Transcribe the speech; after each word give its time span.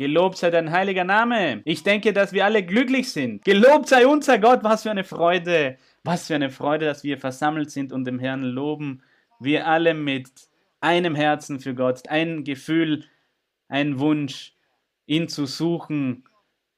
Gelobt 0.00 0.38
sei 0.38 0.48
dein 0.48 0.70
heiliger 0.70 1.04
Name. 1.04 1.60
Ich 1.66 1.82
denke, 1.82 2.14
dass 2.14 2.32
wir 2.32 2.46
alle 2.46 2.64
glücklich 2.64 3.12
sind. 3.12 3.44
Gelobt 3.44 3.86
sei 3.86 4.06
unser 4.06 4.38
Gott. 4.38 4.64
Was 4.64 4.84
für 4.84 4.90
eine 4.90 5.04
Freude. 5.04 5.76
Was 6.04 6.26
für 6.26 6.36
eine 6.36 6.48
Freude, 6.48 6.86
dass 6.86 7.04
wir 7.04 7.18
versammelt 7.18 7.70
sind 7.70 7.92
und 7.92 8.06
dem 8.06 8.18
Herrn 8.18 8.40
loben. 8.40 9.02
Wir 9.40 9.66
alle 9.66 9.92
mit 9.92 10.30
einem 10.80 11.14
Herzen 11.14 11.60
für 11.60 11.74
Gott, 11.74 12.08
ein 12.08 12.44
Gefühl, 12.44 13.04
ein 13.68 13.98
Wunsch, 13.98 14.54
ihn 15.04 15.28
zu 15.28 15.44
suchen, 15.44 16.24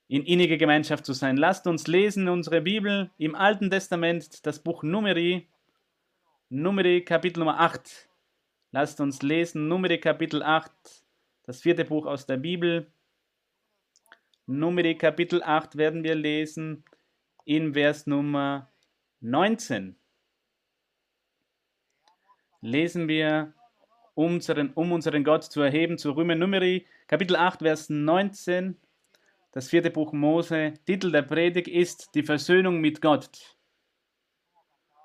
in 0.09 0.25
inniger 0.25 0.57
Gemeinschaft 0.57 1.07
zu 1.07 1.13
sein. 1.13 1.37
Lasst 1.37 1.69
uns 1.69 1.87
lesen 1.87 2.29
unsere 2.29 2.61
Bibel 2.61 3.13
im 3.19 3.37
Alten 3.37 3.71
Testament, 3.71 4.45
das 4.47 4.59
Buch 4.59 4.83
Numeri, 4.83 5.47
Numeri 6.49 7.05
Kapitel 7.05 7.39
Nummer 7.39 7.61
8. 7.61 8.09
Lasst 8.73 9.01
uns 9.01 9.23
lesen 9.23 9.69
Numeri 9.69 9.99
Kapitel 9.99 10.43
8, 10.43 10.73
das 11.45 11.61
vierte 11.61 11.85
Buch 11.85 12.07
aus 12.07 12.27
der 12.27 12.39
Bibel. 12.39 12.89
Numeri 14.47 14.97
Kapitel 14.97 15.43
8 15.43 15.77
werden 15.77 16.03
wir 16.03 16.17
lesen 16.17 16.85
in 17.45 17.75
Vers 17.75 18.07
Nummer 18.07 18.71
19. 19.21 19.97
Lesen 22.61 23.07
wir 23.07 23.55
unseren, 24.15 24.73
um 24.75 24.91
unseren 24.93 25.23
Gott 25.23 25.45
zu 25.45 25.61
erheben, 25.61 25.97
zu 25.97 26.11
rühmen. 26.13 26.41
Numeri, 26.41 26.87
Kapitel 27.07 27.37
8, 27.37 27.61
Vers 27.61 27.89
19, 27.89 28.77
das 29.53 29.69
vierte 29.69 29.91
Buch 29.91 30.13
Mose. 30.13 30.75
Titel 30.87 31.13
der 31.13 31.23
Predigt 31.23 31.69
ist 31.69 32.15
Die 32.15 32.25
Versöhnung 32.25 32.81
mit 32.81 33.01
Gott. 33.01 33.57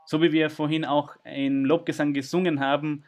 So 0.06 0.22
wie 0.22 0.32
wir 0.32 0.50
vorhin 0.50 0.84
auch 0.84 1.16
im 1.26 1.64
Lobgesang 1.64 2.14
gesungen 2.14 2.60
haben, 2.60 3.04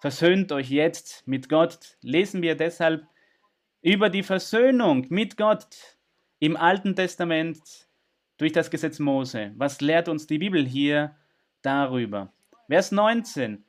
versöhnt 0.00 0.50
euch 0.50 0.70
jetzt 0.70 1.26
mit 1.26 1.48
Gott, 1.48 1.98
lesen 2.00 2.40
wir 2.42 2.54
deshalb 2.54 3.06
über 3.84 4.08
die 4.08 4.22
Versöhnung 4.22 5.06
mit 5.10 5.36
Gott 5.36 5.98
im 6.38 6.56
Alten 6.56 6.96
Testament 6.96 7.60
durch 8.38 8.52
das 8.52 8.70
Gesetz 8.70 8.98
Mose. 8.98 9.52
Was 9.56 9.82
lehrt 9.82 10.08
uns 10.08 10.26
die 10.26 10.38
Bibel 10.38 10.64
hier 10.64 11.14
darüber? 11.60 12.32
Vers 12.66 12.92
19 12.92 13.62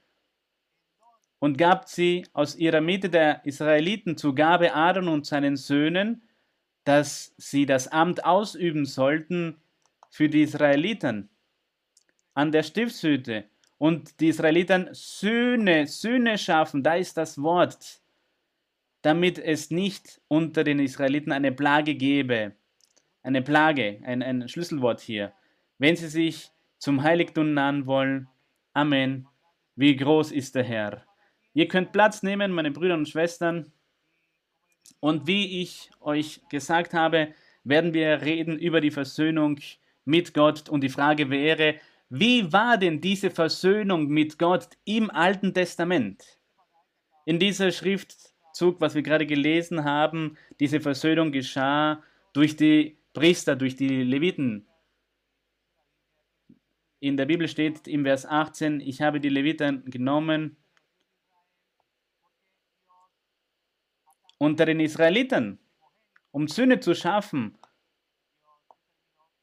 und 1.39 1.57
gab 1.57 1.89
sie 1.89 2.25
aus 2.31 2.55
ihrer 2.55 2.79
Mitte 2.79 3.09
der 3.09 3.45
Israeliten 3.45 4.15
zu 4.15 4.33
Gabe 4.33 4.73
Aaron 4.73 5.09
und 5.09 5.25
seinen 5.25 5.57
Söhnen, 5.57 6.23
dass 6.85 7.35
sie 7.37 7.65
das 7.65 7.89
Amt 7.89 8.23
ausüben 8.23 8.85
sollten 8.85 9.57
für 10.09 10.29
die 10.29 10.43
Israeliten 10.43 11.29
an 12.33 12.53
der 12.53 12.63
Stiftshütte 12.63 13.43
und 13.77 14.21
die 14.21 14.29
Israeliten 14.29 14.87
Söhne, 14.93 15.87
Söhne 15.87 16.37
schaffen, 16.37 16.83
da 16.83 16.95
ist 16.95 17.17
das 17.17 17.41
Wort, 17.41 18.01
damit 19.05 19.37
es 19.37 19.69
nicht 19.69 20.19
unter 20.27 20.63
den 20.63 20.79
Israeliten 20.79 21.31
eine 21.31 21.51
Plage 21.51 21.93
gebe. 21.93 22.53
Eine 23.21 23.43
Plage, 23.43 23.99
ein, 24.03 24.23
ein 24.23 24.49
Schlüsselwort 24.49 24.99
hier. 24.99 25.31
Wenn 25.77 25.95
sie 25.95 26.07
sich 26.07 26.49
zum 26.79 27.03
Heiligtum 27.03 27.53
nahen 27.53 27.85
wollen, 27.85 28.27
Amen. 28.73 29.27
Wie 29.75 29.95
groß 29.95 30.31
ist 30.31 30.55
der 30.55 30.63
Herr. 30.63 31.05
Ihr 31.53 31.67
könnt 31.67 31.91
Platz 31.91 32.23
nehmen, 32.23 32.51
meine 32.51 32.71
Brüder 32.71 32.95
und 32.95 33.07
Schwestern. 33.07 33.71
Und 34.99 35.27
wie 35.27 35.61
ich 35.61 35.91
euch 36.01 36.41
gesagt 36.49 36.93
habe, 36.93 37.33
werden 37.63 37.93
wir 37.93 38.21
reden 38.23 38.57
über 38.57 38.81
die 38.81 38.91
Versöhnung 38.91 39.59
mit 40.03 40.33
Gott. 40.33 40.67
Und 40.67 40.81
die 40.81 40.89
Frage 40.89 41.29
wäre, 41.29 41.75
wie 42.09 42.51
war 42.51 42.77
denn 42.77 43.01
diese 43.01 43.29
Versöhnung 43.29 44.07
mit 44.07 44.39
Gott 44.39 44.69
im 44.83 45.11
Alten 45.11 45.53
Testament? 45.53 46.39
In 47.25 47.39
dieser 47.39 47.71
Schriftzug, 48.55 48.79
was 48.79 48.95
wir 48.95 49.01
gerade 49.01 49.25
gelesen 49.25 49.83
haben, 49.83 50.37
diese 50.59 50.79
Versöhnung 50.79 51.31
geschah 51.31 52.01
durch 52.33 52.55
die 52.55 52.97
Priester, 53.13 53.55
durch 53.55 53.75
die 53.75 54.03
Leviten. 54.03 54.65
In 57.01 57.17
der 57.17 57.25
Bibel 57.25 57.47
steht 57.47 57.87
im 57.87 58.03
Vers 58.03 58.25
18, 58.25 58.79
ich 58.79 59.01
habe 59.01 59.19
die 59.19 59.29
Leviten 59.29 59.83
genommen 59.85 60.55
unter 64.37 64.65
den 64.65 64.79
Israeliten, 64.79 65.59
um 66.31 66.47
Sünde 66.47 66.79
zu 66.79 66.95
schaffen. 66.95 67.57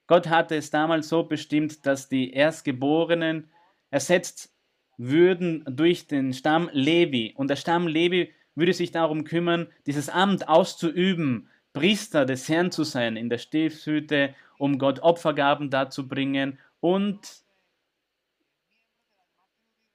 Gott 0.07 0.29
hatte 0.29 0.57
es 0.57 0.71
damals 0.71 1.09
so 1.09 1.23
bestimmt, 1.25 1.87
dass 1.87 2.09
die 2.09 2.33
Erstgeborenen 2.33 3.51
ersetzt 3.91 4.55
würden 4.97 5.65
durch 5.67 6.07
den 6.07 6.33
Stamm 6.33 6.71
Levi. 6.73 7.35
Und 7.37 7.49
der 7.49 7.57
Stamm 7.57 7.87
Levi 7.87 8.33
würde 8.55 8.73
sich 8.73 8.91
darum 8.91 9.25
kümmern, 9.25 9.69
dieses 9.87 10.09
Amt 10.09 10.49
auszuüben, 10.49 11.49
Priester 11.73 12.27
des 12.27 12.49
Herrn 12.49 12.71
zu 12.71 12.85
sein 12.85 13.17
in 13.17 13.31
der 13.31 13.39
Stiftshütte, 13.39 14.35
um 14.59 14.79
Gott 14.79 15.01
Opfergaben 15.01 15.71
darzubringen. 15.71 16.59
Und 16.81 17.43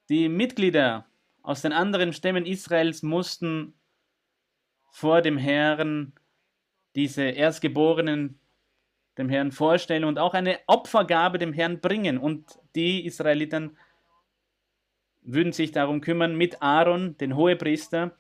die 0.09 0.27
Mitglieder 0.29 1.05
aus 1.43 1.61
den 1.61 1.71
anderen 1.71 2.13
Stämmen 2.13 2.45
Israels 2.45 3.03
mussten 3.03 3.73
vor 4.91 5.21
dem 5.21 5.37
Herrn 5.37 6.13
diese 6.95 7.23
Erstgeborenen 7.23 8.39
dem 9.17 9.29
Herrn 9.29 9.51
vorstellen 9.51 10.03
und 10.03 10.19
auch 10.19 10.33
eine 10.33 10.59
Opfergabe 10.67 11.37
dem 11.37 11.53
Herrn 11.53 11.79
bringen. 11.79 12.17
Und 12.17 12.59
die 12.75 13.05
Israeliten 13.05 13.77
würden 15.21 15.51
sich 15.51 15.71
darum 15.71 16.01
kümmern, 16.01 16.35
mit 16.35 16.61
Aaron, 16.61 17.17
den 17.17 17.35
Hohepriester, 17.35 18.15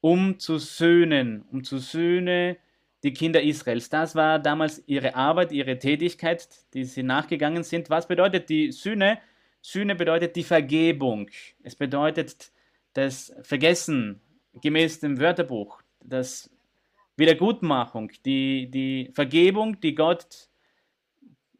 um 0.00 0.38
zu 0.38 0.58
söhnen, 0.58 1.44
um 1.50 1.64
zu 1.64 1.78
söhnen 1.78 2.56
die 3.02 3.12
Kinder 3.12 3.42
Israels. 3.42 3.88
Das 3.88 4.14
war 4.14 4.38
damals 4.38 4.82
ihre 4.86 5.14
Arbeit, 5.14 5.52
ihre 5.52 5.78
Tätigkeit, 5.78 6.48
die 6.74 6.84
sie 6.84 7.02
nachgegangen 7.02 7.62
sind. 7.62 7.90
Was 7.90 8.08
bedeutet 8.08 8.48
die 8.48 8.72
Sühne? 8.72 9.18
Sühne 9.60 9.94
bedeutet 9.94 10.36
die 10.36 10.44
Vergebung. 10.44 11.28
Es 11.62 11.76
bedeutet 11.76 12.50
das 12.94 13.32
Vergessen 13.42 14.20
gemäß 14.60 15.00
dem 15.00 15.20
Wörterbuch 15.20 15.82
das 16.00 16.50
Wiedergutmachung, 17.16 18.12
die, 18.24 18.70
die 18.70 19.10
Vergebung, 19.12 19.80
die 19.80 19.94
Gott 19.94 20.48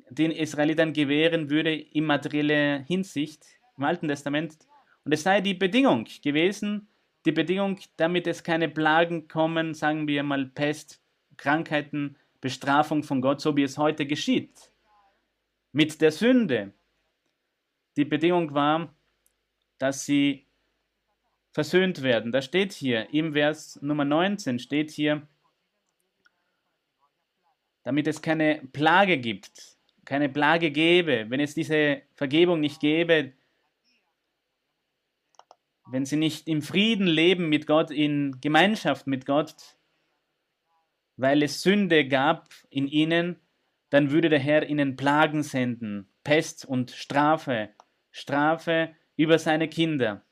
den 0.09 0.31
Israelitern 0.31 0.93
gewähren 0.93 1.51
würde 1.51 1.75
in 1.75 2.05
materieller 2.05 2.81
Hinsicht 2.81 3.45
im 3.77 3.85
Alten 3.85 4.09
Testament. 4.09 4.57
Und 5.05 5.13
es 5.13 5.23
sei 5.23 5.41
die 5.41 5.55
Bedingung 5.55 6.07
gewesen, 6.23 6.89
die 7.27 7.33
Bedingung, 7.33 7.79
damit 7.97 8.27
es 8.27 8.45
keine 8.45 8.69
Plagen 8.69 9.27
kommen, 9.27 9.75
sagen 9.75 10.07
wir 10.07 10.23
mal 10.23 10.47
Pest, 10.47 11.03
Krankheiten, 11.37 12.17
Bestrafung 12.41 13.03
von 13.03 13.21
Gott, 13.21 13.41
so 13.41 13.57
wie 13.57 13.65
es 13.65 13.77
heute 13.77 14.07
geschieht. 14.07 14.71
Mit 15.73 16.01
der 16.01 16.13
Sünde. 16.13 16.73
Die 17.97 18.05
Bedingung 18.05 18.55
war, 18.55 18.95
dass 19.79 20.07
sie 20.07 20.47
versöhnt 21.51 22.03
werden. 22.03 22.33
Da 22.33 22.43
steht 22.43 22.73
hier 22.73 23.13
im 23.13 23.33
Vers 23.33 23.81
Nummer 23.83 24.05
19 24.05 24.59
steht 24.59 24.91
hier, 24.91 25.27
damit 27.83 28.07
es 28.07 28.23
keine 28.23 28.61
Plage 28.73 29.19
gibt, 29.19 29.77
keine 30.05 30.29
Plage 30.29 30.71
gäbe, 30.71 31.27
wenn 31.29 31.41
es 31.41 31.55
diese 31.55 32.03
Vergebung 32.15 32.61
nicht 32.61 32.81
gäbe, 32.81 33.33
wenn 35.91 36.05
sie 36.05 36.17
nicht 36.17 36.49
im 36.49 36.63
Frieden 36.63 37.07
leben 37.07 37.49
mit 37.49 37.67
Gott, 37.67 37.91
in 37.91 38.41
Gemeinschaft 38.41 39.07
mit 39.07 39.27
Gott, 39.27 39.55
weil 41.17 41.43
es 41.43 41.63
Sünde 41.63 42.07
gab 42.07 42.49
in 42.71 42.89
ihnen, 42.89 43.37
dann 43.91 44.11
würde 44.11 44.29
der 44.29 44.41
Herr 44.41 44.69
ihnen 44.69 44.97
Plagen 44.97 45.43
senden, 45.43 46.09
Pest 46.25 46.65
und 46.65 46.91
Strafe, 46.91 47.71
Strafe 48.11 48.95
über 49.17 49.39
seine 49.39 49.69
Kinder 49.69 50.27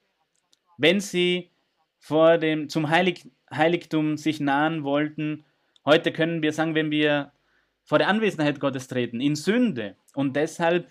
wenn 0.76 1.00
sie 1.00 1.50
vor 1.98 2.38
dem, 2.38 2.68
zum 2.68 2.90
Heilig, 2.90 3.30
Heiligtum 3.50 4.16
sich 4.16 4.40
nahen 4.40 4.84
wollten. 4.84 5.44
Heute 5.84 6.12
können 6.12 6.42
wir 6.42 6.52
sagen, 6.52 6.74
wenn 6.74 6.90
wir 6.90 7.32
vor 7.82 7.98
der 7.98 8.08
Anwesenheit 8.08 8.60
Gottes 8.60 8.88
treten, 8.88 9.20
in 9.20 9.36
Sünde. 9.36 9.96
Und 10.14 10.36
deshalb 10.36 10.88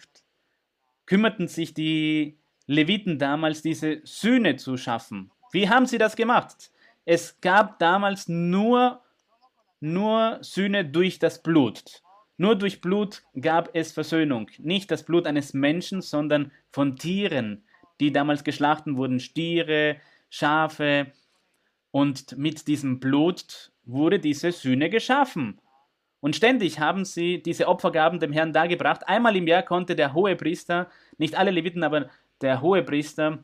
kümmerten 1.06 1.48
sich 1.48 1.74
die 1.74 2.38
Leviten 2.68 3.20
damals, 3.20 3.62
diese 3.62 4.02
Sühne 4.04 4.56
zu 4.56 4.78
schaffen. 4.78 5.32
Wie 5.52 5.70
haben 5.70 5.86
sie 5.86 5.98
das 5.98 6.16
gemacht? 6.16 6.72
Es 7.06 7.40
gab 7.42 7.80
damals 7.80 8.28
nur, 8.28 9.02
nur 9.80 10.38
Sühne 10.42 10.86
durch 10.86 11.20
das 11.20 11.44
Blut. 11.44 12.02
Nur 12.38 12.56
durch 12.56 12.82
Blut 12.82 13.24
gab 13.40 13.70
es 13.74 13.92
Versöhnung. 13.92 14.50
Nicht 14.58 14.90
das 14.90 15.04
Blut 15.04 15.28
eines 15.28 15.54
Menschen, 15.54 16.02
sondern 16.02 16.52
von 16.72 16.96
Tieren 16.96 17.64
die 18.00 18.12
damals 18.12 18.44
geschlachtet 18.44 18.96
wurden, 18.96 19.20
Stiere, 19.20 19.98
Schafe. 20.30 21.08
Und 21.92 22.38
mit 22.38 22.68
diesem 22.68 23.00
Blut 23.00 23.72
wurde 23.86 24.20
diese 24.20 24.52
Sühne 24.52 24.90
geschaffen. 24.90 25.60
Und 26.20 26.36
ständig 26.36 26.80
haben 26.80 27.06
sie 27.06 27.42
diese 27.42 27.68
Opfergaben 27.68 28.20
dem 28.20 28.32
Herrn 28.32 28.54
dargebracht. 28.54 29.08
Einmal 29.08 29.36
im 29.36 29.48
Jahr 29.48 29.64
konnte 29.64 29.96
der 29.96 30.14
hohe 30.14 30.36
Priester, 30.36 30.90
nicht 31.18 31.36
alle 31.36 31.52
Leviten, 31.52 31.84
aber 31.84 32.10
der 32.42 32.62
hohe 32.62 32.84
Priester, 32.84 33.44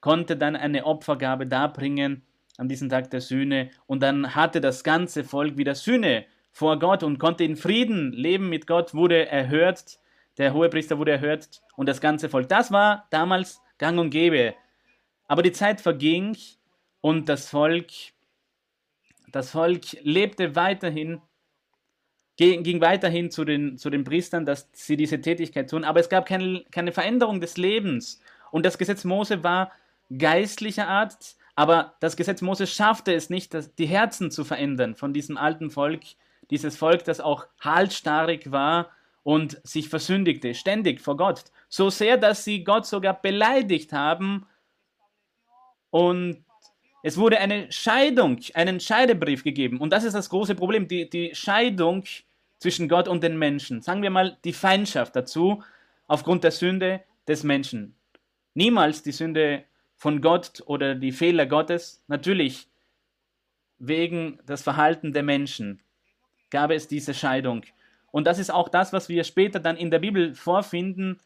konnte 0.00 0.36
dann 0.36 0.56
eine 0.56 0.84
Opfergabe 0.84 1.46
darbringen 1.46 2.22
an 2.58 2.68
diesem 2.68 2.88
Tag 2.88 3.10
der 3.10 3.20
Sühne 3.20 3.70
und 3.86 4.02
dann 4.02 4.34
hatte 4.34 4.60
das 4.60 4.84
ganze 4.84 5.24
Volk 5.24 5.56
wieder 5.56 5.74
Sühne 5.74 6.26
vor 6.50 6.78
Gott 6.78 7.02
und 7.02 7.18
konnte 7.18 7.44
in 7.44 7.56
Frieden 7.56 8.12
leben 8.12 8.48
mit 8.48 8.66
Gott, 8.66 8.94
wurde 8.94 9.26
erhört, 9.26 9.98
der 10.38 10.52
Hohepriester 10.52 10.98
wurde 10.98 11.12
erhört 11.12 11.62
und 11.76 11.88
das 11.88 12.00
ganze 12.00 12.28
Volk. 12.28 12.48
Das 12.48 12.70
war 12.70 13.06
damals 13.10 13.60
gang 13.78 13.98
und 13.98 14.10
gäbe. 14.10 14.54
Aber 15.26 15.42
die 15.42 15.52
Zeit 15.52 15.80
verging 15.80 16.36
und 17.00 17.28
das 17.28 17.48
Volk, 17.48 17.90
das 19.30 19.50
Volk 19.50 19.92
lebte 20.02 20.54
weiterhin, 20.54 21.22
ging 22.36 22.80
weiterhin 22.80 23.30
zu 23.30 23.44
den, 23.44 23.78
zu 23.78 23.90
den 23.90 24.04
Priestern, 24.04 24.46
dass 24.46 24.68
sie 24.72 24.96
diese 24.96 25.20
Tätigkeit 25.20 25.68
tun, 25.68 25.84
aber 25.84 26.00
es 26.00 26.08
gab 26.08 26.26
keine, 26.26 26.64
keine 26.70 26.92
Veränderung 26.92 27.40
des 27.40 27.56
Lebens. 27.56 28.20
Und 28.50 28.64
das 28.66 28.78
Gesetz 28.78 29.04
Mose 29.04 29.42
war 29.44 29.70
geistlicher 30.16 30.88
Art, 30.88 31.36
aber 31.54 31.94
das 32.00 32.16
Gesetz 32.16 32.40
Mose 32.40 32.66
schaffte 32.66 33.14
es 33.14 33.30
nicht, 33.30 33.56
die 33.78 33.86
Herzen 33.86 34.30
zu 34.30 34.44
verändern 34.44 34.94
von 34.94 35.12
diesem 35.12 35.36
alten 35.36 35.70
Volk, 35.70 36.00
dieses 36.50 36.76
Volk, 36.76 37.04
das 37.04 37.20
auch 37.20 37.46
halsstarrig 37.60 38.50
war 38.50 38.90
und 39.22 39.60
sich 39.62 39.88
versündigte, 39.88 40.54
ständig 40.54 41.00
vor 41.00 41.16
Gott. 41.16 41.44
So 41.68 41.90
sehr, 41.90 42.16
dass 42.16 42.44
sie 42.44 42.64
Gott 42.64 42.86
sogar 42.86 43.20
beleidigt 43.20 43.92
haben 43.92 44.46
und 45.90 46.44
es 47.02 47.16
wurde 47.16 47.38
eine 47.38 47.70
Scheidung, 47.70 48.38
einen 48.54 48.78
Scheidebrief 48.78 49.42
gegeben. 49.42 49.78
Und 49.78 49.92
das 49.92 50.04
ist 50.04 50.14
das 50.14 50.30
große 50.30 50.54
Problem, 50.54 50.86
die, 50.86 51.10
die 51.10 51.34
Scheidung 51.34 52.04
zwischen 52.58 52.88
Gott 52.88 53.08
und 53.08 53.22
den 53.24 53.38
Menschen. 53.38 53.82
Sagen 53.82 54.02
wir 54.02 54.10
mal 54.10 54.38
die 54.44 54.52
Feindschaft 54.52 55.16
dazu 55.16 55.62
aufgrund 56.06 56.44
der 56.44 56.52
Sünde 56.52 57.02
des 57.26 57.42
Menschen. 57.42 57.96
Niemals 58.54 59.02
die 59.02 59.12
Sünde 59.12 59.64
von 59.96 60.20
Gott 60.20 60.62
oder 60.66 60.94
die 60.94 61.12
Fehler 61.12 61.46
Gottes. 61.46 62.02
Natürlich 62.06 62.68
wegen 63.78 64.38
des 64.46 64.62
Verhalten 64.62 65.12
der 65.12 65.24
Menschen 65.24 65.80
gab 66.50 66.70
es 66.70 66.86
diese 66.86 67.14
Scheidung. 67.14 67.62
Und 68.12 68.26
das 68.26 68.38
ist 68.38 68.50
auch 68.50 68.68
das, 68.68 68.92
was 68.92 69.08
wir 69.08 69.24
später 69.24 69.58
dann 69.58 69.76
in 69.76 69.90
der 69.90 69.98
Bibel 69.98 70.34
vorfinden. 70.34 71.18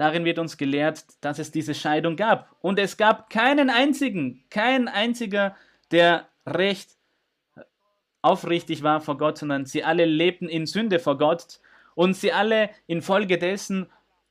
Darin 0.00 0.24
wird 0.24 0.38
uns 0.38 0.56
gelehrt, 0.56 1.04
dass 1.20 1.38
es 1.38 1.50
diese 1.50 1.74
Scheidung 1.74 2.16
gab. 2.16 2.56
Und 2.62 2.78
es 2.78 2.96
gab 2.96 3.28
keinen 3.28 3.68
einzigen, 3.68 4.42
kein 4.48 4.88
einziger, 4.88 5.54
der 5.90 6.26
recht 6.46 6.92
aufrichtig 8.22 8.82
war 8.82 9.02
vor 9.02 9.18
Gott, 9.18 9.36
sondern 9.36 9.66
sie 9.66 9.84
alle 9.84 10.06
lebten 10.06 10.48
in 10.48 10.64
Sünde 10.64 11.00
vor 11.00 11.18
Gott 11.18 11.60
und 11.94 12.14
sie 12.14 12.32
alle 12.32 12.70
infolgedessen 12.86 13.88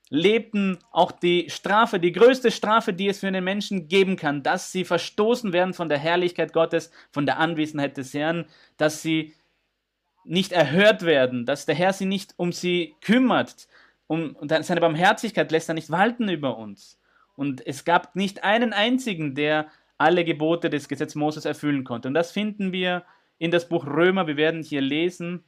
lebten 0.09 0.79
auch 0.89 1.11
die 1.11 1.51
Strafe, 1.51 1.99
die 1.99 2.13
größte 2.13 2.49
Strafe, 2.49 2.91
die 2.91 3.07
es 3.07 3.19
für 3.19 3.27
einen 3.27 3.43
Menschen 3.43 3.87
geben 3.87 4.15
kann, 4.15 4.41
dass 4.41 4.71
sie 4.71 4.85
verstoßen 4.85 5.53
werden 5.53 5.75
von 5.75 5.87
der 5.87 5.99
Herrlichkeit 5.99 6.51
Gottes, 6.51 6.89
von 7.11 7.27
der 7.27 7.37
Anwesenheit 7.37 7.95
des 7.95 8.15
Herrn, 8.15 8.47
dass 8.77 9.03
sie 9.03 9.35
nicht 10.23 10.51
erhört 10.51 11.03
werden, 11.03 11.45
dass 11.45 11.67
der 11.67 11.75
Herr 11.75 11.93
sie 11.93 12.07
nicht 12.07 12.33
um 12.37 12.53
sie 12.53 12.95
kümmert 13.01 13.67
um, 14.09 14.35
und 14.35 14.49
seine 14.49 14.81
Barmherzigkeit 14.81 15.51
lässt 15.51 15.69
er 15.69 15.75
nicht 15.75 15.91
walten 15.91 16.29
über 16.29 16.57
uns. 16.57 16.99
Und 17.35 17.65
es 17.65 17.85
gab 17.85 18.15
nicht 18.15 18.43
einen 18.43 18.73
einzigen, 18.73 19.35
der 19.35 19.67
alle 19.99 20.25
Gebote 20.25 20.71
des 20.71 20.89
Gesetzes 20.89 21.13
Moses 21.13 21.45
erfüllen 21.45 21.83
konnte. 21.83 22.07
Und 22.07 22.15
das 22.15 22.31
finden 22.31 22.71
wir 22.71 23.05
in 23.37 23.51
das 23.51 23.69
Buch 23.69 23.85
Römer. 23.85 24.25
Wir 24.25 24.35
werden 24.35 24.63
hier 24.63 24.81
lesen. 24.81 25.43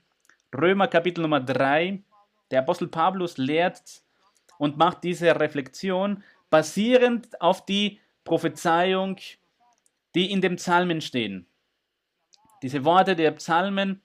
Römer 0.56 0.88
Kapitel 0.88 1.22
Nummer 1.24 1.40
3. 1.40 2.04
Der 2.52 2.60
Apostel 2.60 2.88
Paulus 2.88 3.40
lehrt 3.40 4.04
und 4.60 4.78
macht 4.78 5.04
diese 5.04 5.40
Reflexion 5.40 6.24
basierend 6.52 7.42
auf 7.42 7.66
die 7.66 8.00
Prophezeiung, 8.24 9.18
die 10.14 10.32
in 10.32 10.42
dem 10.42 10.58
Psalmen 10.58 11.02
stehen. 11.02 11.48
Diese 12.62 12.86
Worte 12.86 13.16
der 13.16 13.32
Psalmen 13.32 14.04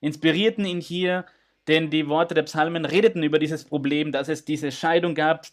inspirierten 0.00 0.64
ihn 0.64 0.80
hier, 0.80 1.26
denn 1.68 1.90
die 1.90 2.08
Worte 2.08 2.34
der 2.34 2.42
Psalmen 2.42 2.84
redeten 2.84 3.22
über 3.22 3.38
dieses 3.38 3.64
Problem, 3.64 4.10
dass 4.10 4.28
es 4.28 4.44
diese 4.44 4.72
Scheidung 4.72 5.14
gab, 5.14 5.46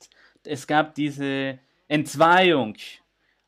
es 0.44 0.66
gab 0.66 0.96
diese 0.96 1.60
Entzweiung 1.88 2.76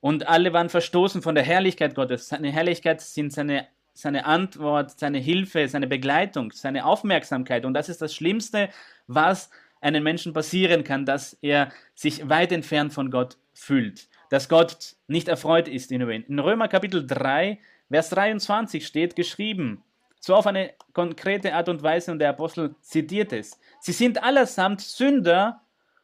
und 0.02 0.28
alle 0.28 0.54
waren 0.54 0.70
verstoßen 0.70 1.22
von 1.22 1.34
der 1.34 1.44
Herrlichkeit 1.44 1.96
Gottes. 1.96 2.28
Seine 2.28 2.52
Herrlichkeit 2.52 3.02
sind 3.02 3.32
seine, 3.32 3.68
seine 3.94 4.26
Antwort, 4.26 5.00
seine 5.00 5.18
Hilfe, 5.18 5.68
seine 5.68 5.88
Begleitung, 5.88 6.52
seine 6.52 6.86
Aufmerksamkeit 6.86 7.66
und 7.66 7.74
das 7.74 7.90
ist 7.90 8.02
das 8.02 8.14
Schlimmste, 8.14 8.70
was 9.08 9.50
einem 9.80 10.04
Menschen 10.04 10.34
passieren 10.34 10.84
kann, 10.84 11.06
dass 11.06 11.34
er 11.42 11.72
sich 11.96 12.28
weit 12.28 12.52
entfernt 12.52 12.94
von 12.94 13.12
Gott 13.12 13.38
fühlt, 13.54 14.08
dass 14.30 14.50
Gott 14.50 14.96
nicht 15.08 15.30
erfreut 15.30 15.68
ist 15.68 15.92
in 15.92 16.02
ihn. 16.02 16.24
In 16.28 16.40
Römer 16.40 16.68
Kapitel 16.68 17.06
3, 17.06 17.60
Vers 17.90 18.10
23 18.10 18.86
steht 18.86 19.16
geschrieben, 19.16 19.84
so 20.28 20.36
auf 20.36 20.46
eine 20.46 20.74
konkrete 20.92 21.54
Art 21.54 21.70
und 21.70 21.82
Weise 21.82 22.12
und 22.12 22.20
der 22.20 22.30
Apostel 22.30 22.76
zitiert 22.82 23.32
es. 23.32 23.58
Sie 23.80 23.94
sind 23.94 24.22
allesamt 24.22 24.82
Sünder 24.82 25.62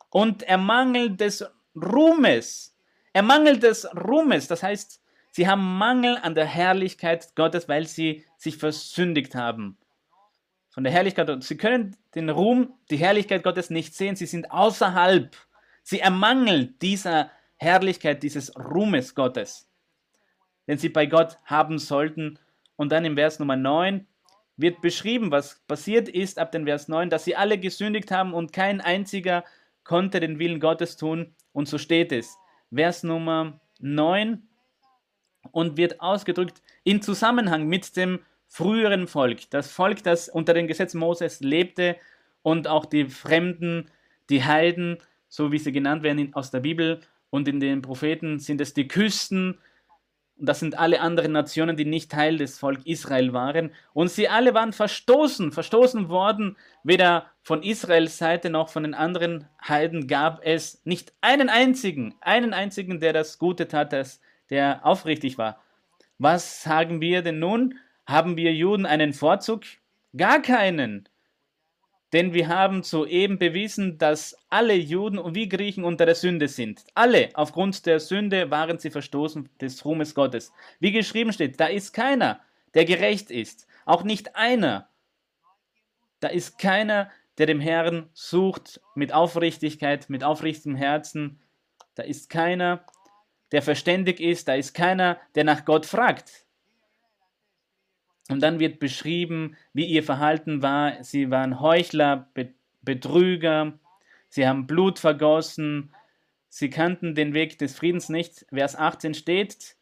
und 0.10 0.44
ermangelt 0.44 1.20
des 1.20 1.46
Ruhmes. 1.75 2.74
Ermangelt 3.12 3.64
des 3.64 3.86
Ruhmes, 3.94 4.48
das 4.48 4.64
heißt, 4.64 5.02
sie 5.31 5.46
haben 5.46 5.78
Mangel 5.78 6.18
an 6.22 6.36
der 6.36 6.46
Herrlichkeit 6.46 7.36
Gottes, 7.36 7.68
weil 7.68 7.86
sie 7.86 8.24
sich 8.38 8.56
versündigt 8.56 9.36
haben. 9.36 9.78
Von 10.70 10.86
der 10.86 10.94
Herrlichkeit, 10.94 11.44
sie 11.44 11.58
können 11.58 11.98
den 12.16 12.30
Ruhm, 12.30 12.74
die 12.90 12.98
Herrlichkeit 12.98 13.44
Gottes 13.44 13.70
nicht 13.70 13.94
sehen, 13.94 14.16
sie 14.16 14.25
sind 14.25 14.52
außerhalb. 14.52 15.36
Sie 15.84 16.00
ermangeln 16.00 16.75
dieser 16.81 17.30
Herrlichkeit, 17.58 18.24
dieses 18.24 18.56
Ruhmes 18.56 19.16
Gottes, 19.16 19.70
den 20.66 20.78
sie 20.78 20.90
bei 20.90 21.08
Gott 21.08 21.40
haben 21.44 21.78
sollten 21.78 22.40
und 22.78 22.94
dann 22.94 23.04
im 23.04 23.16
Vers 23.16 23.40
Nummer 23.40 23.58
9 23.58 24.08
wird 24.57 24.81
beschrieben, 24.81 25.31
was 25.31 25.63
passiert 25.67 26.09
ist 26.09 26.39
ab 26.39 26.51
dem 26.51 26.65
Vers 26.65 26.88
9, 26.88 27.09
dass 27.09 27.25
sie 27.25 27.35
alle 27.35 27.57
gesündigt 27.57 28.11
haben 28.11 28.33
und 28.33 28.53
kein 28.53 28.81
einziger 28.81 29.44
konnte 29.83 30.19
den 30.19 30.39
Willen 30.39 30.59
Gottes 30.59 30.97
tun. 30.97 31.35
Und 31.51 31.67
so 31.67 31.77
steht 31.77 32.11
es. 32.11 32.38
Vers 32.73 33.03
Nummer 33.03 33.59
9 33.79 34.47
und 35.51 35.77
wird 35.77 36.00
ausgedrückt 36.00 36.61
in 36.83 37.01
Zusammenhang 37.01 37.67
mit 37.67 37.95
dem 37.97 38.19
früheren 38.47 39.07
Volk. 39.07 39.50
Das 39.50 39.71
Volk, 39.71 40.03
das 40.03 40.29
unter 40.29 40.53
dem 40.53 40.67
Gesetz 40.67 40.94
Moses 40.94 41.39
lebte 41.41 41.97
und 42.41 42.67
auch 42.67 42.85
die 42.85 43.05
Fremden, 43.05 43.89
die 44.29 44.44
Heiden, 44.44 44.97
so 45.27 45.51
wie 45.51 45.57
sie 45.57 45.71
genannt 45.71 46.03
werden 46.03 46.33
aus 46.33 46.51
der 46.51 46.59
Bibel 46.59 47.00
und 47.29 47.47
in 47.47 47.59
den 47.59 47.81
Propheten, 47.81 48.39
sind 48.39 48.61
es 48.61 48.73
die 48.73 48.88
Küsten, 48.88 49.57
und 50.38 50.50
das 50.50 50.59
sind 50.59 50.77
alle 50.77 51.00
anderen 51.00 51.31
Nationen, 51.31 51.77
die 51.77 51.85
nicht 51.85 52.12
Teil 52.12 52.38
des 52.38 52.57
Volk 52.57 52.85
Israel 52.85 53.33
waren. 53.33 53.71
Und 53.94 54.09
sie 54.09 54.27
alle 54.27 54.53
waren 54.53 54.74
verstoßen, 54.74 55.51
verstoßen 55.51 56.09
worden. 56.09 56.58
Weder 56.84 57.27
von 57.43 57.62
Israels 57.62 58.17
Seite 58.17 58.50
noch 58.50 58.69
von 58.69 58.84
den 58.84 58.93
anderen 58.93 59.48
Heiden 59.65 60.08
gab 60.08 60.43
es 60.43 60.81
nicht 60.86 61.13
einen 61.22 61.50
einzigen, 61.50 62.15
einen 62.22 62.53
einzigen, 62.53 63.00
der 63.00 63.13
das 63.13 63.38
Gute 63.38 63.67
tat, 63.67 63.93
das, 63.93 64.22
der 64.50 64.86
aufrichtig 64.86 65.38
war. 65.38 65.62
Was 66.17 66.63
sagen 66.63 67.00
wir 67.00 67.22
denn 67.22 67.39
nun? 67.39 67.79
Haben 68.05 68.36
wir 68.36 68.53
Juden 68.53 68.86
einen 68.86 69.13
Vorzug? 69.13 69.63
Gar 70.17 70.41
keinen. 70.41 71.08
Denn 72.13 72.34
wir 72.34 72.48
haben 72.48 72.84
soeben 72.84 73.39
bewiesen, 73.39 73.98
dass 73.98 74.38
alle 74.51 74.75
Juden 74.75 75.17
und 75.17 75.34
wie 75.34 75.50
Griechen 75.50 75.84
unter 75.84 76.05
der 76.05 76.13
Sünde 76.13 76.48
sind. 76.48 76.86
Alle, 76.93 77.32
aufgrund 77.34 77.88
der 77.88 78.00
Sünde 78.00 78.51
waren 78.51 78.77
sie 78.77 78.91
verstoßen 78.91 79.50
des 79.60 79.84
Ruhmes 79.84 80.13
Gottes. 80.13 80.53
Wie 80.79 80.91
geschrieben 80.91 81.34
steht, 81.34 81.60
da 81.60 81.65
ist 81.65 81.91
keiner, 81.91 82.39
der 82.75 82.86
gerecht 82.86 83.32
ist. 83.32 83.65
Auch 83.86 84.03
nicht 84.03 84.36
einer. 84.36 84.88
Da 86.20 86.27
ist 86.27 86.60
keiner, 86.60 87.10
der 87.39 87.48
dem 87.48 87.60
Herrn 87.60 88.10
sucht 88.13 88.79
mit 88.93 89.12
Aufrichtigkeit, 89.12 90.08
mit 90.08 90.24
aufrichtigem 90.24 90.75
Herzen. 90.75 91.41
Da 91.96 92.03
ist 92.03 92.29
keiner, 92.29 92.86
der 93.51 93.63
verständig 93.63 94.20
ist. 94.20 94.48
Da 94.48 94.53
ist 94.53 94.75
keiner, 94.75 95.20
der 95.34 95.46
nach 95.46 95.65
Gott 95.65 95.88
fragt. 95.88 96.46
Und 98.30 98.42
dann 98.42 98.60
wird 98.60 98.80
beschrieben, 98.80 99.56
wie 99.74 99.86
ihr 99.86 100.03
Verhalten 100.03 100.62
war. 100.62 101.03
Sie 101.03 101.30
waren 101.30 101.60
Heuchler, 101.60 102.30
Betrüger, 102.82 103.74
sie 104.30 104.48
haben 104.48 104.68
Blut 104.68 105.00
vergossen, 105.00 105.94
sie 106.50 106.70
kannten 106.70 107.15
den 107.15 107.34
Weg 107.34 107.58
des 107.60 107.75
Friedens 107.75 108.10
nicht. 108.10 108.46
Vers 108.50 108.75
18 108.75 109.13
steht, 109.13 109.75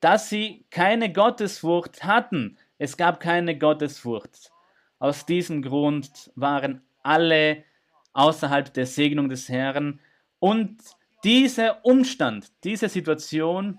dass 0.00 0.28
sie 0.28 0.64
keine 0.70 1.12
Gottesfurcht 1.12 2.04
hatten. 2.04 2.58
Es 2.78 2.96
gab 2.96 3.20
keine 3.20 3.56
Gottesfurcht. 3.56 4.50
Aus 4.98 5.26
diesem 5.26 5.62
Grund 5.62 6.32
waren 6.34 6.82
alle 7.02 7.64
außerhalb 8.12 8.72
der 8.72 8.86
Segnung 8.86 9.28
des 9.28 9.48
Herrn. 9.48 10.00
Und 10.40 10.78
dieser 11.24 11.84
Umstand, 11.84 12.52
diese 12.64 12.88
Situation 12.88 13.78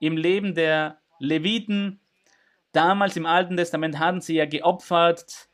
im 0.00 0.16
Leben 0.16 0.54
der 0.54 0.98
Leviten 1.18 2.00
Damals 2.72 3.16
im 3.16 3.26
Alten 3.26 3.56
Testament 3.56 3.98
hatten 3.98 4.20
sie 4.20 4.34
ja 4.36 4.46
geopfert, 4.46 5.48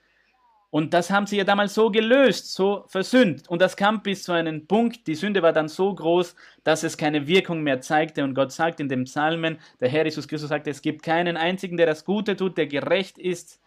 Und 0.71 0.93
das 0.93 1.11
haben 1.11 1.27
sie 1.27 1.39
ja 1.39 1.45
damals 1.45 1.73
so 1.75 1.91
gelöst, 1.91 2.53
so 2.53 2.85
versöhnt. 2.89 3.49
Und 3.49 3.63
das 3.63 3.77
kam 3.77 4.03
bis 4.03 4.25
zu 4.25 4.33
einem 4.33 4.67
Punkt, 4.67 5.07
die 5.07 5.15
Sünde 5.15 5.43
war 5.43 5.53
dann 5.55 5.69
so 5.69 5.95
groß, 5.95 6.35
dass 6.63 6.83
es 6.83 6.99
keine 6.99 7.27
Wirkung 7.27 7.63
mehr 7.63 7.81
zeigte. 7.81 8.23
Und 8.23 8.35
Gott 8.35 8.53
sagt 8.53 8.79
in 8.79 8.89
dem 8.91 9.05
Psalmen, 9.05 9.59
der 9.81 9.89
Herr 9.89 10.05
Jesus 10.05 10.29
Christus 10.29 10.51
sagt, 10.51 10.67
es 10.67 10.83
gibt 10.83 11.03
keinen 11.03 11.39
einzigen, 11.39 11.79
der 11.79 11.87
das 11.87 12.05
Gute 12.05 12.37
tut, 12.37 12.59
der 12.59 12.67
gerecht 12.67 13.19
ist. 13.19 13.63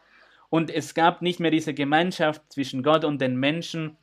Und 0.49 0.69
es 0.69 0.93
gab 0.93 1.21
nicht 1.23 1.39
mehr 1.39 1.49
diese 1.51 1.73
Gemeinschaft 1.73 2.41
zwischen 2.51 2.83
Gott 2.83 3.03
und 3.03 3.19
den 3.19 3.35
Menschen. 3.35 3.97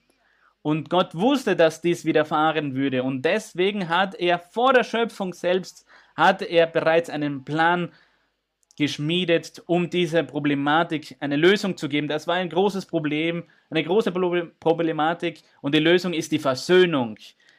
Und 0.63 0.91
Gott 0.91 1.15
wusste, 1.15 1.55
dass 1.55 1.81
dies 1.81 2.05
widerfahren 2.05 2.75
würde. 2.75 3.05
Und 3.05 3.23
deswegen 3.25 3.89
hat 3.89 4.17
er 4.17 4.41
vor 4.41 4.73
der 4.73 4.83
Schöpfung 4.83 5.35
selbst, 5.35 5.87
hat 6.17 6.43
er 6.43 6.67
bereits 6.67 7.11
einen 7.11 7.45
Plan 7.45 7.93
geschmiedet, 8.79 9.61
um 9.67 9.91
dieser 9.91 10.23
Problematik 10.23 11.17
eine 11.19 11.37
Lösung 11.37 11.77
zu 11.77 11.89
geben. 11.89 12.07
Das 12.07 12.29
war 12.29 12.37
ein 12.37 12.49
großes 12.49 12.87
Problem, 12.87 13.43
eine 13.71 13.83
große 13.83 14.13
Problematik 14.13 15.43
und 15.61 15.75
die 15.75 15.81
Lösung 15.81 16.13
ist 16.13 16.31
die 16.31 16.39
Versöhnung. 16.39 17.17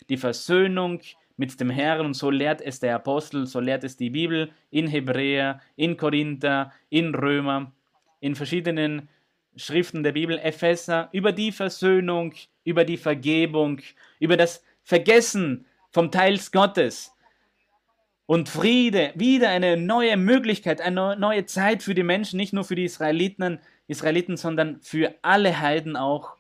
Die 0.08 0.16
Versöhnung 0.16 1.02
mit 1.36 1.60
dem 1.60 1.70
Herrn 1.70 2.06
und 2.06 2.14
so 2.14 2.30
lehrt 2.30 2.62
es 2.62 2.80
der 2.80 2.96
Apostel, 2.96 3.46
so 3.48 3.60
lehrt 3.60 3.84
es 3.84 3.98
die 3.98 4.10
Bibel 4.10 4.50
in 4.72 4.88
Hebräer, 4.88 5.60
in 5.76 5.98
Korinther, 5.98 6.72
in 6.90 7.14
Römer, 7.14 7.74
in 8.22 8.34
verschiedenen 8.36 9.10
Schriften 9.58 10.04
der 10.04 10.14
Bibel, 10.14 10.40
Epheser, 10.40 11.10
über 11.12 11.34
die 11.34 11.52
Versöhnung, 11.52 12.34
über 12.64 12.86
die 12.86 12.98
Vergebung, 12.98 13.82
über 14.20 14.38
das 14.38 14.64
Vergessen 14.84 15.66
vom 15.92 16.12
Teils 16.12 16.52
Gottes 16.52 17.14
und 18.30 18.48
Friede, 18.48 19.12
wieder 19.16 19.50
eine 19.50 19.76
neue 19.76 20.16
Möglichkeit, 20.16 20.82
eine 20.82 21.16
neue 21.16 21.48
Zeit 21.48 21.82
für 21.82 21.96
die 21.96 22.04
Menschen, 22.04 22.38
nicht 22.38 22.54
nur 22.54 22.64
für 22.64 22.76
die 22.76 22.86
Israeliten, 22.86 23.58
Israeliten, 23.88 24.38
sondern 24.38 24.80
für 24.82 25.16
alle 25.24 25.60
Heiden 25.60 25.96
auch. 25.96 26.36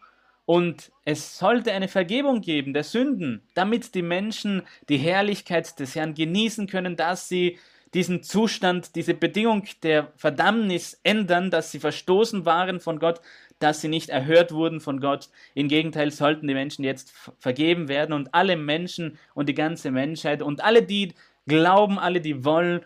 Und 0.45 0.91
es 1.03 1.39
sollte 1.39 1.71
eine 1.71 1.87
Vergebung 1.87 2.41
geben 2.41 2.75
der 2.75 2.83
Sünden, 2.83 3.41
damit 3.55 3.95
die 3.95 4.03
Menschen 4.03 4.61
die 4.87 4.97
Herrlichkeit 4.97 5.79
des 5.79 5.95
Herrn 5.95 6.13
genießen 6.13 6.67
können, 6.67 6.95
dass 6.95 7.27
sie 7.27 7.57
diesen 7.95 8.21
Zustand, 8.21 8.95
diese 8.95 9.15
Bedingung 9.15 9.63
der 9.81 10.11
Verdammnis 10.15 10.99
ändern, 11.01 11.49
dass 11.49 11.71
sie 11.71 11.79
verstoßen 11.79 12.45
waren 12.45 12.79
von 12.79 12.99
Gott, 12.99 13.19
dass 13.57 13.81
sie 13.81 13.87
nicht 13.87 14.09
erhört 14.09 14.51
wurden 14.51 14.79
von 14.79 15.01
Gott. 15.01 15.29
Im 15.55 15.67
Gegenteil 15.67 16.11
sollten 16.11 16.47
die 16.47 16.53
Menschen 16.53 16.83
jetzt 16.83 17.13
vergeben 17.39 17.87
werden 17.87 18.13
und 18.13 18.33
alle 18.33 18.57
Menschen 18.57 19.17
und 19.33 19.49
die 19.49 19.55
ganze 19.55 19.89
Menschheit 19.89 20.41
und 20.43 20.63
alle, 20.63 20.83
die 20.83 21.13
glauben, 21.47 21.99
alle, 21.99 22.21
die 22.21 22.43
wollen, 22.45 22.81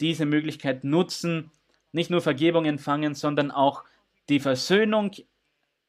diese 0.00 0.26
Möglichkeit 0.26 0.84
nutzen, 0.84 1.50
nicht 1.92 2.10
nur 2.10 2.20
Vergebung 2.20 2.66
empfangen, 2.66 3.14
sondern 3.14 3.50
auch 3.50 3.84
die 4.28 4.40
Versöhnung 4.40 5.12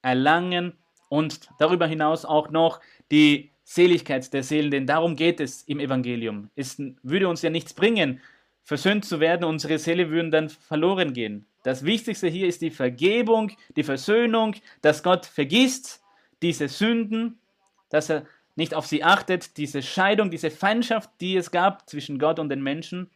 erlangen 0.01 0.73
und 1.09 1.49
darüber 1.59 1.87
hinaus 1.87 2.23
auch 2.25 2.49
noch 2.49 2.79
die 3.11 3.51
Seligkeit 3.63 4.31
der 4.33 4.43
Seelen, 4.43 4.71
denn 4.71 4.87
darum 4.87 5.17
geht 5.17 5.41
es 5.41 5.63
im 5.63 5.79
Evangelium. 5.79 6.49
Es 6.55 6.81
würde 7.03 7.27
uns 7.27 7.41
ja 7.41 7.49
nichts 7.49 7.73
bringen, 7.73 8.21
versöhnt 8.63 9.03
zu 9.03 9.19
werden, 9.19 9.43
unsere 9.43 9.77
Seele 9.77 10.09
würden 10.09 10.31
dann 10.31 10.49
verloren 10.49 11.13
gehen. 11.13 11.45
Das 11.63 11.83
Wichtigste 11.83 12.27
hier 12.27 12.47
ist 12.47 12.61
die 12.61 12.71
Vergebung, 12.71 13.51
die 13.75 13.83
Versöhnung, 13.83 14.55
dass 14.81 15.03
Gott 15.03 15.25
vergisst 15.25 16.01
diese 16.41 16.69
Sünden, 16.69 17.39
dass 17.89 18.09
er 18.09 18.25
nicht 18.57 18.73
auf 18.73 18.87
sie 18.87 19.03
achtet, 19.03 19.55
diese 19.57 19.81
Scheidung, 19.81 20.31
diese 20.31 20.51
Feindschaft, 20.51 21.09
die 21.21 21.37
es 21.37 21.51
gab 21.51 21.87
zwischen 21.87 22.19
Gott 22.19 22.39
und 22.39 22.49
den 22.49 22.61
Menschen 22.61 23.09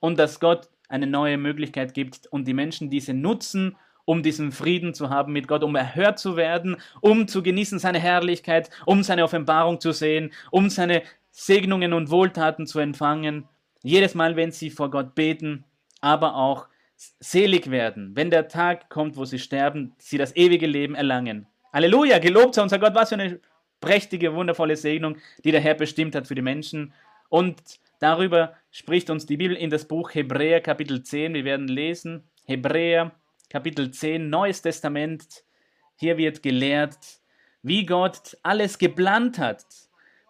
und 0.00 0.18
dass 0.18 0.40
Gott 0.40 0.68
eine 0.88 1.06
neue 1.06 1.36
Möglichkeit 1.36 1.94
gibt 1.94 2.26
und 2.26 2.48
die 2.48 2.54
Menschen 2.54 2.90
diese 2.90 3.14
nutzen, 3.14 3.76
um 4.06 4.22
diesen 4.22 4.50
Frieden 4.50 4.94
zu 4.94 5.10
haben 5.10 5.32
mit 5.32 5.46
Gott, 5.46 5.62
um 5.62 5.76
erhört 5.76 6.18
zu 6.18 6.36
werden, 6.36 6.78
um 7.00 7.28
zu 7.28 7.42
genießen 7.42 7.78
seine 7.78 8.00
Herrlichkeit, 8.00 8.70
um 8.86 9.02
seine 9.02 9.22
Offenbarung 9.22 9.80
zu 9.80 9.92
sehen, 9.92 10.32
um 10.50 10.70
seine 10.70 11.02
Segnungen 11.30 11.92
und 11.92 12.10
Wohltaten 12.10 12.66
zu 12.66 12.80
empfangen. 12.80 13.48
Jedes 13.82 14.14
Mal, 14.14 14.34
wenn 14.34 14.50
sie 14.50 14.70
vor 14.70 14.90
Gott 14.90 15.14
beten, 15.14 15.64
aber 16.00 16.34
auch 16.34 16.66
selig 16.96 17.70
werden, 17.70 18.16
wenn 18.16 18.30
der 18.30 18.48
Tag 18.48 18.88
kommt, 18.88 19.16
wo 19.16 19.24
sie 19.26 19.38
sterben, 19.38 19.94
sie 19.98 20.18
das 20.18 20.34
ewige 20.34 20.66
Leben 20.66 20.94
erlangen. 20.94 21.46
Halleluja, 21.72 22.18
gelobt 22.18 22.54
sei 22.54 22.62
unser 22.62 22.78
Gott, 22.78 22.94
was 22.94 23.10
für 23.10 23.14
eine 23.14 23.40
prächtige, 23.80 24.34
wundervolle 24.34 24.76
Segnung, 24.76 25.16
die 25.44 25.52
der 25.52 25.60
Herr 25.60 25.74
bestimmt 25.74 26.14
hat 26.14 26.26
für 26.26 26.34
die 26.34 26.42
Menschen. 26.42 26.92
Und 27.28 27.60
darüber 27.98 28.54
spricht 28.70 29.10
uns 29.10 29.26
die 29.26 29.36
Bibel 29.36 29.56
in 29.56 29.70
das 29.70 29.86
Buch 29.86 30.14
Hebräer 30.14 30.60
Kapitel 30.60 31.02
10. 31.02 31.34
Wir 31.34 31.44
werden 31.44 31.68
lesen, 31.68 32.24
Hebräer 32.46 33.12
Kapitel 33.48 33.90
10, 33.90 34.28
Neues 34.28 34.62
Testament. 34.62 35.44
Hier 35.96 36.16
wird 36.16 36.42
gelehrt, 36.42 36.96
wie 37.62 37.84
Gott 37.84 38.36
alles 38.42 38.78
geplant 38.78 39.38
hat, 39.38 39.64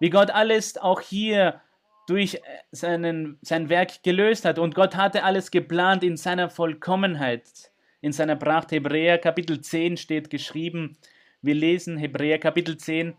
wie 0.01 0.11
Gott 0.11 0.31
alles 0.31 0.77
auch 0.77 1.01
hier 1.01 1.61
durch 2.07 2.41
seinen, 2.73 3.39
sein 3.41 3.69
Werk 3.69 4.03
gelöst 4.03 4.45
hat. 4.45 4.59
Und 4.59 4.75
Gott 4.75 4.97
hatte 4.97 5.23
alles 5.23 5.51
geplant 5.51 6.03
in 6.03 6.17
seiner 6.17 6.51
Vollkommenheit, 6.51 7.71
in 8.01 8.13
seiner 8.13 8.37
Pracht. 8.37 8.73
Hebräer 8.73 9.19
Kapitel 9.19 9.61
10 9.61 9.97
steht 9.97 10.29
geschrieben. 10.29 10.97
Wir 11.41 11.55
lesen 11.55 11.97
Hebräer 11.97 12.39
Kapitel 12.39 12.77
10, 12.77 13.15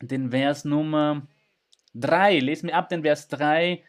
den 0.00 0.30
Vers 0.30 0.64
Nummer 0.64 1.22
3. 1.94 2.38
Lesen 2.40 2.68
wir 2.68 2.76
ab 2.76 2.88
den 2.88 3.02
Vers 3.02 3.28
3. 3.28 3.82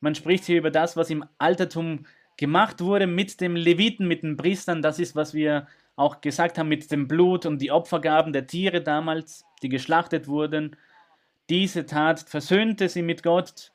Man 0.00 0.14
spricht 0.14 0.44
hier 0.44 0.58
über 0.58 0.70
das, 0.70 0.96
was 0.96 1.10
im 1.10 1.24
Altertum 1.38 2.06
gemacht 2.36 2.80
wurde 2.80 3.06
mit 3.06 3.40
dem 3.40 3.56
Leviten, 3.56 4.06
mit 4.06 4.22
den 4.22 4.36
Priestern. 4.36 4.82
Das 4.82 4.98
ist, 4.98 5.16
was 5.16 5.34
wir 5.34 5.66
auch 5.96 6.20
gesagt 6.20 6.58
haben 6.58 6.68
mit 6.68 6.90
dem 6.92 7.08
Blut 7.08 7.44
und 7.44 7.60
die 7.60 7.72
Opfergaben 7.72 8.32
der 8.32 8.46
Tiere 8.46 8.80
damals, 8.80 9.44
die 9.62 9.68
geschlachtet 9.68 10.28
wurden. 10.28 10.76
Diese 11.50 11.86
Tat 11.86 12.20
versöhnte 12.20 12.88
sie 12.88 13.02
mit 13.02 13.22
Gott. 13.22 13.72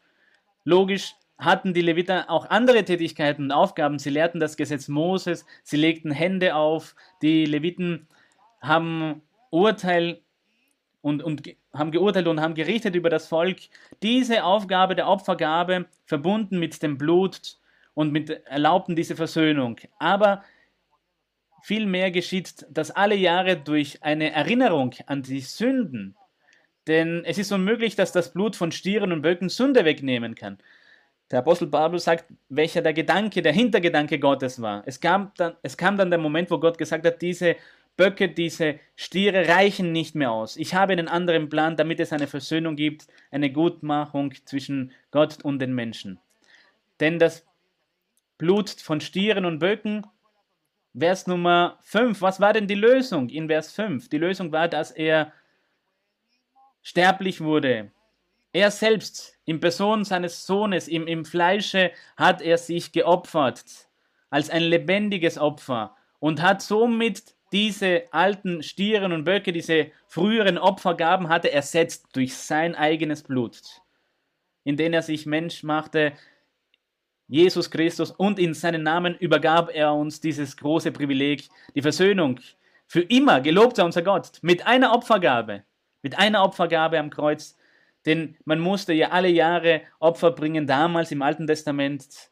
Logisch 0.64 1.16
hatten 1.38 1.74
die 1.74 1.82
Leviter 1.82 2.30
auch 2.30 2.50
andere 2.50 2.86
Tätigkeiten 2.86 3.44
und 3.44 3.52
Aufgaben. 3.52 4.00
Sie 4.00 4.10
lehrten 4.10 4.40
das 4.40 4.56
Gesetz 4.56 4.88
Moses, 4.88 5.46
sie 5.64 5.78
legten 5.78 6.12
Hände 6.12 6.56
auf. 6.56 6.96
Die 7.22 7.46
Leviten 7.46 8.08
haben 8.62 9.22
Urteil 9.50 10.23
und, 11.04 11.22
und 11.22 11.44
haben 11.74 11.92
geurteilt 11.92 12.28
und 12.28 12.40
haben 12.40 12.56
gerichtet 12.56 12.96
über 12.96 13.10
das 13.10 13.28
Volk. 13.28 13.58
Diese 14.02 14.46
Aufgabe 14.46 14.96
der 14.96 15.08
Opfergabe 15.10 15.86
verbunden 16.06 16.60
mit 16.60 16.82
dem 16.82 16.98
Blut 16.98 17.58
und 17.94 18.14
mit 18.14 18.30
erlaubten 18.48 18.96
diese 18.96 19.18
Versöhnung. 19.18 19.76
Aber 20.00 20.44
vielmehr 21.62 22.10
geschieht 22.10 22.66
das 22.70 22.90
alle 22.90 23.16
Jahre 23.16 23.58
durch 23.58 24.02
eine 24.02 24.32
Erinnerung 24.32 24.96
an 25.06 25.24
die 25.24 25.42
Sünden. 25.42 26.16
Denn 26.88 27.24
es 27.26 27.38
ist 27.38 27.52
unmöglich, 27.52 27.96
dass 27.96 28.14
das 28.14 28.32
Blut 28.32 28.56
von 28.56 28.72
Stieren 28.72 29.12
und 29.12 29.22
Böcken 29.22 29.50
Sünde 29.50 29.84
wegnehmen 29.84 30.36
kann. 30.36 30.58
Der 31.32 31.40
Apostel 31.40 31.68
Paulus 31.68 32.06
sagt, 32.06 32.26
welcher 32.48 32.82
der 32.82 32.94
Gedanke, 32.94 33.42
der 33.42 33.54
Hintergedanke 33.54 34.20
Gottes 34.20 34.62
war. 34.62 34.84
Es 34.86 35.02
kam, 35.02 35.32
dann, 35.36 35.56
es 35.64 35.76
kam 35.76 35.98
dann 35.98 36.12
der 36.12 36.20
Moment, 36.20 36.50
wo 36.50 36.60
Gott 36.60 36.78
gesagt 36.78 37.06
hat, 37.06 37.22
diese 37.22 37.58
Böcke, 37.96 38.30
diese 38.30 38.80
Stiere 38.96 39.48
reichen 39.48 39.92
nicht 39.92 40.16
mehr 40.16 40.32
aus. 40.32 40.58
Ich 40.58 40.74
habe 40.74 40.94
einen 40.94 41.08
anderen 41.08 41.50
Plan, 41.50 41.78
damit 41.78 42.00
es 42.00 42.12
eine 42.12 42.28
Versöhnung 42.28 42.76
gibt, 42.76 43.08
eine 43.32 43.52
Gutmachung 43.52 44.34
zwischen 44.46 44.92
Gott 45.12 45.44
und 45.44 45.60
den 45.60 45.74
Menschen. 45.74 46.20
Denn 47.00 47.20
das 47.20 47.46
Blut 48.38 48.70
von 48.70 49.00
Stieren 49.00 49.46
und 49.46 49.60
Böcken, 49.60 50.08
Vers 50.98 51.28
Nummer 51.28 51.78
5, 51.82 52.22
was 52.22 52.40
war 52.40 52.54
denn 52.54 52.68
die 52.68 52.76
Lösung 52.76 53.30
in 53.30 53.48
Vers 53.48 53.72
5? 53.72 54.10
Die 54.10 54.18
Lösung 54.18 54.52
war, 54.52 54.68
dass 54.68 54.92
er 54.92 55.32
sterblich 56.82 57.42
wurde. 57.42 57.92
Er 58.52 58.70
selbst, 58.70 59.40
in 59.46 59.60
Person 59.60 60.04
seines 60.04 60.46
Sohnes, 60.46 60.88
im, 60.88 61.08
im 61.08 61.26
Fleische, 61.26 61.92
hat 62.16 62.42
er 62.42 62.58
sich 62.58 62.92
geopfert, 62.92 63.64
als 64.30 64.50
ein 64.50 64.64
lebendiges 64.64 65.38
Opfer 65.40 65.96
und 66.20 66.42
hat 66.42 66.62
somit 66.62 67.36
diese 67.54 68.12
alten 68.12 68.64
Stieren 68.64 69.14
und 69.14 69.24
Böcke, 69.24 69.54
diese 69.54 69.92
früheren 70.08 70.58
Opfergaben 70.58 71.30
hatte 71.30 71.52
ersetzt 71.52 72.08
durch 72.14 72.36
sein 72.36 72.76
eigenes 72.76 73.22
Blut, 73.22 73.62
in 74.64 74.76
dem 74.76 74.92
er 74.92 75.04
sich 75.04 75.28
Mensch 75.28 75.64
machte, 75.64 76.14
Jesus 77.28 77.72
Christus, 77.72 78.12
und 78.12 78.40
in 78.40 78.54
seinen 78.54 78.84
Namen 78.84 79.16
übergab 79.16 79.70
er 79.74 79.94
uns 79.94 80.20
dieses 80.20 80.58
große 80.58 80.92
Privileg, 80.92 81.48
die 81.76 81.82
Versöhnung. 81.82 82.40
Für 82.88 83.02
immer, 83.02 83.40
gelobt 83.40 83.78
sei 83.78 83.84
unser 83.84 84.02
Gott, 84.02 84.40
mit 84.42 84.66
einer 84.66 84.94
Opfergabe, 84.94 85.64
mit 86.02 86.18
einer 86.18 86.44
Opfergabe 86.44 87.00
am 87.00 87.10
Kreuz, 87.10 87.56
denn 88.06 88.36
man 88.46 88.60
musste 88.60 88.94
ja 88.94 89.12
alle 89.12 89.30
Jahre 89.30 89.82
Opfer 90.00 90.32
bringen, 90.32 90.68
damals 90.68 91.12
im 91.12 91.22
Alten 91.22 91.48
Testament, 91.48 92.32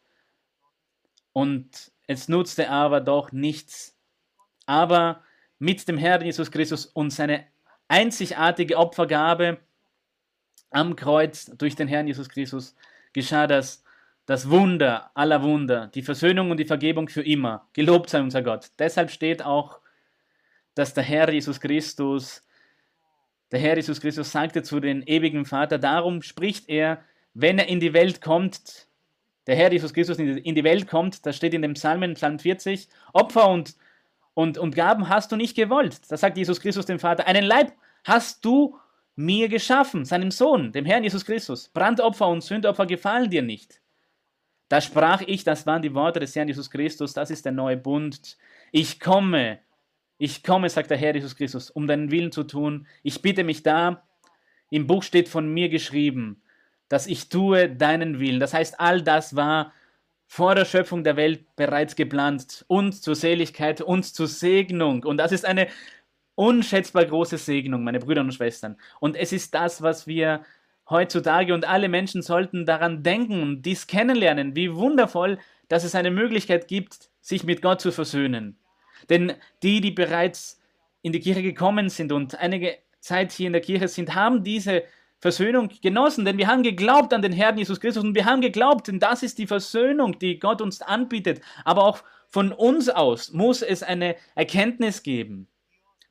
und 1.31 1.91
es 2.07 2.27
nutzte 2.27 2.69
aber 2.69 2.99
doch 2.99 3.31
nichts, 3.31 3.97
aber 4.71 5.21
mit 5.59 5.85
dem 5.89 5.97
Herrn 5.97 6.23
Jesus 6.23 6.49
Christus 6.49 6.85
und 6.85 7.11
seine 7.11 7.43
einzigartige 7.89 8.77
Opfergabe 8.77 9.57
am 10.69 10.95
Kreuz 10.95 11.51
durch 11.57 11.75
den 11.75 11.89
Herrn 11.89 12.07
Jesus 12.07 12.29
Christus 12.29 12.73
geschah 13.11 13.47
das, 13.47 13.83
das 14.25 14.49
Wunder 14.49 15.11
aller 15.13 15.43
Wunder, 15.43 15.87
die 15.87 16.01
Versöhnung 16.01 16.51
und 16.51 16.57
die 16.57 16.65
Vergebung 16.65 17.09
für 17.09 17.21
immer. 17.21 17.67
Gelobt 17.73 18.09
sei 18.09 18.21
unser 18.21 18.41
Gott. 18.43 18.71
Deshalb 18.79 19.11
steht 19.11 19.43
auch 19.43 19.81
dass 20.73 20.93
der 20.93 21.03
Herr 21.03 21.29
Jesus 21.29 21.59
Christus, 21.59 22.41
der 23.51 23.59
Herr 23.59 23.75
Jesus 23.75 23.99
Christus 23.99 24.31
sagte 24.31 24.63
zu 24.63 24.79
den 24.79 25.03
ewigen 25.03 25.43
Vater, 25.43 25.77
darum 25.79 26.21
spricht 26.21 26.69
er, 26.69 27.03
wenn 27.33 27.59
er 27.59 27.67
in 27.67 27.81
die 27.81 27.91
Welt 27.91 28.21
kommt, 28.21 28.87
der 29.47 29.57
Herr 29.57 29.69
Jesus 29.69 29.93
Christus 29.93 30.17
in 30.17 30.55
die 30.55 30.63
Welt 30.63 30.87
kommt, 30.87 31.25
das 31.25 31.35
steht 31.35 31.53
in 31.53 31.61
dem 31.61 31.73
Psalmen, 31.73 32.13
Psalm 32.13 32.39
40, 32.39 32.87
Opfer 33.11 33.49
und, 33.49 33.75
und, 34.33 34.57
und 34.57 34.75
Gaben 34.75 35.09
hast 35.09 35.31
du 35.31 35.35
nicht 35.35 35.55
gewollt. 35.55 35.99
Da 36.09 36.17
sagt 36.17 36.37
Jesus 36.37 36.59
Christus 36.59 36.85
dem 36.85 36.99
Vater, 36.99 37.27
einen 37.27 37.43
Leib 37.43 37.73
hast 38.03 38.43
du 38.45 38.77
mir 39.15 39.49
geschaffen, 39.49 40.05
seinem 40.05 40.31
Sohn, 40.31 40.71
dem 40.71 40.85
Herrn 40.85 41.03
Jesus 41.03 41.25
Christus. 41.25 41.69
Brandopfer 41.69 42.27
und 42.27 42.43
Sündopfer 42.43 42.85
gefallen 42.85 43.29
dir 43.29 43.41
nicht. 43.41 43.81
Da 44.69 44.79
sprach 44.79 45.21
ich, 45.25 45.43
das 45.43 45.65
waren 45.65 45.81
die 45.81 45.93
Worte 45.93 46.21
des 46.21 46.35
Herrn 46.35 46.47
Jesus 46.47 46.71
Christus, 46.71 47.13
das 47.13 47.29
ist 47.29 47.43
der 47.43 47.51
neue 47.51 47.77
Bund. 47.77 48.37
Ich 48.71 49.01
komme, 49.01 49.59
ich 50.17 50.43
komme, 50.43 50.69
sagt 50.69 50.89
der 50.91 50.97
Herr 50.97 51.13
Jesus 51.13 51.35
Christus, 51.35 51.69
um 51.69 51.87
deinen 51.87 52.09
Willen 52.09 52.31
zu 52.31 52.43
tun. 52.43 52.87
Ich 53.03 53.21
bitte 53.21 53.43
mich 53.43 53.63
da, 53.63 54.03
im 54.69 54.87
Buch 54.87 55.03
steht 55.03 55.27
von 55.27 55.53
mir 55.53 55.67
geschrieben, 55.67 56.41
dass 56.87 57.05
ich 57.05 57.27
tue 57.27 57.69
deinen 57.69 58.19
Willen. 58.19 58.39
Das 58.39 58.53
heißt, 58.53 58.79
all 58.79 59.01
das 59.01 59.35
war 59.35 59.73
vor 60.31 60.55
der 60.55 60.63
Schöpfung 60.63 61.03
der 61.03 61.17
Welt 61.17 61.43
bereits 61.57 61.97
geplant, 61.97 62.63
uns 62.69 63.01
zur 63.01 63.15
Seligkeit, 63.15 63.81
uns 63.81 64.13
zur 64.13 64.27
Segnung. 64.27 65.03
Und 65.03 65.17
das 65.17 65.33
ist 65.33 65.45
eine 65.45 65.67
unschätzbar 66.35 67.03
große 67.03 67.37
Segnung, 67.37 67.83
meine 67.83 67.99
Brüder 67.99 68.21
und 68.21 68.33
Schwestern. 68.33 68.77
Und 69.01 69.17
es 69.17 69.33
ist 69.33 69.53
das, 69.53 69.81
was 69.81 70.07
wir 70.07 70.45
heutzutage 70.89 71.53
und 71.53 71.67
alle 71.67 71.89
Menschen 71.89 72.21
sollten 72.21 72.65
daran 72.65 73.03
denken 73.03 73.41
und 73.41 73.63
dies 73.63 73.87
kennenlernen, 73.87 74.55
wie 74.55 74.73
wundervoll, 74.73 75.37
dass 75.67 75.83
es 75.83 75.95
eine 75.95 76.11
Möglichkeit 76.11 76.69
gibt, 76.69 77.09
sich 77.19 77.43
mit 77.43 77.61
Gott 77.61 77.81
zu 77.81 77.91
versöhnen. 77.91 78.57
Denn 79.09 79.33
die, 79.63 79.81
die 79.81 79.91
bereits 79.91 80.61
in 81.01 81.11
die 81.11 81.19
Kirche 81.19 81.43
gekommen 81.43 81.89
sind 81.89 82.13
und 82.13 82.39
einige 82.39 82.77
Zeit 83.01 83.33
hier 83.33 83.47
in 83.47 83.53
der 83.53 83.61
Kirche 83.61 83.89
sind, 83.89 84.15
haben 84.15 84.45
diese 84.45 84.83
Versöhnung 85.21 85.69
genossen, 85.81 86.25
denn 86.25 86.39
wir 86.39 86.47
haben 86.47 86.63
geglaubt 86.63 87.13
an 87.13 87.21
den 87.21 87.31
Herrn 87.31 87.57
Jesus 87.57 87.79
Christus 87.79 88.03
und 88.03 88.15
wir 88.15 88.25
haben 88.25 88.41
geglaubt, 88.41 88.87
denn 88.87 88.99
das 88.99 89.21
ist 89.21 89.37
die 89.37 89.45
Versöhnung, 89.45 90.17
die 90.17 90.39
Gott 90.39 90.61
uns 90.61 90.81
anbietet. 90.81 91.41
Aber 91.63 91.85
auch 91.85 92.03
von 92.27 92.51
uns 92.51 92.89
aus 92.89 93.31
muss 93.31 93.61
es 93.61 93.83
eine 93.83 94.15
Erkenntnis 94.33 95.03
geben. 95.03 95.47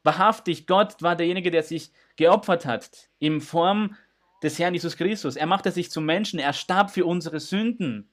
Wahrhaftig, 0.05 0.69
Gott 0.69 1.03
war 1.03 1.17
derjenige, 1.17 1.51
der 1.51 1.65
sich 1.65 1.91
geopfert 2.17 2.67
hat 2.67 3.11
in 3.19 3.41
Form 3.41 3.97
des 4.45 4.59
Herrn 4.59 4.75
Jesus 4.75 4.97
Christus. 4.97 5.35
Er 5.35 5.47
machte 5.47 5.73
sich 5.73 5.91
zum 5.91 6.07
Menschen, 6.07 6.39
er 6.39 6.53
starb 6.53 6.91
für 6.91 7.05
unsere 7.05 7.41
Sünden. 7.41 8.11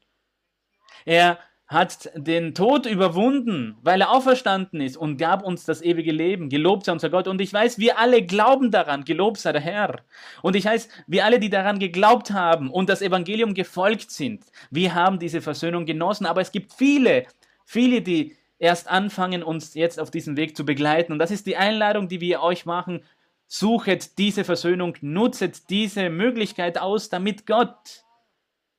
Er 1.06 1.38
hat 1.68 2.10
den 2.16 2.56
Tod 2.56 2.86
überwunden, 2.86 3.76
weil 3.82 4.00
er 4.00 4.12
auferstanden 4.12 4.80
ist 4.80 4.96
und 4.96 5.18
gab 5.18 5.44
uns 5.44 5.66
das 5.66 5.82
ewige 5.82 6.14
Leben. 6.14 6.48
Gelobt 6.48 6.86
sei 6.86 6.94
unser 6.94 7.10
Gott. 7.10 7.28
Und 7.28 7.42
ich 7.42 7.52
weiß, 7.52 7.78
wir 7.78 8.00
alle 8.00 8.22
glauben 8.26 8.72
daran. 8.72 9.04
Gelobt 9.04 9.38
sei 9.38 9.52
der 9.52 9.62
Herr. 9.62 10.02
Und 10.42 10.56
ich 10.56 10.64
weiß, 10.64 10.88
wir 11.08 11.26
alle, 11.26 11.40
die 11.40 11.50
daran 11.50 11.80
geglaubt 11.80 12.32
haben 12.32 12.70
und 12.70 12.88
das 12.88 13.02
Evangelium 13.02 13.54
gefolgt 13.54 14.12
sind, 14.12 14.46
wir 14.72 14.96
haben 14.96 15.20
diese 15.20 15.42
Versöhnung 15.42 15.86
genossen. 15.86 16.26
Aber 16.26 16.40
es 16.40 16.54
gibt 16.54 16.72
viele, 16.72 17.26
viele, 17.66 18.02
die 18.02 18.38
erst 18.60 18.90
anfangen, 18.90 19.44
uns 19.44 19.74
jetzt 19.74 20.00
auf 20.00 20.10
diesem 20.10 20.38
Weg 20.38 20.56
zu 20.56 20.64
begleiten. 20.64 21.12
Und 21.12 21.20
das 21.20 21.32
ist 21.32 21.48
die 21.48 21.58
Einladung, 21.58 22.08
die 22.08 22.22
wir 22.22 22.42
euch 22.42 22.66
machen. 22.66 23.04
Suchet 23.46 24.18
diese 24.18 24.46
Versöhnung, 24.46 24.96
nutzet 25.02 25.70
diese 25.70 26.10
Möglichkeit 26.10 26.78
aus, 26.78 27.10
damit 27.10 27.46
Gott 27.46 28.06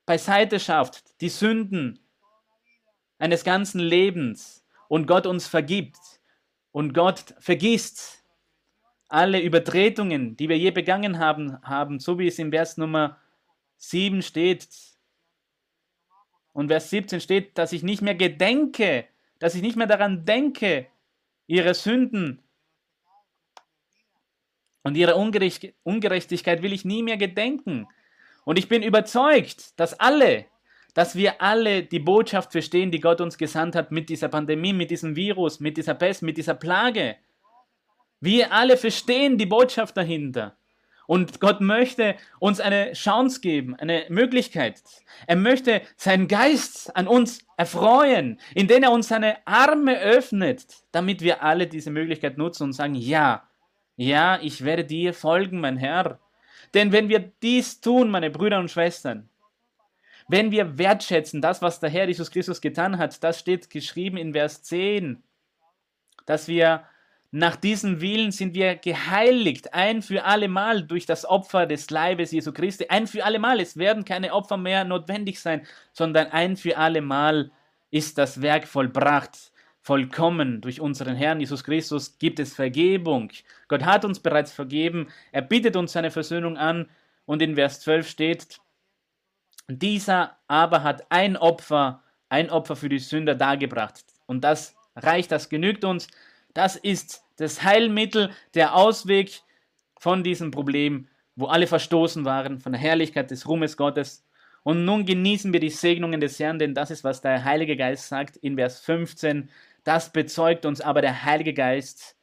beiseite 0.06 0.58
schafft, 0.58 1.20
die 1.20 1.28
Sünden 1.28 1.98
eines 3.18 3.44
ganzen 3.44 3.80
Lebens 3.80 4.64
und 4.88 5.06
Gott 5.06 5.26
uns 5.26 5.46
vergibt 5.46 5.98
und 6.72 6.94
Gott 6.94 7.34
vergisst 7.38 8.24
alle 9.08 9.40
Übertretungen, 9.40 10.36
die 10.36 10.48
wir 10.48 10.58
je 10.58 10.70
begangen 10.70 11.18
haben, 11.18 11.60
haben, 11.62 11.98
so 11.98 12.18
wie 12.18 12.28
es 12.28 12.38
im 12.38 12.50
Vers 12.50 12.76
Nummer 12.76 13.18
7 13.78 14.22
steht. 14.22 14.68
Und 16.52 16.68
Vers 16.68 16.90
17 16.90 17.20
steht, 17.20 17.56
dass 17.56 17.72
ich 17.72 17.82
nicht 17.82 18.02
mehr 18.02 18.14
gedenke, 18.14 19.06
dass 19.38 19.54
ich 19.54 19.62
nicht 19.62 19.76
mehr 19.76 19.86
daran 19.86 20.24
denke, 20.24 20.86
ihre 21.46 21.74
Sünden 21.74 22.42
und 24.82 24.96
ihre 24.96 25.16
Ungerechtigkeit 25.16 26.62
will 26.62 26.72
ich 26.72 26.84
nie 26.84 27.02
mehr 27.02 27.16
gedenken. 27.16 27.86
Und 28.44 28.58
ich 28.58 28.68
bin 28.68 28.82
überzeugt, 28.82 29.78
dass 29.78 29.98
alle, 29.98 30.46
dass 30.98 31.14
wir 31.14 31.40
alle 31.40 31.84
die 31.84 32.00
Botschaft 32.00 32.50
verstehen, 32.50 32.90
die 32.90 32.98
Gott 32.98 33.20
uns 33.20 33.38
gesandt 33.38 33.76
hat 33.76 33.92
mit 33.92 34.08
dieser 34.08 34.26
Pandemie, 34.26 34.72
mit 34.72 34.90
diesem 34.90 35.14
Virus, 35.14 35.60
mit 35.60 35.76
dieser 35.76 35.94
Pest, 35.94 36.22
mit 36.22 36.36
dieser 36.36 36.54
Plage. 36.54 37.14
Wir 38.18 38.52
alle 38.52 38.76
verstehen 38.76 39.38
die 39.38 39.46
Botschaft 39.46 39.96
dahinter. 39.96 40.56
Und 41.06 41.38
Gott 41.38 41.60
möchte 41.60 42.16
uns 42.40 42.58
eine 42.58 42.94
Chance 42.94 43.40
geben, 43.40 43.76
eine 43.76 44.06
Möglichkeit. 44.08 44.82
Er 45.28 45.36
möchte 45.36 45.82
seinen 45.96 46.26
Geist 46.26 46.96
an 46.96 47.06
uns 47.06 47.46
erfreuen, 47.56 48.40
indem 48.56 48.82
er 48.82 48.90
uns 48.90 49.06
seine 49.06 49.36
Arme 49.46 50.00
öffnet, 50.00 50.64
damit 50.90 51.20
wir 51.20 51.44
alle 51.44 51.68
diese 51.68 51.92
Möglichkeit 51.92 52.38
nutzen 52.38 52.64
und 52.64 52.72
sagen, 52.72 52.96
ja, 52.96 53.48
ja, 53.94 54.40
ich 54.42 54.64
werde 54.64 54.84
dir 54.84 55.14
folgen, 55.14 55.60
mein 55.60 55.76
Herr. 55.76 56.18
Denn 56.74 56.90
wenn 56.90 57.08
wir 57.08 57.20
dies 57.20 57.80
tun, 57.80 58.10
meine 58.10 58.30
Brüder 58.30 58.58
und 58.58 58.72
Schwestern, 58.72 59.27
wenn 60.28 60.50
wir 60.50 60.78
wertschätzen, 60.78 61.40
das, 61.40 61.62
was 61.62 61.80
der 61.80 61.90
Herr 61.90 62.06
Jesus 62.06 62.30
Christus 62.30 62.60
getan 62.60 62.98
hat, 62.98 63.22
das 63.24 63.38
steht 63.38 63.70
geschrieben 63.70 64.16
in 64.16 64.32
Vers 64.32 64.62
10, 64.62 65.22
dass 66.26 66.48
wir 66.48 66.84
nach 67.30 67.56
diesem 67.56 68.00
Willen 68.00 68.30
sind 68.30 68.54
wir 68.54 68.76
geheiligt, 68.76 69.74
ein 69.74 70.00
für 70.00 70.24
allemal 70.24 70.82
durch 70.82 71.04
das 71.04 71.26
Opfer 71.26 71.66
des 71.66 71.90
Leibes 71.90 72.32
Jesu 72.32 72.52
Christi, 72.52 72.86
ein 72.88 73.06
für 73.06 73.24
allemal. 73.24 73.60
Es 73.60 73.76
werden 73.76 74.04
keine 74.04 74.32
Opfer 74.32 74.56
mehr 74.56 74.84
notwendig 74.84 75.40
sein, 75.40 75.66
sondern 75.92 76.28
ein 76.28 76.56
für 76.56 76.78
allemal 76.78 77.50
ist 77.90 78.16
das 78.16 78.40
Werk 78.40 78.66
vollbracht 78.66 79.52
vollkommen 79.88 80.60
durch 80.60 80.82
unseren 80.82 81.16
Herrn 81.16 81.40
Jesus 81.40 81.64
Christus 81.64 82.18
gibt 82.18 82.40
es 82.40 82.52
Vergebung. 82.54 83.30
Gott 83.68 83.84
hat 83.86 84.04
uns 84.04 84.20
bereits 84.20 84.52
vergeben. 84.52 85.08
Er 85.32 85.40
bittet 85.40 85.76
uns 85.76 85.92
seine 85.92 86.10
Versöhnung 86.10 86.58
an. 86.58 86.90
Und 87.24 87.40
in 87.40 87.54
Vers 87.54 87.80
12 87.80 88.06
steht, 88.06 88.60
dieser 89.68 90.36
aber 90.48 90.82
hat 90.82 91.06
ein 91.10 91.36
Opfer, 91.36 92.02
ein 92.28 92.50
Opfer 92.50 92.76
für 92.76 92.88
die 92.88 92.98
Sünder 92.98 93.34
dargebracht. 93.34 94.04
Und 94.26 94.42
das 94.42 94.74
reicht, 94.96 95.30
das 95.30 95.48
genügt 95.48 95.84
uns. 95.84 96.08
Das 96.54 96.76
ist 96.76 97.22
das 97.36 97.62
Heilmittel, 97.62 98.30
der 98.54 98.74
Ausweg 98.74 99.42
von 99.98 100.24
diesem 100.24 100.50
Problem, 100.50 101.08
wo 101.36 101.46
alle 101.46 101.66
verstoßen 101.66 102.24
waren 102.24 102.60
von 102.60 102.72
der 102.72 102.80
Herrlichkeit 102.80 103.30
des 103.30 103.46
Ruhmes 103.46 103.76
Gottes. 103.76 104.24
Und 104.64 104.84
nun 104.84 105.06
genießen 105.06 105.52
wir 105.52 105.60
die 105.60 105.70
Segnungen 105.70 106.20
des 106.20 106.38
Herrn, 106.40 106.58
denn 106.58 106.74
das 106.74 106.90
ist, 106.90 107.04
was 107.04 107.20
der 107.20 107.44
Heilige 107.44 107.76
Geist 107.76 108.08
sagt 108.08 108.36
in 108.38 108.56
Vers 108.56 108.80
15. 108.80 109.48
Das 109.84 110.12
bezeugt 110.12 110.66
uns 110.66 110.80
aber 110.80 111.00
der 111.00 111.24
Heilige 111.24 111.54
Geist, 111.54 112.16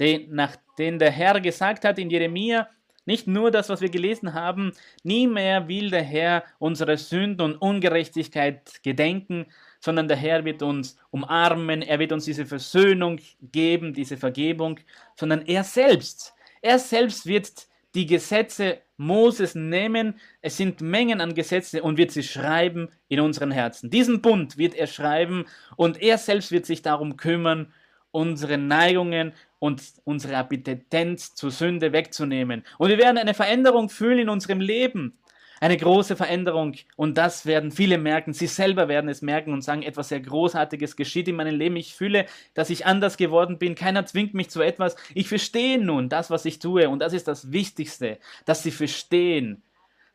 den, 0.00 0.34
nach 0.34 0.56
den 0.76 0.98
der 0.98 1.10
Herr 1.10 1.40
gesagt 1.40 1.84
hat 1.84 1.98
in 1.98 2.10
Jeremia, 2.10 2.68
nicht 3.08 3.26
nur 3.26 3.50
das, 3.50 3.70
was 3.70 3.80
wir 3.80 3.88
gelesen 3.88 4.34
haben, 4.34 4.72
nie 5.02 5.26
mehr 5.26 5.66
will 5.66 5.88
der 5.88 6.02
Herr 6.02 6.44
unsere 6.58 6.98
Sünden 6.98 7.40
und 7.40 7.56
Ungerechtigkeit 7.56 8.82
gedenken, 8.82 9.46
sondern 9.80 10.08
der 10.08 10.18
Herr 10.18 10.44
wird 10.44 10.62
uns 10.62 10.98
umarmen, 11.10 11.80
er 11.80 11.98
wird 11.98 12.12
uns 12.12 12.26
diese 12.26 12.44
Versöhnung 12.44 13.18
geben, 13.40 13.94
diese 13.94 14.18
Vergebung, 14.18 14.78
sondern 15.16 15.40
er 15.46 15.64
selbst, 15.64 16.34
er 16.60 16.78
selbst 16.78 17.24
wird 17.24 17.66
die 17.94 18.04
Gesetze 18.04 18.78
Moses 18.98 19.54
nehmen, 19.54 20.20
es 20.42 20.58
sind 20.58 20.82
Mengen 20.82 21.22
an 21.22 21.34
Gesetze 21.34 21.82
und 21.82 21.96
wird 21.96 22.10
sie 22.10 22.22
schreiben 22.22 22.90
in 23.08 23.20
unseren 23.20 23.52
Herzen. 23.52 23.88
Diesen 23.88 24.20
Bund 24.20 24.58
wird 24.58 24.74
er 24.74 24.86
schreiben 24.86 25.46
und 25.76 26.02
er 26.02 26.18
selbst 26.18 26.52
wird 26.52 26.66
sich 26.66 26.82
darum 26.82 27.16
kümmern, 27.16 27.72
unsere 28.10 28.58
Neigungen 28.58 29.32
und 29.58 29.82
unsere 30.04 30.36
Appetenz 30.36 31.34
zur 31.34 31.50
Sünde 31.50 31.92
wegzunehmen. 31.92 32.64
Und 32.78 32.90
wir 32.90 32.98
werden 32.98 33.18
eine 33.18 33.34
Veränderung 33.34 33.88
fühlen 33.88 34.18
in 34.18 34.28
unserem 34.28 34.60
Leben 34.60 35.18
eine 35.60 35.76
große 35.76 36.16
Veränderung 36.16 36.76
und 36.96 37.18
das 37.18 37.46
werden 37.46 37.72
viele 37.72 37.98
merken. 37.98 38.32
Sie 38.32 38.46
selber 38.46 38.88
werden 38.88 39.10
es 39.10 39.22
merken 39.22 39.52
und 39.52 39.62
sagen, 39.62 39.82
etwas 39.82 40.08
sehr 40.08 40.20
Großartiges 40.20 40.96
geschieht 40.96 41.28
in 41.28 41.36
meinem 41.36 41.56
Leben. 41.56 41.76
Ich 41.76 41.94
fühle, 41.94 42.26
dass 42.54 42.70
ich 42.70 42.86
anders 42.86 43.16
geworden 43.16 43.58
bin. 43.58 43.74
Keiner 43.74 44.06
zwingt 44.06 44.34
mich 44.34 44.50
zu 44.50 44.60
etwas. 44.60 44.96
Ich 45.14 45.28
verstehe 45.28 45.78
nun 45.78 46.08
das, 46.08 46.30
was 46.30 46.44
ich 46.44 46.58
tue 46.58 46.88
und 46.88 47.00
das 47.00 47.12
ist 47.12 47.28
das 47.28 47.52
Wichtigste, 47.52 48.18
dass 48.44 48.62
sie 48.62 48.70
verstehen. 48.70 49.62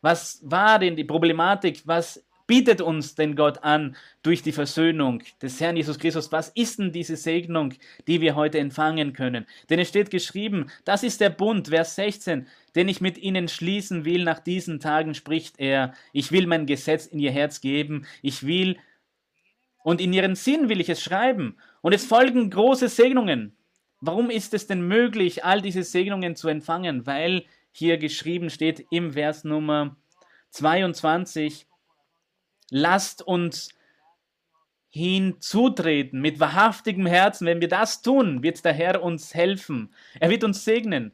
Was 0.00 0.40
war 0.44 0.78
denn 0.78 0.96
die 0.96 1.04
Problematik? 1.04 1.82
Was 1.84 2.24
bietet 2.46 2.80
uns 2.80 3.14
denn 3.14 3.36
Gott 3.36 3.64
an 3.64 3.96
durch 4.22 4.42
die 4.42 4.52
Versöhnung 4.52 5.22
des 5.40 5.60
Herrn 5.60 5.76
Jesus 5.76 5.98
Christus? 5.98 6.32
Was 6.32 6.48
ist 6.50 6.78
denn 6.78 6.92
diese 6.92 7.16
Segnung, 7.16 7.74
die 8.06 8.20
wir 8.20 8.34
heute 8.34 8.58
empfangen 8.58 9.12
können? 9.12 9.46
Denn 9.70 9.78
es 9.78 9.88
steht 9.88 10.10
geschrieben, 10.10 10.70
das 10.84 11.02
ist 11.02 11.20
der 11.20 11.30
Bund, 11.30 11.68
Vers 11.68 11.94
16, 11.96 12.46
den 12.74 12.88
ich 12.88 13.00
mit 13.00 13.18
ihnen 13.18 13.48
schließen 13.48 14.04
will 14.04 14.24
nach 14.24 14.40
diesen 14.40 14.80
Tagen, 14.80 15.14
spricht 15.14 15.58
er. 15.58 15.94
Ich 16.12 16.32
will 16.32 16.46
mein 16.46 16.66
Gesetz 16.66 17.06
in 17.06 17.18
ihr 17.18 17.32
Herz 17.32 17.60
geben. 17.60 18.06
Ich 18.22 18.46
will 18.46 18.76
und 19.84 20.00
in 20.00 20.12
ihren 20.12 20.34
Sinn 20.34 20.68
will 20.68 20.80
ich 20.80 20.88
es 20.88 21.02
schreiben. 21.02 21.56
Und 21.82 21.92
es 21.92 22.06
folgen 22.06 22.50
große 22.50 22.88
Segnungen. 22.88 23.56
warum 24.00 24.28
ist 24.28 24.52
es 24.52 24.66
denn 24.66 24.86
möglich, 24.86 25.44
all 25.44 25.62
diese 25.62 25.82
Segnungen 25.82 26.36
zu 26.36 26.48
empfangen? 26.48 27.06
Weil 27.06 27.44
hier 27.70 27.96
geschrieben 27.96 28.50
steht 28.50 28.86
im 28.90 29.12
Vers 29.12 29.44
Nummer 29.44 29.96
22, 30.50 31.66
lasst 32.74 33.22
uns 33.22 33.68
hinzutreten 34.90 36.20
mit 36.20 36.40
wahrhaftigem 36.40 37.06
Herzen. 37.06 37.46
Wenn 37.46 37.60
wir 37.60 37.68
das 37.68 38.02
tun, 38.02 38.42
wird 38.42 38.64
der 38.64 38.72
Herr 38.72 39.00
uns 39.00 39.32
helfen. 39.32 39.94
Er 40.18 40.28
wird 40.28 40.42
uns 40.42 40.64
segnen. 40.64 41.12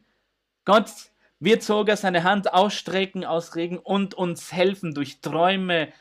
Gott 0.64 0.90
wird 1.38 1.62
sogar 1.62 1.98
seine 1.98 2.24
Hand 2.24 2.52
ausstrecken, 2.54 3.26
ausregen 3.26 3.76
und 3.76 4.14
uns 4.14 4.52
helfen 4.54 4.94
durch 4.94 5.20
Träume. 5.20 5.92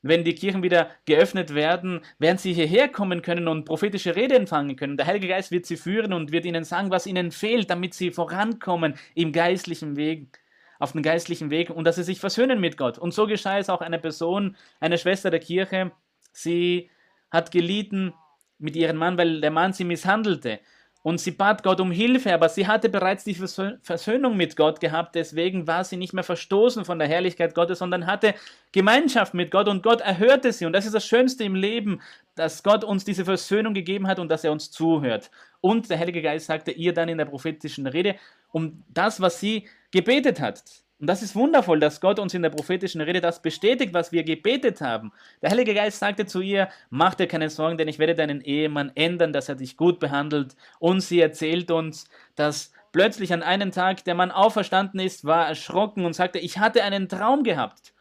Wenn 0.00 0.24
die 0.24 0.34
Kirchen 0.34 0.62
wieder 0.62 0.90
geöffnet 1.04 1.54
werden, 1.54 2.00
werden 2.18 2.38
sie 2.38 2.54
hierher 2.54 2.88
kommen 2.88 3.20
können 3.20 3.48
und 3.48 3.66
prophetische 3.66 4.16
Rede 4.16 4.36
empfangen 4.36 4.76
können. 4.76 4.96
Der 4.96 5.06
Heilige 5.06 5.28
Geist 5.28 5.50
wird 5.50 5.66
sie 5.66 5.76
führen 5.76 6.14
und 6.14 6.32
wird 6.32 6.46
ihnen 6.46 6.64
sagen, 6.64 6.90
was 6.90 7.06
ihnen 7.06 7.32
fehlt, 7.32 7.68
damit 7.68 7.92
sie 7.92 8.12
vorankommen 8.12 8.94
im 9.14 9.32
geistlichen 9.32 9.96
Weg, 9.96 10.38
auf 10.78 10.92
dem 10.92 11.02
geistlichen 11.02 11.50
Weg 11.50 11.70
und 11.70 11.84
dass 11.84 11.96
sie 11.96 12.02
sich 12.02 12.20
versöhnen 12.20 12.60
mit 12.60 12.76
Gott. 12.76 12.98
Und 12.98 13.14
so 13.14 13.26
geschah 13.26 13.58
es 13.58 13.70
auch 13.70 13.80
einer 13.80 13.98
Person, 13.98 14.56
einer 14.80 14.98
Schwester 14.98 15.30
der 15.30 15.40
Kirche. 15.40 15.92
Sie 16.32 16.90
hat 17.30 17.50
gelitten 17.50 18.14
mit 18.58 18.76
ihrem 18.76 18.96
Mann, 18.96 19.18
weil 19.18 19.40
der 19.40 19.50
Mann 19.50 19.72
sie 19.72 19.84
misshandelte. 19.84 20.60
Und 21.06 21.20
sie 21.20 21.30
bat 21.30 21.62
Gott 21.62 21.80
um 21.80 21.92
Hilfe, 21.92 22.34
aber 22.34 22.48
sie 22.48 22.66
hatte 22.66 22.88
bereits 22.88 23.22
die 23.22 23.36
Versöhnung 23.36 24.36
mit 24.36 24.56
Gott 24.56 24.80
gehabt, 24.80 25.14
deswegen 25.14 25.68
war 25.68 25.84
sie 25.84 25.96
nicht 25.96 26.12
mehr 26.12 26.24
verstoßen 26.24 26.84
von 26.84 26.98
der 26.98 27.06
Herrlichkeit 27.06 27.54
Gottes, 27.54 27.78
sondern 27.78 28.06
hatte 28.08 28.34
Gemeinschaft 28.72 29.32
mit 29.32 29.52
Gott 29.52 29.68
und 29.68 29.84
Gott 29.84 30.00
erhörte 30.00 30.52
sie. 30.52 30.66
Und 30.66 30.72
das 30.72 30.84
ist 30.84 30.96
das 30.96 31.06
Schönste 31.06 31.44
im 31.44 31.54
Leben, 31.54 32.00
dass 32.34 32.64
Gott 32.64 32.82
uns 32.82 33.04
diese 33.04 33.24
Versöhnung 33.24 33.72
gegeben 33.72 34.08
hat 34.08 34.18
und 34.18 34.28
dass 34.28 34.42
er 34.42 34.50
uns 34.50 34.72
zuhört. 34.72 35.30
Und 35.66 35.90
der 35.90 35.98
Heilige 35.98 36.22
Geist 36.22 36.46
sagte 36.46 36.70
ihr 36.70 36.94
dann 36.94 37.08
in 37.08 37.18
der 37.18 37.24
prophetischen 37.24 37.88
Rede 37.88 38.14
um 38.52 38.84
das, 38.86 39.20
was 39.20 39.40
sie 39.40 39.66
gebetet 39.90 40.40
hat. 40.40 40.62
Und 41.00 41.08
das 41.08 41.22
ist 41.22 41.34
wundervoll, 41.34 41.80
dass 41.80 42.00
Gott 42.00 42.20
uns 42.20 42.34
in 42.34 42.42
der 42.42 42.50
prophetischen 42.50 43.00
Rede 43.00 43.20
das 43.20 43.42
bestätigt, 43.42 43.92
was 43.92 44.12
wir 44.12 44.22
gebetet 44.22 44.80
haben. 44.80 45.10
Der 45.42 45.50
Heilige 45.50 45.74
Geist 45.74 45.98
sagte 45.98 46.24
zu 46.24 46.40
ihr, 46.40 46.68
mach 46.88 47.16
dir 47.16 47.26
keine 47.26 47.50
Sorgen, 47.50 47.78
denn 47.78 47.88
ich 47.88 47.98
werde 47.98 48.14
deinen 48.14 48.42
Ehemann 48.42 48.92
ändern, 48.94 49.32
dass 49.32 49.48
er 49.48 49.56
dich 49.56 49.76
gut 49.76 49.98
behandelt. 49.98 50.54
Und 50.78 51.00
sie 51.00 51.20
erzählt 51.20 51.72
uns, 51.72 52.08
dass 52.36 52.70
plötzlich 52.92 53.32
an 53.32 53.42
einem 53.42 53.72
Tag 53.72 54.04
der 54.04 54.14
Mann 54.14 54.30
auferstanden 54.30 55.00
ist, 55.00 55.24
war 55.24 55.48
erschrocken 55.48 56.04
und 56.04 56.12
sagte, 56.12 56.38
ich 56.38 56.58
hatte 56.58 56.84
einen 56.84 57.08
Traum 57.08 57.42
gehabt. 57.42 57.92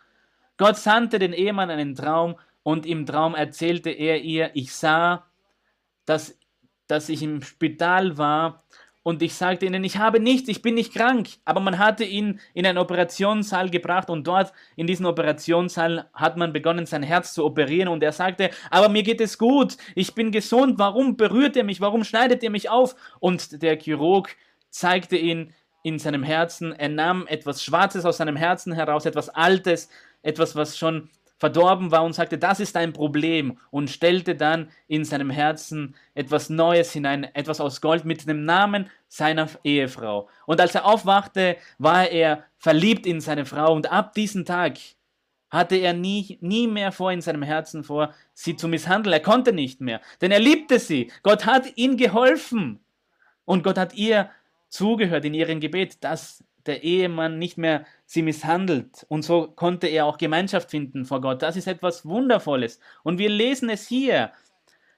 Gott 0.57 0.77
sandte 0.77 1.17
den 1.17 1.33
Ehemann 1.33 1.71
einen 1.71 1.95
Traum 1.95 2.35
und 2.61 2.85
im 2.85 3.07
Traum 3.07 3.33
erzählte 3.33 3.89
er 3.89 4.21
ihr, 4.21 4.51
ich 4.53 4.71
sah, 4.71 5.25
dass, 6.05 6.37
dass 6.87 7.09
ich 7.09 7.21
im 7.23 7.41
Spital 7.41 8.17
war 8.17 8.63
und 9.07 9.21
ich 9.21 9.35
sagte 9.35 9.67
ihnen, 9.67 9.83
ich 9.83 9.97
habe 9.97 10.19
nichts, 10.19 10.49
ich 10.49 10.63
bin 10.63 10.73
nicht 10.73 10.91
krank. 10.91 11.27
Aber 11.45 11.59
man 11.59 11.77
hatte 11.77 12.03
ihn 12.03 12.39
in 12.55 12.65
einen 12.65 12.79
Operationssaal 12.79 13.69
gebracht 13.69 14.09
und 14.09 14.25
dort 14.25 14.51
in 14.75 14.87
diesem 14.87 15.05
Operationssaal 15.05 16.09
hat 16.11 16.37
man 16.37 16.53
begonnen, 16.53 16.87
sein 16.87 17.03
Herz 17.03 17.31
zu 17.31 17.45
operieren 17.45 17.87
und 17.87 18.01
er 18.01 18.13
sagte, 18.13 18.49
aber 18.71 18.89
mir 18.89 19.03
geht 19.03 19.21
es 19.21 19.37
gut, 19.37 19.77
ich 19.93 20.15
bin 20.15 20.31
gesund, 20.31 20.79
warum 20.79 21.17
berührt 21.17 21.55
er 21.55 21.63
mich, 21.63 21.81
warum 21.81 22.03
schneidet 22.03 22.41
er 22.41 22.49
mich 22.49 22.71
auf? 22.71 22.95
Und 23.19 23.61
der 23.61 23.79
Chirurg 23.79 24.35
zeigte 24.71 25.17
ihn 25.17 25.53
in 25.83 25.99
seinem 25.99 26.23
Herzen, 26.23 26.71
er 26.71 26.89
nahm 26.89 27.27
etwas 27.27 27.63
Schwarzes 27.63 28.05
aus 28.05 28.17
seinem 28.17 28.35
Herzen 28.35 28.73
heraus, 28.73 29.05
etwas 29.05 29.29
Altes, 29.29 29.87
etwas, 30.23 30.55
was 30.55 30.79
schon 30.79 31.11
verdorben 31.37 31.91
war 31.91 32.03
und 32.03 32.13
sagte, 32.13 32.37
das 32.37 32.59
ist 32.59 32.77
ein 32.77 32.93
Problem 32.93 33.57
und 33.69 33.89
stellte 33.89 34.35
dann 34.35 34.69
in 34.87 35.03
seinem 35.03 35.29
Herzen 35.29 35.95
etwas 36.13 36.49
Neues 36.49 36.91
hinein, 36.93 37.25
etwas 37.33 37.59
aus 37.59 37.81
Gold 37.81 38.05
mit 38.05 38.27
dem 38.27 38.45
Namen 38.45 38.89
seiner 39.07 39.49
Ehefrau. 39.63 40.29
Und 40.45 40.61
als 40.61 40.75
er 40.75 40.85
aufwachte, 40.85 41.57
war 41.77 42.09
er 42.09 42.45
verliebt 42.57 43.05
in 43.05 43.19
seine 43.19 43.45
Frau 43.45 43.73
und 43.73 43.91
ab 43.91 44.13
diesem 44.13 44.45
Tag 44.45 44.77
hatte 45.49 45.75
er 45.75 45.93
nie, 45.93 46.37
nie 46.41 46.67
mehr 46.67 46.91
vor 46.91 47.11
in 47.11 47.21
seinem 47.21 47.43
Herzen 47.43 47.83
vor, 47.83 48.13
sie 48.33 48.55
zu 48.55 48.67
misshandeln. 48.67 49.13
Er 49.13 49.21
konnte 49.21 49.53
nicht 49.53 49.81
mehr, 49.81 50.01
denn 50.21 50.31
er 50.31 50.39
liebte 50.39 50.79
sie. 50.79 51.11
Gott 51.23 51.45
hat 51.45 51.77
ihm 51.77 51.97
geholfen 51.97 52.79
und 53.45 53.63
Gott 53.63 53.77
hat 53.77 53.93
ihr 53.93 54.29
zugehört 54.69 55.25
in 55.25 55.33
ihrem 55.33 55.59
Gebet. 55.59 56.03
Das 56.03 56.43
der 56.67 56.83
Ehemann 56.83 57.39
nicht 57.39 57.57
mehr 57.57 57.85
sie 58.05 58.21
misshandelt. 58.21 59.05
Und 59.09 59.23
so 59.23 59.47
konnte 59.47 59.87
er 59.87 60.05
auch 60.05 60.17
Gemeinschaft 60.17 60.71
finden 60.71 61.05
vor 61.05 61.21
Gott. 61.21 61.41
Das 61.41 61.55
ist 61.55 61.67
etwas 61.67 62.05
Wundervolles. 62.05 62.79
Und 63.03 63.17
wir 63.17 63.29
lesen 63.29 63.69
es 63.69 63.87
hier, 63.87 64.31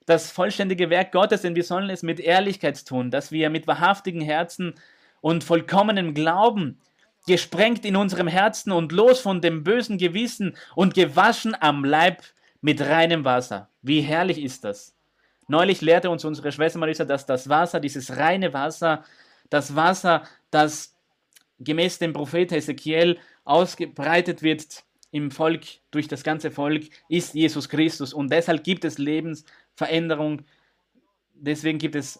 das 0.05 0.31
vollständige 0.31 0.89
Werk 0.89 1.11
Gottes, 1.11 1.41
denn 1.41 1.55
wir 1.55 1.65
sollen 1.65 1.89
es 1.89 2.01
mit 2.01 2.19
Ehrlichkeit 2.19 2.85
tun, 2.85 3.11
dass 3.11 3.31
wir 3.31 3.49
mit 3.49 3.67
wahrhaftigen 3.67 4.21
Herzen 4.21 4.73
und 5.21 5.43
vollkommenem 5.43 6.13
Glauben, 6.13 6.79
gesprengt 7.27 7.85
in 7.85 7.97
unserem 7.97 8.27
Herzen 8.27 8.71
und 8.71 8.93
los 8.93 9.19
von 9.19 9.41
dem 9.41 9.63
bösen 9.63 9.97
Gewissen 9.97 10.55
und 10.75 10.93
gewaschen 10.93 11.55
am 11.59 11.83
Leib 11.83 12.23
mit 12.61 12.81
reinem 12.81 13.25
Wasser. 13.25 13.69
Wie 13.81 13.99
herrlich 13.99 14.41
ist 14.41 14.63
das? 14.63 14.95
Neulich 15.49 15.81
lehrte 15.81 16.09
uns 16.09 16.23
unsere 16.23 16.53
Schwester 16.53 16.79
Marisa, 16.79 17.03
dass 17.03 17.25
das 17.25 17.49
Wasser, 17.49 17.81
dieses 17.81 18.15
reine 18.15 18.53
Wasser, 18.53 19.03
das 19.49 19.75
Wasser, 19.75 20.23
das 20.51 20.96
gemäß 21.59 21.99
dem 21.99 22.13
Prophet 22.13 22.51
Ezekiel 22.51 23.17
ausgebreitet 23.45 24.41
wird 24.43 24.83
im 25.11 25.31
Volk, 25.31 25.65
durch 25.91 26.07
das 26.07 26.23
ganze 26.23 26.51
Volk, 26.51 26.85
ist 27.09 27.33
Jesus 27.33 27.69
Christus. 27.69 28.13
Und 28.13 28.31
deshalb 28.31 28.63
gibt 28.63 28.85
es 28.85 28.97
Lebensveränderung. 28.97 30.43
Deswegen 31.33 31.77
gibt 31.77 31.95
es 31.95 32.19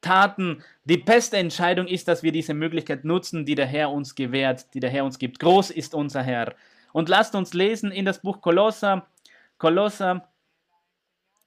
Taten. 0.00 0.62
Die 0.84 0.98
beste 0.98 1.36
Entscheidung 1.38 1.86
ist, 1.86 2.08
dass 2.08 2.22
wir 2.22 2.32
diese 2.32 2.54
Möglichkeit 2.54 3.04
nutzen, 3.04 3.44
die 3.44 3.54
der 3.54 3.66
Herr 3.66 3.90
uns 3.90 4.14
gewährt, 4.14 4.72
die 4.74 4.80
der 4.80 4.90
Herr 4.90 5.04
uns 5.04 5.18
gibt. 5.18 5.40
Groß 5.40 5.70
ist 5.70 5.94
unser 5.94 6.22
Herr. 6.22 6.54
Und 6.92 7.08
lasst 7.08 7.34
uns 7.34 7.54
lesen 7.54 7.90
in 7.90 8.04
das 8.04 8.22
Buch 8.22 8.40
Kolosser, 8.40 9.06
Kolosser, 9.58 10.28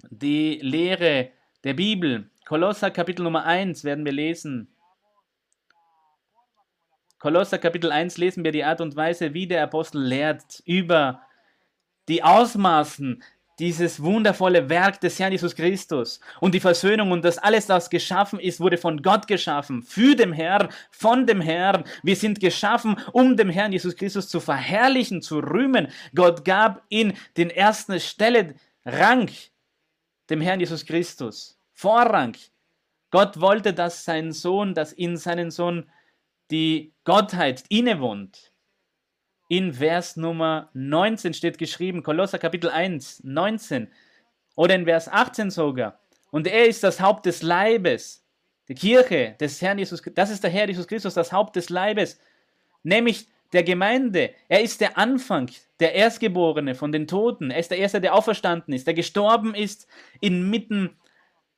die 0.09 0.59
Lehre 0.61 1.29
der 1.63 1.73
Bibel. 1.73 2.29
Kolosser 2.45 2.91
Kapitel 2.91 3.23
Nummer 3.23 3.45
1 3.45 3.83
werden 3.83 4.05
wir 4.05 4.11
lesen. 4.11 4.67
Kolosser 7.19 7.57
Kapitel 7.57 7.91
1 7.91 8.17
lesen 8.17 8.45
wir 8.45 8.53
die 8.53 8.63
Art 8.63 8.79
und 8.79 8.95
Weise, 8.95 9.33
wie 9.33 9.45
der 9.45 9.63
Apostel 9.63 10.01
lehrt 10.01 10.63
über 10.65 11.21
die 12.07 12.23
Ausmaßen 12.23 13.21
dieses 13.59 14.01
wundervolle 14.01 14.69
Werk 14.69 15.01
des 15.01 15.19
Herrn 15.19 15.33
Jesus 15.33 15.53
Christus 15.53 16.21
und 16.39 16.55
die 16.55 16.61
Versöhnung 16.61 17.11
und 17.11 17.25
das 17.25 17.37
alles, 17.37 17.67
was 17.67 17.89
geschaffen 17.89 18.39
ist, 18.39 18.61
wurde 18.61 18.77
von 18.77 19.01
Gott 19.01 19.27
geschaffen, 19.27 19.83
für 19.83 20.15
den 20.15 20.31
Herrn, 20.31 20.69
von 20.91 21.27
dem 21.27 21.41
Herrn. 21.41 21.83
Wir 22.01 22.15
sind 22.15 22.39
geschaffen, 22.39 22.97
um 23.11 23.35
dem 23.35 23.49
Herrn 23.49 23.73
Jesus 23.73 23.97
Christus 23.97 24.29
zu 24.29 24.39
verherrlichen, 24.39 25.21
zu 25.21 25.39
rühmen. 25.39 25.89
Gott 26.15 26.45
gab 26.45 26.83
in 26.87 27.13
den 27.35 27.49
ersten 27.49 27.99
Stelle 27.99 28.55
Rang 28.85 29.29
dem 30.29 30.39
Herrn 30.39 30.61
Jesus 30.61 30.85
Christus, 30.85 31.59
Vorrang. 31.73 32.37
Gott 33.11 33.41
wollte, 33.41 33.73
dass 33.73 34.05
sein 34.05 34.31
Sohn, 34.31 34.73
dass 34.73 34.93
in 34.93 35.17
seinen 35.17 35.51
Sohn 35.51 35.85
die 36.51 36.93
Gottheit 37.03 37.63
innewohnt. 37.69 38.51
In 39.47 39.73
Vers 39.73 40.15
Nummer 40.15 40.69
19 40.73 41.33
steht 41.33 41.57
geschrieben, 41.57 42.03
Kolosser 42.03 42.37
Kapitel 42.37 42.69
1, 42.69 43.23
19 43.23 43.87
oder 44.55 44.75
in 44.75 44.85
Vers 44.85 45.07
18 45.07 45.49
sogar. 45.49 45.99
Und 46.31 46.47
er 46.47 46.67
ist 46.67 46.83
das 46.83 47.01
Haupt 47.01 47.25
des 47.25 47.41
Leibes, 47.41 48.25
die 48.67 48.75
Kirche 48.75 49.35
des 49.39 49.61
Herrn 49.61 49.79
Jesus, 49.79 50.03
das 50.13 50.29
ist 50.29 50.43
der 50.43 50.51
Herr 50.51 50.67
Jesus 50.67 50.87
Christus, 50.87 51.15
das 51.15 51.31
Haupt 51.31 51.55
des 51.55 51.69
Leibes, 51.69 52.19
nämlich 52.83 53.27
der 53.51 53.63
Gemeinde. 53.63 54.31
Er 54.47 54.61
ist 54.61 54.81
der 54.81 54.97
Anfang, 54.97 55.49
der 55.79 55.95
Erstgeborene 55.95 56.75
von 56.75 56.91
den 56.91 57.07
Toten. 57.07 57.49
Er 57.49 57.59
ist 57.59 57.71
der 57.71 57.79
Erste, 57.79 57.99
der 57.99 58.13
auferstanden 58.13 58.73
ist, 58.73 58.85
der 58.85 58.93
gestorben 58.93 59.55
ist 59.55 59.87
inmitten 60.21 60.95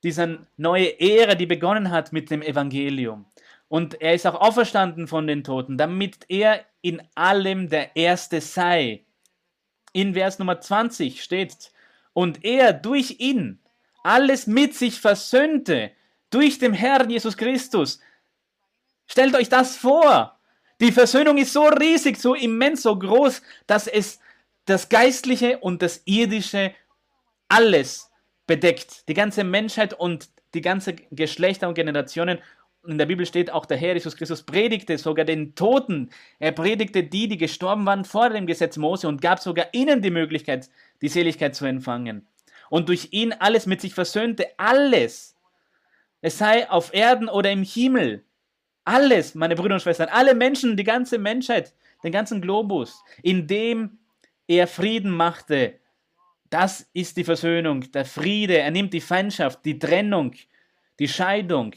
dieser 0.04 0.40
neuen 0.58 1.00
Ära, 1.00 1.36
die 1.36 1.46
begonnen 1.46 1.92
hat 1.92 2.14
mit 2.14 2.32
dem 2.32 2.42
Evangelium. 2.42 3.26
Und 3.72 4.02
er 4.02 4.16
ist 4.16 4.28
auch 4.28 4.36
auferstanden 4.36 5.08
von 5.08 5.28
den 5.28 5.46
Toten, 5.46 5.78
damit 5.78 6.26
er 6.28 6.66
in 6.82 7.02
allem 7.16 7.70
der 7.70 7.96
Erste 7.96 8.42
sei. 8.42 9.06
In 9.94 10.14
Vers 10.14 10.40
Nummer 10.40 10.60
20 10.60 11.24
steht, 11.24 11.72
und 12.12 12.44
er 12.44 12.74
durch 12.74 13.22
ihn 13.22 13.60
alles 14.04 14.46
mit 14.46 14.76
sich 14.76 15.00
versöhnte, 15.00 15.92
durch 16.32 16.60
den 16.60 16.74
Herrn 16.74 17.10
Jesus 17.10 17.38
Christus. 17.38 18.02
Stellt 19.08 19.36
euch 19.36 19.48
das 19.48 19.78
vor. 19.78 20.38
Die 20.82 20.92
Versöhnung 20.92 21.38
ist 21.38 21.54
so 21.54 21.64
riesig, 21.64 22.20
so 22.20 22.36
immens, 22.36 22.82
so 22.82 23.00
groß, 23.00 23.42
dass 23.68 23.88
es 23.88 24.20
das 24.66 24.90
Geistliche 24.90 25.60
und 25.60 25.82
das 25.82 26.02
Irdische 26.04 26.74
alles 27.48 28.12
bedeckt. 28.48 29.08
Die 29.08 29.14
ganze 29.14 29.46
Menschheit 29.46 29.94
und 29.94 30.28
die 30.54 30.62
ganze 30.62 30.94
Geschlechter 30.94 31.70
und 31.70 31.76
Generationen 31.76 32.40
in 32.88 32.98
der 32.98 33.06
Bibel 33.06 33.26
steht 33.26 33.52
auch, 33.52 33.66
der 33.66 33.78
Herr 33.78 33.94
Jesus 33.94 34.16
Christus 34.16 34.44
predigte 34.44 34.98
sogar 34.98 35.26
den 35.26 35.54
Toten. 35.56 36.10
Er 36.40 36.52
predigte 36.52 37.04
die, 37.04 37.28
die 37.28 37.38
gestorben 37.38 37.86
waren 37.86 38.06
vor 38.06 38.30
dem 38.30 38.48
Gesetz 38.48 38.78
Mose 38.78 39.08
und 39.08 39.22
gab 39.22 39.40
sogar 39.40 39.68
ihnen 39.72 40.02
die 40.02 40.12
Möglichkeit, 40.12 40.70
die 41.02 41.10
Seligkeit 41.10 41.56
zu 41.56 41.66
empfangen. 41.66 42.28
Und 42.70 42.90
durch 42.90 43.10
ihn 43.12 43.34
alles 43.34 43.66
mit 43.66 43.82
sich 43.82 43.94
versöhnte, 43.94 44.48
alles. 44.58 45.36
Es 46.22 46.38
sei 46.38 46.70
auf 46.70 46.94
Erden 46.94 47.30
oder 47.30 47.52
im 47.52 47.64
Himmel. 47.64 48.24
Alles, 48.84 49.36
meine 49.36 49.56
Brüder 49.56 49.76
und 49.76 49.82
Schwestern, 49.82 50.10
alle 50.10 50.34
Menschen, 50.34 50.76
die 50.76 50.84
ganze 50.84 51.20
Menschheit, 51.20 51.74
den 52.04 52.12
ganzen 52.12 52.42
Globus, 52.42 53.04
in 53.22 53.46
dem 53.46 54.00
er 54.48 54.66
Frieden 54.66 55.12
machte. 55.12 55.76
Das 56.50 56.90
ist 56.94 57.16
die 57.18 57.24
Versöhnung, 57.24 57.92
der 57.92 58.06
Friede. 58.06 58.58
Er 58.58 58.72
nimmt 58.72 58.94
die 58.94 59.02
Feindschaft, 59.02 59.64
die 59.66 59.78
Trennung, 59.78 60.34
die 60.98 61.08
Scheidung 61.08 61.74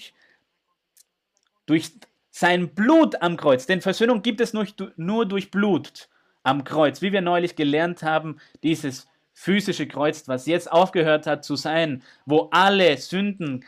durch 1.66 1.92
sein 2.31 2.74
Blut 2.74 3.22
am 3.22 3.37
Kreuz. 3.37 3.66
Denn 3.66 3.81
Versöhnung 3.81 4.22
gibt 4.22 4.40
es 4.40 4.53
nur, 4.53 4.66
nur 4.96 5.27
durch 5.27 5.50
Blut 5.50 6.09
am 6.42 6.64
Kreuz. 6.64 7.00
Wie 7.03 7.12
wir 7.12 7.20
neulich 7.20 7.57
gelernt 7.57 8.03
haben, 8.03 8.38
dieses 8.62 9.07
physische 9.33 9.87
Kreuz, 9.87 10.27
was 10.29 10.46
jetzt 10.46 10.70
aufgehört 10.70 11.27
hat 11.27 11.44
zu 11.44 11.57
sein, 11.57 12.03
wo 12.27 12.48
alle 12.53 12.96
Sünden 12.96 13.64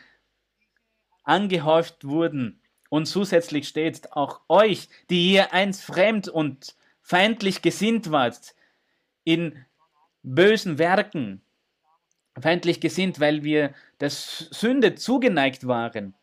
angehäuft 1.23 2.05
wurden. 2.05 2.61
Und 2.89 3.05
zusätzlich 3.05 3.67
steht 3.67 4.13
auch 4.13 4.41
euch, 4.47 4.87
die 5.09 5.33
ihr 5.33 5.53
einst 5.53 5.83
fremd 5.83 6.29
und 6.29 6.75
feindlich 7.01 7.61
gesinnt 7.61 8.11
wart, 8.11 8.55
in 9.25 9.65
bösen 10.23 10.77
Werken, 10.77 11.41
feindlich 12.39 12.79
gesinnt, 12.79 13.19
weil 13.19 13.43
wir 13.43 13.73
der 13.99 14.09
Sünde 14.09 14.95
zugeneigt 14.95 15.67
waren. 15.67 16.13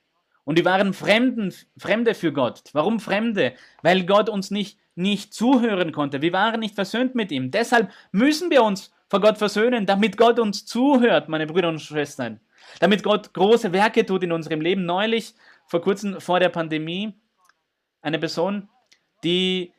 Und 0.44 0.59
die 0.59 0.64
waren 0.64 0.92
Fremden, 0.92 1.54
Fremde 1.76 2.14
für 2.14 2.33
Gott. 2.33 2.62
Warum 2.72 3.00
Fremde? 3.00 3.54
Weil 3.83 4.04
Gott 4.04 4.28
uns 4.28 4.50
nicht, 4.50 4.78
nicht 4.94 5.33
zuhören 5.33 5.92
konnte. 5.92 6.22
Wir 6.22 6.33
waren 6.33 6.61
nicht 6.61 6.74
versöhnt 6.74 7.14
mit 7.14 7.33
ihm. 7.33 7.50
Deshalb 7.50 7.90
müssen 8.12 8.50
wir 8.50 8.62
uns 8.62 8.92
vor 9.09 9.20
Gott 9.20 9.38
versöhnen, 9.38 9.87
damit 9.87 10.16
Gott 10.16 10.38
uns 10.38 10.66
zuhört, 10.66 11.28
meine 11.28 11.46
Brüder 11.46 11.68
und 11.68 11.80
Schwestern. 11.80 12.40
Damit 12.80 13.02
Gott 13.02 13.33
große 13.33 13.72
Werke 13.72 14.04
tut 14.04 14.22
in 14.22 14.33
unserem 14.33 14.61
Leben. 14.61 14.85
Neulich, 14.85 15.35
vor 15.66 15.80
kurzem 15.80 16.20
vor 16.20 16.40
der 16.40 16.48
Pandemie, 16.50 17.14
eine 18.02 18.18
Person, 18.18 18.68
die 19.22 19.72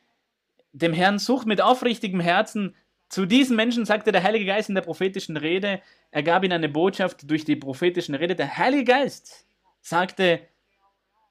dem 0.73 0.93
Herrn 0.93 1.19
sucht 1.19 1.47
mit 1.47 1.61
aufrichtigem 1.61 2.19
Herzen, 2.19 2.75
zu 3.07 3.25
diesen 3.25 3.55
Menschen 3.55 3.85
sagte 3.85 4.11
der 4.11 4.23
Heilige 4.23 4.45
Geist 4.45 4.69
in 4.69 4.75
der 4.75 4.81
prophetischen 4.81 5.37
Rede, 5.37 5.81
er 6.11 6.23
gab 6.23 6.43
ihnen 6.43 6.53
eine 6.53 6.69
Botschaft 6.69 7.29
durch 7.29 7.45
die 7.45 7.55
prophetischen 7.55 8.15
Rede. 8.15 8.35
Der 8.35 8.57
Heilige 8.57 8.85
Geist 8.85 9.45
sagte, 9.81 10.41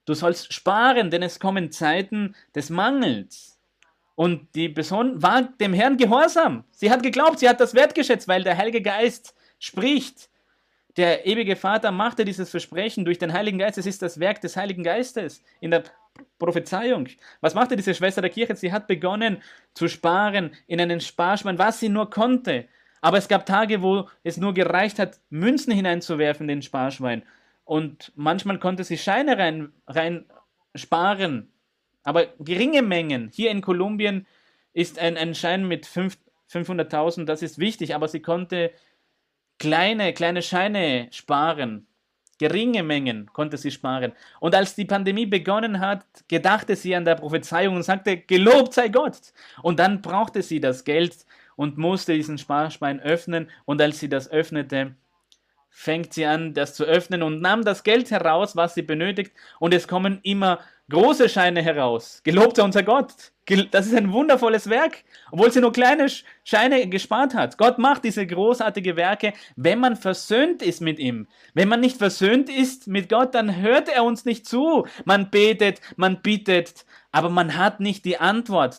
du 0.05 0.15
sollst 0.15 0.53
sparen, 0.53 1.11
denn 1.11 1.23
es 1.23 1.41
kommen 1.41 1.71
Zeiten 1.73 2.35
des 2.55 2.71
Mangels. 2.71 3.59
Und 4.17 4.55
die 4.55 4.69
Person 4.69 5.23
war 5.23 5.43
dem 5.43 5.73
Herrn 5.73 5.97
gehorsam. 5.97 6.65
Sie 6.71 6.91
hat 6.91 7.03
geglaubt, 7.03 7.41
sie 7.41 7.49
hat 7.49 7.61
das 7.61 7.75
wertgeschätzt, 7.75 8.29
weil 8.29 8.45
der 8.45 8.57
Heilige 8.57 8.81
Geist 8.81 9.35
spricht. 9.59 10.29
Der 10.97 11.27
ewige 11.27 11.57
Vater 11.57 11.91
machte 11.91 12.25
dieses 12.25 12.51
Versprechen 12.51 13.05
durch 13.05 13.19
den 13.19 13.33
Heiligen 13.33 13.59
Geist. 13.59 13.79
Es 13.79 13.87
ist 13.87 14.03
das 14.03 14.21
Werk 14.21 14.41
des 14.41 14.57
Heiligen 14.57 14.85
Geistes 14.85 15.43
in 15.61 15.73
der 15.73 15.83
Prophezeiung. 16.39 17.09
Was 17.41 17.55
machte 17.55 17.75
diese 17.75 17.95
Schwester 17.95 18.21
der 18.21 18.31
Kirche? 18.31 18.55
Sie 18.55 18.73
hat 18.73 18.87
begonnen 18.87 19.43
zu 19.75 19.89
sparen 19.89 20.53
in 20.69 20.81
einen 20.81 21.01
Sparschwein, 21.01 21.59
was 21.59 21.81
sie 21.81 21.89
nur 21.89 22.11
konnte. 22.11 22.69
Aber 23.01 23.19
es 23.19 23.27
gab 23.27 23.45
Tage, 23.45 23.83
wo 23.83 24.09
es 24.23 24.37
nur 24.37 24.55
gereicht 24.55 25.01
hat, 25.01 25.19
Münzen 25.29 25.73
hineinzuwerfen 25.73 26.45
in 26.45 26.57
den 26.59 26.63
Sparschwein. 26.63 27.25
Und 27.65 28.13
manchmal 28.15 28.59
konnte 28.59 28.85
sie 28.85 28.99
Scheine 28.99 29.39
rein, 29.39 29.73
rein 29.87 30.27
sparen. 30.75 31.51
Aber 32.03 32.27
geringe 32.39 32.83
Mengen. 32.83 33.31
Hier 33.33 33.51
in 33.51 33.63
Kolumbien 33.63 34.27
ist 34.75 34.99
ein, 34.99 35.17
ein 35.17 35.35
Schein 35.35 35.67
mit 35.67 35.87
500.000, 35.87 37.25
das 37.25 37.43
ist 37.43 37.59
wichtig, 37.59 37.95
aber 37.95 38.09
sie 38.09 38.21
konnte 38.21 38.73
kleine, 39.59 40.13
kleine 40.13 40.43
Scheine 40.43 41.09
sparen. 41.11 41.87
Geringe 42.39 42.83
Mengen 42.83 43.33
konnte 43.33 43.57
sie 43.57 43.71
sparen. 43.71 44.13
Und 44.41 44.55
als 44.55 44.75
die 44.75 44.85
Pandemie 44.85 45.27
begonnen 45.27 45.79
hat, 45.81 46.05
gedachte 46.29 46.75
sie 46.75 46.95
an 46.97 47.05
der 47.05 47.15
Prophezeiung 47.15 47.77
und 47.77 47.85
sagte, 47.85 48.19
gelobt 48.19 48.75
sei 48.75 48.89
Gott. 48.89 49.33
Und 49.63 49.79
dann 49.79 50.03
brauchte 50.03 50.43
sie 50.43 50.61
das 50.61 50.85
Geld 50.85 51.25
und 51.57 51.79
musste 51.79 52.13
diesen 52.13 52.37
Sparschwein 52.37 53.01
öffnen. 53.01 53.49
Und 53.65 53.81
als 53.81 54.01
sie 54.01 54.09
das 54.09 54.29
öffnete, 54.29 54.97
fängt 55.77 56.15
sie 56.15 56.25
an, 56.25 56.55
das 56.55 56.73
zu 56.73 56.85
öffnen 56.85 57.25
und 57.25 57.43
nahm 57.43 57.65
das 57.65 57.83
Geld 57.83 58.13
heraus, 58.13 58.55
was 58.55 58.75
sie 58.75 58.83
benötigt. 58.83 59.33
Und 59.59 59.75
es 59.75 59.89
kommen 59.89 60.21
immer 60.23 60.61
große 60.89 61.29
Scheine 61.29 61.63
heraus. 61.63 62.21
Gelobt 62.23 62.57
sei 62.57 62.63
unser 62.63 62.85
Gott. 62.85 63.33
Das 63.73 63.87
ist 63.87 63.95
ein 63.95 64.13
wundervolles 64.13 64.71
Werk, 64.71 65.03
obwohl 65.33 65.51
sie 65.51 65.61
nur 65.61 65.73
kleine 65.73 66.07
Scheine 66.45 66.89
gespart 66.89 67.35
hat. 67.35 67.59
Gott 67.59 67.79
macht 67.79 68.05
diese 68.05 68.25
großartigen 68.25 68.97
Werke, 68.97 69.33
wenn 69.57 69.81
man 69.81 69.97
versöhnt 69.97 70.63
ist 70.63 70.81
mit 70.81 71.01
ihm. 71.01 71.27
Wenn 71.55 71.69
man 71.69 71.81
nicht 71.81 71.99
versöhnt 71.99 72.49
ist 72.49 72.87
mit 72.87 73.09
Gott, 73.09 73.35
dann 73.35 73.57
hört 73.57 73.89
er 73.89 74.05
uns 74.05 74.25
nicht 74.25 74.47
zu. 74.47 74.87
Man 75.05 75.31
betet, 75.31 75.81
man 75.97 76.23
bittet, 76.23 76.87
aber 77.11 77.31
man 77.31 77.59
hat 77.59 77.81
nicht 77.81 78.05
die 78.05 78.19
Antwort. 78.19 78.79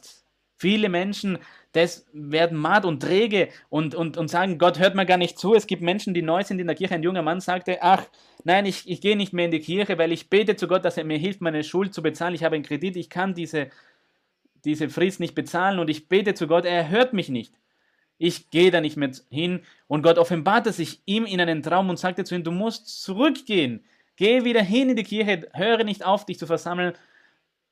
Viele 0.58 0.88
Menschen 0.88 1.40
das 1.76 2.08
werden 2.14 2.58
matt 2.58 2.86
und 2.86 3.02
träge 3.02 3.50
und, 3.70 3.96
und, 3.96 4.16
und 4.18 4.30
sagen, 4.30 4.58
Gott 4.58 4.80
hört 4.80 4.96
mir 4.96 5.06
gar 5.06 5.18
nicht 5.18 5.38
zu. 5.38 5.54
Es 5.56 5.68
gibt 5.68 5.82
Menschen, 5.82 6.14
die 6.14 6.22
neu 6.22 6.42
sind 6.44 6.60
in 6.60 6.68
der 6.68 6.76
Kirche. 6.76 6.96
Ein 6.96 7.04
junger 7.04 7.22
Mann 7.22 7.42
sagte, 7.42 7.80
ach, 7.82 8.04
nein, 8.46 8.66
ich, 8.66 8.90
ich 8.90 9.02
gehe 9.02 9.18
nicht 9.18 9.34
mehr 9.34 9.46
in 9.46 9.52
die 9.52 9.60
Kirche, 9.60 9.98
weil 9.98 10.14
ich 10.14 10.30
bete 10.30 10.56
zu 10.56 10.70
Gott, 10.70 10.86
dass 10.86 10.98
er 10.98 11.04
mir 11.04 11.18
hilft, 11.18 11.42
meine 11.42 11.66
Schuld 11.66 11.94
zu 11.94 12.02
bezahlen. 12.02 12.34
Ich 12.34 12.46
habe 12.46 12.56
einen 12.56 12.64
Kredit, 12.64 12.96
ich 12.96 13.10
kann 13.10 13.34
diese, 13.34 13.68
diese 14.64 14.88
Frist 14.88 15.20
nicht 15.20 15.36
bezahlen 15.36 15.80
und 15.80 15.90
ich 15.90 16.08
bete 16.08 16.34
zu 16.34 16.48
Gott, 16.48 16.64
er 16.64 16.90
hört 16.90 17.12
mich 17.12 17.28
nicht. 17.28 17.54
Ich 18.18 18.50
gehe 18.50 18.72
da 18.72 18.80
nicht 18.80 18.96
mehr 18.96 19.12
hin 19.30 19.62
und 19.88 20.02
Gott 20.02 20.18
offenbarte 20.18 20.72
sich 20.72 21.02
ihm 21.06 21.26
in 21.26 21.42
einen 21.42 21.62
Traum 21.62 21.90
und 21.90 22.00
sagte 22.00 22.24
zu 22.24 22.36
ihm, 22.36 22.46
du 22.46 22.52
musst 22.52 23.04
zurückgehen. 23.04 23.84
Geh 24.16 24.46
wieder 24.46 24.62
hin 24.62 24.90
in 24.92 24.96
die 24.96 25.04
Kirche, 25.04 25.50
höre 25.52 25.84
nicht 25.84 26.06
auf, 26.06 26.26
dich 26.26 26.40
zu 26.40 26.48
versammeln 26.48 26.94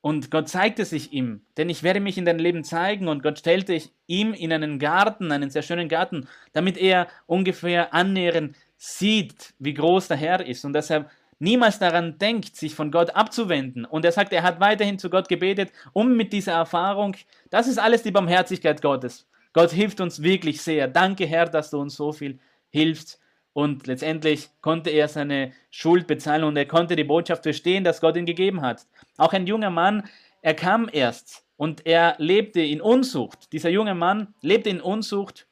und 0.03 0.31
Gott 0.31 0.49
zeigte 0.49 0.83
sich 0.83 1.13
ihm, 1.13 1.45
denn 1.55 1.69
ich 1.69 1.81
werde 1.81 2.01
mich 2.01 2.17
in 2.17 2.25
dein 2.25 2.37
Leben 2.37 2.65
zeigen. 2.65 3.07
Und 3.07 3.23
Gott 3.23 3.39
stellte 3.39 3.79
ihm 4.05 4.33
in 4.33 4.51
einen 4.51 4.77
Garten, 4.77 5.31
einen 5.31 5.49
sehr 5.49 5.61
schönen 5.61 5.87
Garten, 5.87 6.27
damit 6.51 6.77
er 6.77 7.07
ungefähr 7.25 7.93
annähernd 7.93 8.57
sieht, 8.75 9.53
wie 9.59 9.73
groß 9.73 10.09
der 10.09 10.17
Herr 10.17 10.45
ist. 10.45 10.65
Und 10.65 10.73
deshalb 10.73 11.09
niemals 11.39 11.79
daran 11.79 12.17
denkt, 12.17 12.57
sich 12.57 12.75
von 12.75 12.91
Gott 12.91 13.15
abzuwenden. 13.15 13.85
Und 13.85 14.03
er 14.03 14.11
sagt, 14.11 14.33
er 14.33 14.43
hat 14.43 14.59
weiterhin 14.59 14.99
zu 14.99 15.09
Gott 15.09 15.29
gebetet, 15.29 15.71
um 15.93 16.17
mit 16.17 16.33
dieser 16.33 16.51
Erfahrung, 16.51 17.15
das 17.49 17.69
ist 17.69 17.79
alles 17.79 18.03
die 18.03 18.11
Barmherzigkeit 18.11 18.81
Gottes. 18.81 19.25
Gott 19.53 19.71
hilft 19.71 20.01
uns 20.01 20.21
wirklich 20.21 20.61
sehr. 20.61 20.89
Danke, 20.89 21.25
Herr, 21.25 21.45
dass 21.45 21.69
du 21.69 21.79
uns 21.79 21.95
so 21.95 22.11
viel 22.11 22.39
hilfst. 22.71 23.21
Und 23.53 23.85
letztendlich 23.85 24.49
konnte 24.61 24.89
er 24.89 25.07
seine 25.07 25.53
Schuld 25.69 26.07
bezahlen 26.07 26.43
und 26.43 26.57
er 26.57 26.65
konnte 26.65 26.95
die 26.95 27.03
Botschaft 27.03 27.43
verstehen, 27.43 27.83
dass 27.83 28.01
Gott 28.01 28.17
ihn 28.17 28.25
gegeben 28.25 28.61
hat. 28.61 28.87
Auch 29.17 29.33
ein 29.33 29.45
junger 29.45 29.69
Mann, 29.69 30.09
er 30.41 30.55
kam 30.55 30.89
erst 30.91 31.45
und 31.55 31.85
er 31.85 32.15
lebte 32.17 32.61
in 32.61 32.81
Unzucht. 32.81 33.53
Dieser 33.53 33.69
junge 33.69 33.93
Mann 33.93 34.33
lebte 34.41 34.69
in 34.69 34.81
Unzucht. 34.81 35.47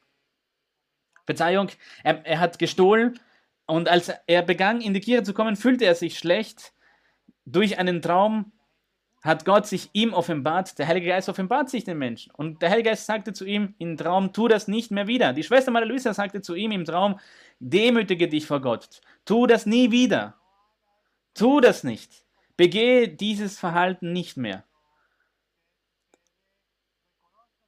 Verzeihung, 1.26 1.68
er, 2.02 2.26
er 2.26 2.40
hat 2.40 2.58
gestohlen 2.58 3.20
und 3.66 3.88
als 3.88 4.12
er 4.26 4.42
begann, 4.42 4.80
in 4.80 4.94
die 4.94 5.00
Kirche 5.00 5.22
zu 5.22 5.34
kommen, 5.34 5.56
fühlte 5.56 5.84
er 5.84 5.94
sich 5.94 6.18
schlecht. 6.18 6.72
Durch 7.44 7.78
einen 7.78 8.02
Traum 8.02 8.52
hat 9.22 9.44
Gott 9.44 9.66
sich 9.66 9.88
ihm 9.92 10.12
offenbart, 10.12 10.78
der 10.78 10.88
Heilige 10.88 11.08
Geist 11.08 11.28
offenbart 11.28 11.70
sich 11.70 11.84
den 11.84 11.96
Menschen. 11.96 12.32
Und 12.32 12.60
der 12.60 12.70
Heilige 12.70 12.90
Geist 12.90 13.06
sagte 13.06 13.32
zu 13.32 13.44
ihm 13.44 13.74
im 13.78 13.96
Traum, 13.96 14.32
tu 14.32 14.48
das 14.48 14.66
nicht 14.66 14.90
mehr 14.90 15.06
wieder. 15.06 15.32
Die 15.32 15.44
Schwester 15.44 15.70
Maria 15.70 15.86
Luisa 15.86 16.12
sagte 16.12 16.40
zu 16.42 16.56
ihm 16.56 16.72
im 16.72 16.84
Traum, 16.84 17.20
demütige 17.60 18.28
dich 18.28 18.46
vor 18.46 18.60
Gott. 18.60 19.00
Tu 19.24 19.46
das 19.46 19.64
nie 19.64 19.92
wieder. 19.92 20.34
Tu 21.34 21.60
das 21.60 21.84
nicht. 21.84 22.24
Begehe 22.56 23.08
dieses 23.08 23.58
Verhalten 23.58 24.12
nicht 24.12 24.36
mehr. 24.36 24.64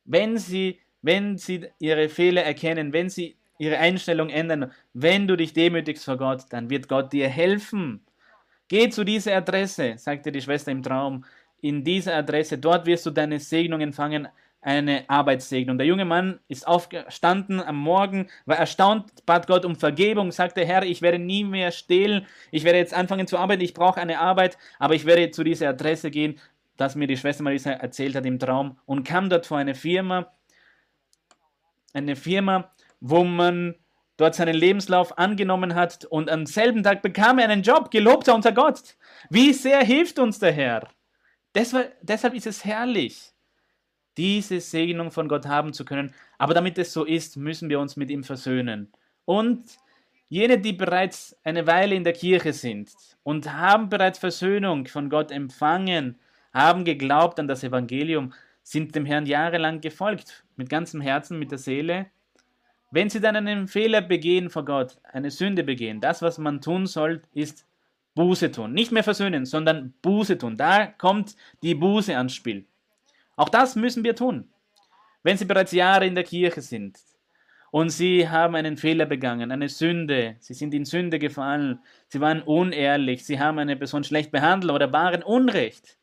Wenn 0.04 0.36
sie, 0.36 0.80
wenn 1.02 1.38
sie 1.38 1.68
ihre 1.78 2.08
Fehler 2.08 2.42
erkennen, 2.42 2.92
wenn 2.92 3.08
sie 3.08 3.36
ihre 3.58 3.78
Einstellung 3.78 4.28
ändern, 4.28 4.72
wenn 4.92 5.28
du 5.28 5.36
dich 5.36 5.52
demütigst 5.52 6.04
vor 6.04 6.16
Gott, 6.16 6.46
dann 6.50 6.68
wird 6.68 6.88
Gott 6.88 7.12
dir 7.12 7.28
helfen. 7.28 8.04
Geh 8.68 8.88
zu 8.90 9.04
dieser 9.04 9.36
Adresse, 9.36 9.94
sagte 9.98 10.32
die 10.32 10.40
Schwester 10.40 10.72
im 10.72 10.82
Traum. 10.82 11.24
In 11.64 11.82
dieser 11.82 12.14
Adresse, 12.14 12.58
dort 12.58 12.84
wirst 12.84 13.06
du 13.06 13.10
deine 13.10 13.40
Segnung 13.40 13.80
empfangen 13.80 14.28
eine 14.60 15.08
Arbeitssegnung. 15.08 15.78
Der 15.78 15.86
junge 15.86 16.04
Mann 16.04 16.38
ist 16.46 16.68
aufgestanden 16.68 17.58
am 17.58 17.76
Morgen, 17.76 18.26
war 18.44 18.58
erstaunt, 18.58 19.24
bat 19.24 19.46
Gott 19.46 19.64
um 19.64 19.74
Vergebung, 19.74 20.30
sagte, 20.30 20.62
Herr, 20.66 20.82
ich 20.82 21.00
werde 21.00 21.18
nie 21.18 21.42
mehr 21.42 21.72
stehlen, 21.72 22.26
ich 22.50 22.64
werde 22.64 22.80
jetzt 22.80 22.92
anfangen 22.92 23.26
zu 23.26 23.38
arbeiten, 23.38 23.62
ich 23.62 23.72
brauche 23.72 23.98
eine 23.98 24.18
Arbeit, 24.18 24.58
aber 24.78 24.94
ich 24.94 25.06
werde 25.06 25.30
zu 25.30 25.42
dieser 25.42 25.70
Adresse 25.70 26.10
gehen, 26.10 26.38
das 26.76 26.96
mir 26.96 27.06
die 27.06 27.16
Schwester 27.16 27.42
Marisa 27.42 27.70
erzählt 27.70 28.14
hat 28.14 28.26
im 28.26 28.38
Traum 28.38 28.76
und 28.84 29.04
kam 29.04 29.30
dort 29.30 29.46
vor 29.46 29.56
eine 29.56 29.74
Firma, 29.74 30.34
eine 31.94 32.14
Firma, 32.14 32.72
wo 33.00 33.24
man 33.24 33.74
dort 34.18 34.34
seinen 34.34 34.54
Lebenslauf 34.54 35.16
angenommen 35.16 35.74
hat 35.74 36.04
und 36.04 36.28
am 36.28 36.44
selben 36.44 36.82
Tag 36.82 37.00
bekam 37.00 37.38
er 37.38 37.48
einen 37.48 37.62
Job, 37.62 37.90
gelobt 37.90 38.26
sei 38.26 38.34
unser 38.34 38.52
Gott. 38.52 38.96
Wie 39.30 39.54
sehr 39.54 39.82
hilft 39.82 40.18
uns 40.18 40.38
der 40.38 40.52
Herr? 40.52 40.90
Deshalb, 41.54 41.96
deshalb 42.02 42.34
ist 42.34 42.46
es 42.46 42.64
herrlich 42.64 43.32
diese 44.16 44.60
Segnung 44.60 45.10
von 45.10 45.28
Gott 45.28 45.46
haben 45.46 45.72
zu 45.72 45.84
können. 45.84 46.14
Aber 46.38 46.54
damit 46.54 46.78
es 46.78 46.92
so 46.92 47.04
ist, 47.04 47.36
müssen 47.36 47.68
wir 47.68 47.80
uns 47.80 47.96
mit 47.96 48.10
ihm 48.10 48.24
versöhnen. 48.24 48.92
Und 49.24 49.64
Jene, 50.28 50.58
die 50.58 50.72
bereits 50.72 51.36
eine 51.44 51.66
Weile 51.66 51.94
in 51.94 52.02
der 52.02 52.12
Kirche 52.12 52.52
sind 52.52 52.90
und 53.22 53.52
haben 53.52 53.88
bereits 53.88 54.18
Versöhnung 54.18 54.86
von 54.86 55.10
Gott 55.10 55.30
empfangen, 55.30 56.18
haben 56.52 56.84
geglaubt 56.84 57.38
an 57.38 57.46
das 57.46 57.62
Evangelium, 57.62 58.32
sind 58.62 58.94
dem 58.94 59.04
Herrn 59.04 59.26
jahrelang 59.26 59.80
gefolgt, 59.80 60.44
mit 60.56 60.68
ganzem 60.68 61.00
Herzen, 61.00 61.38
mit 61.38 61.50
der 61.50 61.58
Seele. 61.58 62.06
Wenn 62.90 63.10
sie 63.10 63.20
dann 63.20 63.36
einen 63.36 63.68
Fehler 63.68 64.00
begehen 64.00 64.50
vor 64.50 64.64
Gott, 64.64 64.98
eine 65.04 65.30
Sünde 65.30 65.62
begehen, 65.62 66.00
das, 66.00 66.22
was 66.22 66.38
man 66.38 66.60
tun 66.60 66.86
soll, 66.86 67.22
ist 67.34 67.66
Buße 68.14 68.50
tun. 68.50 68.72
Nicht 68.72 68.92
mehr 68.92 69.04
versöhnen, 69.04 69.44
sondern 69.44 69.94
Buße 70.02 70.38
tun. 70.38 70.56
Da 70.56 70.86
kommt 70.86 71.36
die 71.62 71.74
Buße 71.74 72.16
ans 72.16 72.34
Spiel. 72.34 72.66
Auch 73.36 73.48
das 73.48 73.76
müssen 73.76 74.04
wir 74.04 74.14
tun. 74.14 74.48
Wenn 75.22 75.36
Sie 75.36 75.44
bereits 75.44 75.72
Jahre 75.72 76.06
in 76.06 76.14
der 76.14 76.24
Kirche 76.24 76.60
sind 76.60 76.98
und 77.70 77.90
Sie 77.90 78.28
haben 78.28 78.54
einen 78.54 78.76
Fehler 78.76 79.06
begangen, 79.06 79.50
eine 79.50 79.68
Sünde, 79.68 80.36
Sie 80.38 80.54
sind 80.54 80.74
in 80.74 80.84
Sünde 80.84 81.18
gefallen, 81.18 81.80
Sie 82.08 82.20
waren 82.20 82.42
unehrlich, 82.42 83.24
Sie 83.24 83.40
haben 83.40 83.58
eine 83.58 83.76
Person 83.76 84.04
schlecht 84.04 84.30
behandelt 84.30 84.72
oder 84.72 84.92
waren 84.92 85.22
Unrecht, 85.22 85.98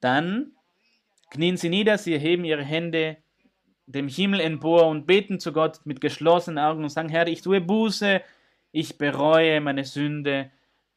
dann 0.00 0.52
knien 1.30 1.56
Sie 1.56 1.68
nieder, 1.68 1.96
Sie 1.98 2.12
erheben 2.12 2.44
Ihre 2.44 2.64
Hände 2.64 3.18
dem 3.86 4.08
Himmel 4.08 4.40
empor 4.40 4.86
und 4.86 5.06
beten 5.06 5.38
zu 5.40 5.52
Gott 5.52 5.80
mit 5.84 6.00
geschlossenen 6.00 6.58
Augen 6.58 6.82
und 6.82 6.90
sagen, 6.90 7.08
Herr, 7.08 7.28
ich 7.28 7.42
tue 7.42 7.60
Buße, 7.60 8.20
ich 8.72 8.98
bereue 8.98 9.60
meine 9.60 9.84
Sünde, 9.84 10.50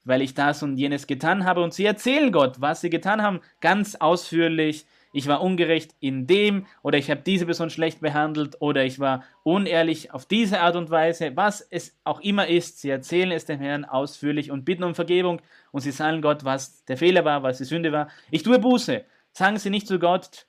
weil 0.05 0.21
ich 0.21 0.33
das 0.33 0.63
und 0.63 0.77
jenes 0.77 1.07
getan 1.07 1.45
habe. 1.45 1.61
Und 1.61 1.73
sie 1.73 1.85
erzählen 1.85 2.31
Gott, 2.31 2.61
was 2.61 2.81
sie 2.81 2.89
getan 2.89 3.21
haben, 3.21 3.41
ganz 3.59 3.95
ausführlich. 3.95 4.85
Ich 5.11 5.27
war 5.27 5.41
ungerecht 5.41 5.95
in 6.01 6.27
dem 6.27 6.65
oder 6.83 6.97
ich 6.97 7.09
habe 7.09 7.21
diese 7.25 7.45
Person 7.45 7.69
schlecht 7.69 8.01
behandelt 8.01 8.57
oder 8.59 8.83
ich 8.83 8.99
war 8.99 9.23
unehrlich 9.43 10.13
auf 10.13 10.25
diese 10.25 10.59
Art 10.59 10.75
und 10.75 10.89
Weise, 10.89 11.31
was 11.35 11.61
es 11.61 11.97
auch 12.03 12.19
immer 12.19 12.47
ist. 12.47 12.81
Sie 12.81 12.89
erzählen 12.89 13.31
es 13.31 13.45
dem 13.45 13.59
Herrn 13.59 13.85
ausführlich 13.85 14.51
und 14.51 14.65
bitten 14.65 14.83
um 14.83 14.93
Vergebung 14.93 15.41
und 15.71 15.81
sie 15.81 15.91
sagen 15.91 16.21
Gott, 16.21 16.43
was 16.43 16.83
der 16.85 16.97
Fehler 16.97 17.23
war, 17.23 17.43
was 17.43 17.59
die 17.59 17.63
Sünde 17.63 17.93
war. 17.93 18.09
Ich 18.29 18.43
tue 18.43 18.59
Buße. 18.59 19.05
Sagen 19.31 19.57
Sie 19.57 19.69
nicht 19.69 19.87
zu 19.87 19.99
Gott, 19.99 20.47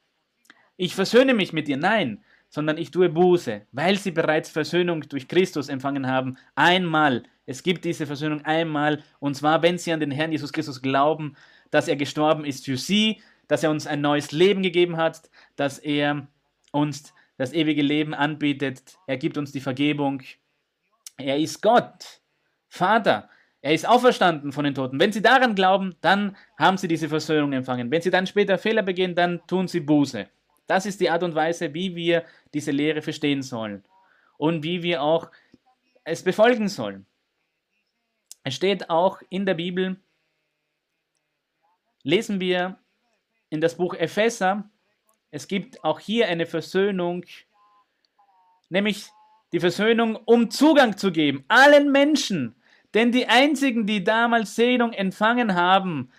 ich 0.77 0.95
versöhne 0.95 1.35
mich 1.35 1.53
mit 1.53 1.69
dir. 1.69 1.77
Nein, 1.77 2.23
sondern 2.57 2.79
ich 2.79 2.90
tue 2.90 3.11
Buße, 3.11 3.66
weil 3.73 3.99
sie 3.99 4.12
bereits 4.12 4.49
Versöhnung 4.49 5.03
durch 5.11 5.29
Christus 5.29 5.69
empfangen 5.69 6.07
haben. 6.07 6.38
Einmal. 6.55 7.25
Es 7.45 7.62
gibt 7.62 7.85
diese 7.85 8.07
Versöhnung 8.07 8.47
einmal. 8.47 9.03
Und 9.21 9.37
zwar, 9.37 9.61
wenn 9.61 9.77
sie 9.77 9.92
an 9.92 10.01
den 10.01 10.11
Herrn 10.11 10.33
Jesus 10.33 10.55
Christus 10.55 10.81
glauben, 10.81 11.37
dass 11.71 11.87
er 11.87 11.97
gestorben 11.97 12.47
ist 12.47 12.64
für 12.64 12.79
sie, 12.79 13.21
dass 13.47 13.62
er 13.62 13.71
uns 13.71 13.87
ein 13.87 14.01
neues 14.01 14.33
Leben 14.33 14.62
gegeben 14.62 14.97
hat, 14.97 15.29
dass 15.57 15.79
er 15.79 16.29
uns 16.73 17.12
das 17.37 17.53
ewige 17.53 17.83
Leben 17.83 18.14
anbietet. 18.14 18.97
Er 19.07 19.19
gibt 19.19 19.37
uns 19.37 19.53
die 19.53 19.61
Vergebung. 19.61 20.23
Er 21.19 21.37
ist 21.37 21.61
Gott, 21.61 22.23
Vater. 22.71 23.29
Er 23.61 23.75
ist 23.75 23.87
auferstanden 23.87 24.51
von 24.51 24.64
den 24.64 24.75
Toten. 24.75 24.99
Wenn 24.99 25.12
sie 25.12 25.21
daran 25.21 25.55
glauben, 25.55 25.95
dann 26.01 26.38
haben 26.59 26.79
sie 26.79 26.88
diese 26.88 27.11
Versöhnung 27.11 27.53
empfangen. 27.53 27.90
Wenn 27.90 28.01
sie 28.01 28.11
dann 28.11 28.27
später 28.27 28.57
Fehler 28.57 28.83
begehen, 28.83 29.14
dann 29.14 29.47
tun 29.47 29.69
sie 29.69 29.81
Buße. 29.81 30.27
Das 30.66 30.87
ist 30.87 31.00
die 31.00 31.11
Art 31.11 31.22
und 31.22 31.35
Weise, 31.35 31.74
wie 31.74 31.94
wir 31.94 32.24
diese 32.52 32.70
Lehre 32.70 33.02
verstehen 33.02 33.42
sollen 33.42 33.85
und 34.37 34.62
wie 34.62 34.83
wir 34.83 35.02
auch 35.02 35.31
es 36.05 36.22
befolgen 36.22 36.68
sollen. 36.68 37.07
Es 38.42 38.55
steht 38.55 38.90
auch 38.90 39.20
in 39.29 39.46
der 39.46 39.55
Bibel, 39.55 39.96
lesen 42.02 42.40
wir 42.40 42.79
in 43.50 43.61
das 43.61 43.76
Buch 43.76 43.94
Epheser, 43.94 44.68
es 45.31 45.48
gibt 45.48 45.83
auch 45.85 46.00
hier 46.00 46.29
eine 46.29 46.46
Versöhnung, 46.46 47.24
nämlich 48.68 49.09
die 49.52 49.61
Versöhnung, 49.61 50.16
um 50.24 50.50
Zugang 50.50 50.96
zu 50.96 51.12
geben, 51.12 51.44
allen 51.48 51.92
Menschen. 51.92 52.55
Denn 52.94 53.12
die 53.12 53.26
einzigen, 53.26 53.87
die 53.87 54.02
damals 54.02 54.55
Segnung 54.55 54.92
empfangen 54.92 55.55
haben 55.55 56.11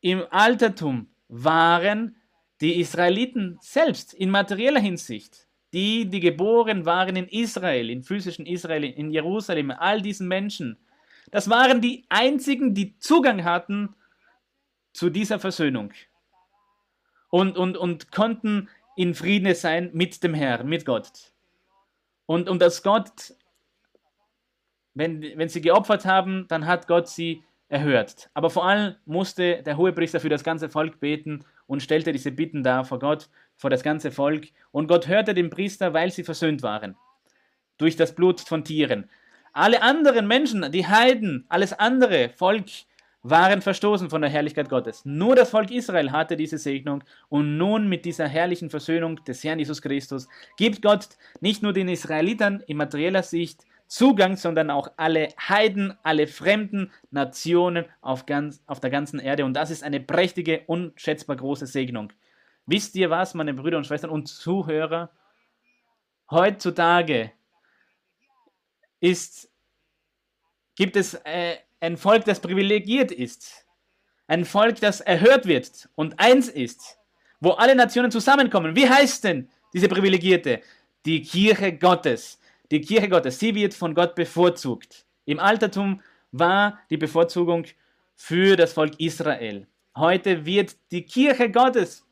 im 0.00 0.24
Altertum, 0.30 1.08
waren 1.28 2.16
die 2.64 2.80
Israeliten 2.80 3.58
selbst 3.60 4.14
in 4.14 4.30
materieller 4.30 4.80
Hinsicht, 4.80 5.46
die, 5.74 6.08
die 6.08 6.20
geboren 6.20 6.86
waren 6.86 7.14
in 7.14 7.28
Israel, 7.28 7.90
in 7.90 8.02
physischen 8.02 8.46
Israel, 8.46 8.84
in 8.84 9.10
Jerusalem, 9.10 9.70
all 9.70 10.00
diesen 10.00 10.28
Menschen, 10.28 10.78
das 11.30 11.50
waren 11.50 11.82
die 11.82 12.06
einzigen, 12.08 12.74
die 12.74 12.98
Zugang 12.98 13.44
hatten 13.44 13.94
zu 14.94 15.10
dieser 15.10 15.38
Versöhnung 15.38 15.92
und, 17.28 17.58
und, 17.58 17.76
und 17.76 18.10
konnten 18.10 18.70
in 18.96 19.14
Frieden 19.14 19.54
sein 19.54 19.90
mit 19.92 20.22
dem 20.22 20.32
Herrn, 20.32 20.66
mit 20.66 20.86
Gott. 20.86 21.10
Und, 22.24 22.48
und 22.48 22.62
dass 22.62 22.82
Gott, 22.82 23.34
wenn, 24.94 25.20
wenn 25.36 25.50
sie 25.50 25.60
geopfert 25.60 26.06
haben, 26.06 26.46
dann 26.48 26.66
hat 26.66 26.86
Gott 26.86 27.08
sie 27.08 27.42
erhört. 27.68 28.30
Aber 28.32 28.48
vor 28.48 28.64
allem 28.64 28.94
musste 29.04 29.62
der 29.62 29.76
Hohepriester 29.76 30.20
für 30.20 30.30
das 30.30 30.44
ganze 30.44 30.70
Volk 30.70 30.98
beten 31.00 31.44
und 31.66 31.82
stellte 31.82 32.12
diese 32.12 32.32
Bitten 32.32 32.62
dar 32.62 32.84
vor 32.84 32.98
Gott, 32.98 33.28
vor 33.56 33.70
das 33.70 33.82
ganze 33.82 34.10
Volk. 34.10 34.48
Und 34.70 34.88
Gott 34.88 35.08
hörte 35.08 35.34
den 35.34 35.50
Priester, 35.50 35.92
weil 35.94 36.10
sie 36.10 36.24
versöhnt 36.24 36.62
waren. 36.62 36.96
Durch 37.78 37.96
das 37.96 38.14
Blut 38.14 38.40
von 38.40 38.64
Tieren. 38.64 39.10
Alle 39.52 39.82
anderen 39.82 40.26
Menschen, 40.26 40.70
die 40.72 40.86
Heiden, 40.86 41.44
alles 41.48 41.72
andere 41.72 42.28
Volk, 42.30 42.66
waren 43.24 43.62
verstoßen 43.62 44.10
von 44.10 44.20
der 44.20 44.30
Herrlichkeit 44.30 44.68
Gottes. 44.68 45.04
Nur 45.04 45.34
das 45.34 45.50
Volk 45.50 45.70
Israel 45.70 46.12
hatte 46.12 46.36
diese 46.36 46.58
Segnung 46.58 47.02
und 47.30 47.56
nun 47.56 47.88
mit 47.88 48.04
dieser 48.04 48.28
herrlichen 48.28 48.68
Versöhnung 48.68 49.24
des 49.24 49.42
Herrn 49.42 49.58
Jesus 49.58 49.80
Christus 49.80 50.28
gibt 50.58 50.82
Gott 50.82 51.08
nicht 51.40 51.62
nur 51.62 51.72
den 51.72 51.88
Israelitern 51.88 52.62
in 52.66 52.76
materieller 52.76 53.22
Sicht 53.22 53.64
Zugang, 53.94 54.36
sondern 54.36 54.72
auch 54.72 54.90
alle 54.96 55.28
Heiden, 55.38 55.96
alle 56.02 56.26
fremden 56.26 56.90
Nationen 57.12 57.84
auf, 58.00 58.26
ganz, 58.26 58.60
auf 58.66 58.80
der 58.80 58.90
ganzen 58.90 59.20
Erde. 59.20 59.44
Und 59.44 59.54
das 59.54 59.70
ist 59.70 59.84
eine 59.84 60.00
prächtige, 60.00 60.64
unschätzbar 60.66 61.36
große 61.36 61.68
Segnung. 61.68 62.12
Wisst 62.66 62.96
ihr 62.96 63.08
was, 63.10 63.34
meine 63.34 63.54
Brüder 63.54 63.76
und 63.76 63.86
Schwestern 63.86 64.10
und 64.10 64.26
Zuhörer? 64.26 65.12
Heutzutage 66.28 67.30
ist, 68.98 69.48
gibt 70.74 70.96
es 70.96 71.14
äh, 71.22 71.58
ein 71.78 71.96
Volk, 71.96 72.24
das 72.24 72.40
privilegiert 72.40 73.12
ist. 73.12 73.64
Ein 74.26 74.44
Volk, 74.44 74.80
das 74.80 75.02
erhört 75.02 75.46
wird 75.46 75.88
und 75.94 76.18
eins 76.18 76.48
ist, 76.48 76.98
wo 77.38 77.50
alle 77.50 77.76
Nationen 77.76 78.10
zusammenkommen. 78.10 78.74
Wie 78.74 78.90
heißt 78.90 79.22
denn 79.22 79.48
diese 79.72 79.86
Privilegierte? 79.86 80.62
Die 81.06 81.22
Kirche 81.22 81.78
Gottes 81.78 82.40
die 82.74 82.80
Kirche 82.80 83.08
Gottes, 83.08 83.38
sie 83.38 83.54
wird 83.54 83.72
von 83.72 83.94
Gott 83.94 84.16
bevorzugt. 84.16 85.06
Im 85.26 85.38
Altertum 85.38 86.00
war 86.32 86.80
die 86.90 86.96
Bevorzugung 86.96 87.66
für 88.16 88.56
das 88.56 88.72
Volk 88.72 88.98
Israel. 88.98 89.68
Heute 89.96 90.44
wird 90.44 90.74
die 90.90 91.02
Kirche 91.04 91.52
Gottes, 91.52 92.04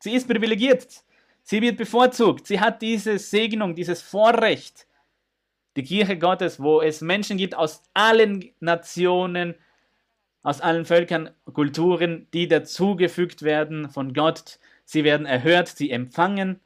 sie 0.00 0.12
ist 0.12 0.28
privilegiert, 0.28 1.02
sie 1.42 1.62
wird 1.62 1.78
bevorzugt, 1.78 2.46
sie 2.46 2.60
hat 2.60 2.82
diese 2.82 3.18
Segnung, 3.18 3.74
dieses 3.74 4.02
Vorrecht. 4.02 4.86
Die 5.76 5.82
Kirche 5.82 6.18
Gottes, 6.18 6.60
wo 6.60 6.82
es 6.82 7.00
Menschen 7.00 7.38
gibt 7.38 7.54
aus 7.54 7.82
allen 7.94 8.50
Nationen, 8.60 9.54
aus 10.42 10.60
allen 10.60 10.84
Völkern, 10.84 11.30
Kulturen, 11.54 12.26
die 12.34 12.48
dazugefügt 12.48 13.40
werden 13.40 13.88
von 13.88 14.12
Gott. 14.12 14.58
Sie 14.84 15.04
werden 15.04 15.24
erhört, 15.24 15.68
sie 15.68 15.90
empfangen 15.90 16.60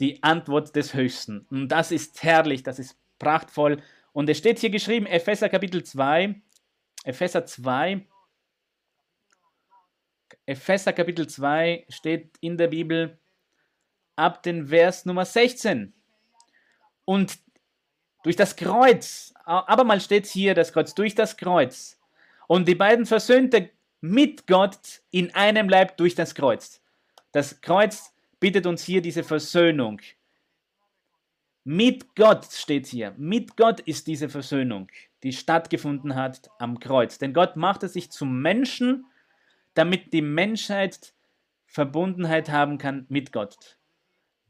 die 0.00 0.22
Antwort 0.22 0.74
des 0.74 0.94
Höchsten. 0.94 1.46
Und 1.50 1.68
das 1.68 1.92
ist 1.92 2.22
herrlich, 2.22 2.62
das 2.62 2.78
ist 2.78 2.96
prachtvoll. 3.18 3.82
Und 4.12 4.28
es 4.28 4.38
steht 4.38 4.58
hier 4.58 4.70
geschrieben, 4.70 5.06
Epheser 5.06 5.48
Kapitel 5.48 5.84
2, 5.84 6.34
Epheser 7.04 7.46
2, 7.46 8.06
Epheser 10.46 10.92
Kapitel 10.92 11.28
2 11.28 11.86
steht 11.88 12.36
in 12.40 12.56
der 12.56 12.68
Bibel 12.68 13.18
ab 14.16 14.42
den 14.42 14.68
Vers 14.68 15.04
Nummer 15.04 15.24
16. 15.24 15.92
Und 17.04 17.38
durch 18.24 18.36
das 18.36 18.56
Kreuz, 18.56 19.32
abermals 19.44 20.04
steht 20.04 20.26
hier 20.26 20.54
das 20.54 20.72
Kreuz, 20.72 20.94
durch 20.94 21.14
das 21.14 21.36
Kreuz. 21.36 21.98
Und 22.48 22.66
die 22.66 22.74
beiden 22.74 23.06
versöhnte 23.06 23.70
mit 24.00 24.46
Gott 24.46 25.02
in 25.10 25.34
einem 25.34 25.68
Leib 25.68 25.96
durch 25.98 26.14
das 26.14 26.34
Kreuz. 26.34 26.82
Das 27.32 27.60
Kreuz 27.60 28.12
bittet 28.40 28.66
uns 28.66 28.82
hier 28.82 29.02
diese 29.02 29.22
Versöhnung. 29.22 30.00
Mit 31.62 32.16
Gott 32.16 32.46
steht 32.46 32.86
hier. 32.86 33.14
Mit 33.18 33.56
Gott 33.56 33.80
ist 33.80 34.06
diese 34.06 34.28
Versöhnung, 34.28 34.88
die 35.22 35.32
stattgefunden 35.32 36.14
hat 36.14 36.50
am 36.58 36.80
Kreuz. 36.80 37.18
Denn 37.18 37.34
Gott 37.34 37.56
machte 37.56 37.88
sich 37.88 38.10
zum 38.10 38.40
Menschen, 38.40 39.04
damit 39.74 40.12
die 40.12 40.22
Menschheit 40.22 41.12
Verbundenheit 41.66 42.48
haben 42.48 42.78
kann 42.78 43.06
mit 43.08 43.30
Gott. 43.30 43.78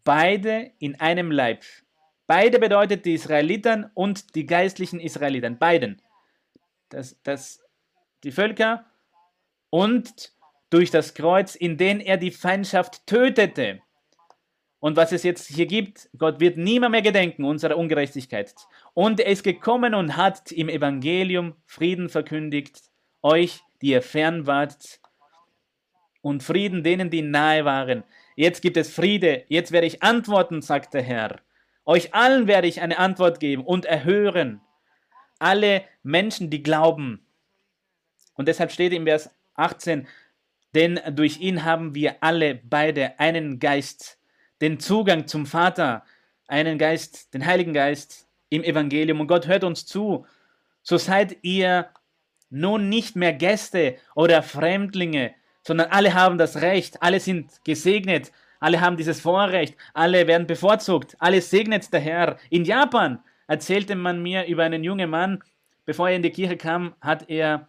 Beide 0.04 0.72
in 0.78 0.98
einem 0.98 1.30
Leib. 1.30 1.64
Beide 2.26 2.58
bedeutet 2.58 3.04
die 3.04 3.14
Israeliten 3.14 3.90
und 3.92 4.34
die 4.34 4.46
geistlichen 4.46 5.00
Israeliten. 5.00 5.58
Beiden. 5.58 6.00
Das, 6.88 7.20
das, 7.22 7.62
die 8.24 8.32
Völker 8.32 8.86
und 9.68 10.32
durch 10.70 10.90
das 10.90 11.14
Kreuz, 11.14 11.54
in 11.54 11.76
dem 11.76 12.00
er 12.00 12.16
die 12.16 12.30
Feindschaft 12.30 13.06
tötete. 13.06 13.80
Und 14.78 14.96
was 14.96 15.12
es 15.12 15.24
jetzt 15.24 15.48
hier 15.48 15.66
gibt, 15.66 16.08
Gott 16.16 16.40
wird 16.40 16.56
niemand 16.56 16.92
mehr 16.92 17.02
gedenken 17.02 17.44
unserer 17.44 17.76
Ungerechtigkeit 17.76 18.54
Und 18.94 19.20
er 19.20 19.26
ist 19.26 19.42
gekommen 19.42 19.94
und 19.94 20.16
hat 20.16 20.52
im 20.52 20.70
Evangelium 20.70 21.54
Frieden 21.66 22.08
verkündigt, 22.08 22.80
euch, 23.20 23.60
die 23.82 23.88
ihr 23.88 24.02
fern 24.02 24.46
wart, 24.46 25.00
und 26.22 26.42
Frieden 26.42 26.82
denen, 26.82 27.10
die 27.10 27.22
nahe 27.22 27.64
waren. 27.64 28.04
Jetzt 28.36 28.62
gibt 28.62 28.76
es 28.76 28.92
Friede, 28.92 29.44
jetzt 29.48 29.72
werde 29.72 29.86
ich 29.86 30.02
antworten, 30.02 30.62
sagt 30.62 30.94
der 30.94 31.02
Herr. 31.02 31.40
Euch 31.84 32.14
allen 32.14 32.46
werde 32.46 32.68
ich 32.68 32.80
eine 32.80 32.98
Antwort 32.98 33.40
geben 33.40 33.64
und 33.64 33.84
erhören. 33.84 34.60
Alle 35.38 35.82
Menschen, 36.02 36.50
die 36.50 36.62
glauben. 36.62 37.26
Und 38.34 38.48
deshalb 38.48 38.70
steht 38.70 38.92
im 38.92 39.06
Vers 39.06 39.30
18, 39.54 40.06
denn 40.74 41.00
durch 41.12 41.40
ihn 41.40 41.64
haben 41.64 41.94
wir 41.94 42.22
alle 42.22 42.54
beide 42.54 43.18
einen 43.18 43.58
Geist, 43.58 44.18
den 44.60 44.78
Zugang 44.78 45.26
zum 45.26 45.46
Vater, 45.46 46.04
einen 46.46 46.78
Geist, 46.78 47.32
den 47.34 47.46
Heiligen 47.46 47.72
Geist 47.72 48.28
im 48.50 48.62
Evangelium. 48.62 49.20
Und 49.20 49.26
Gott 49.28 49.46
hört 49.46 49.64
uns 49.64 49.86
zu. 49.86 50.26
So 50.82 50.96
seid 50.96 51.38
ihr 51.42 51.88
nun 52.50 52.88
nicht 52.88 53.16
mehr 53.16 53.32
Gäste 53.32 53.96
oder 54.14 54.42
Fremdlinge, 54.42 55.34
sondern 55.62 55.90
alle 55.90 56.14
haben 56.14 56.38
das 56.38 56.60
Recht, 56.60 57.02
alle 57.02 57.20
sind 57.20 57.64
gesegnet, 57.64 58.32
alle 58.58 58.80
haben 58.80 58.96
dieses 58.96 59.20
Vorrecht, 59.20 59.76
alle 59.94 60.26
werden 60.26 60.46
bevorzugt, 60.46 61.16
alle 61.18 61.40
segnet 61.40 61.92
der 61.92 62.00
Herr. 62.00 62.36
In 62.50 62.64
Japan 62.64 63.22
erzählte 63.46 63.94
man 63.94 64.22
mir 64.22 64.46
über 64.46 64.64
einen 64.64 64.84
jungen 64.84 65.10
Mann, 65.10 65.42
bevor 65.84 66.08
er 66.08 66.16
in 66.16 66.22
die 66.22 66.30
Kirche 66.30 66.56
kam, 66.56 66.94
hat 67.00 67.30
er 67.30 67.68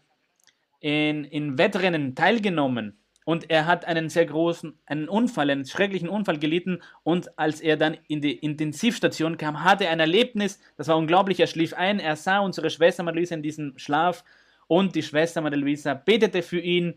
in, 0.81 1.23
in 1.23 1.57
Wettrennen 1.57 2.15
teilgenommen. 2.15 2.97
Und 3.23 3.49
er 3.51 3.67
hat 3.67 3.85
einen 3.85 4.09
sehr 4.09 4.25
großen, 4.25 4.77
einen 4.87 5.07
Unfall, 5.07 5.49
einen 5.51 5.65
schrecklichen 5.65 6.09
Unfall 6.09 6.39
gelitten. 6.39 6.81
Und 7.03 7.37
als 7.37 7.61
er 7.61 7.77
dann 7.77 7.95
in 8.07 8.19
die 8.19 8.33
Intensivstation 8.33 9.37
kam, 9.37 9.63
hatte 9.63 9.85
er 9.85 9.91
ein 9.91 9.99
Erlebnis, 9.99 10.59
das 10.75 10.87
war 10.87 10.97
unglaublich, 10.97 11.39
er 11.39 11.47
schlief 11.47 11.73
ein, 11.73 11.99
er 11.99 12.15
sah 12.15 12.39
unsere 12.39 12.69
Schwester 12.69 13.03
Marie-Louise 13.03 13.33
in 13.33 13.43
diesem 13.43 13.77
Schlaf. 13.77 14.23
Und 14.67 14.95
die 14.95 15.03
Schwester 15.03 15.41
Marie-Louise 15.41 16.01
betete 16.03 16.41
für 16.41 16.59
ihn. 16.59 16.95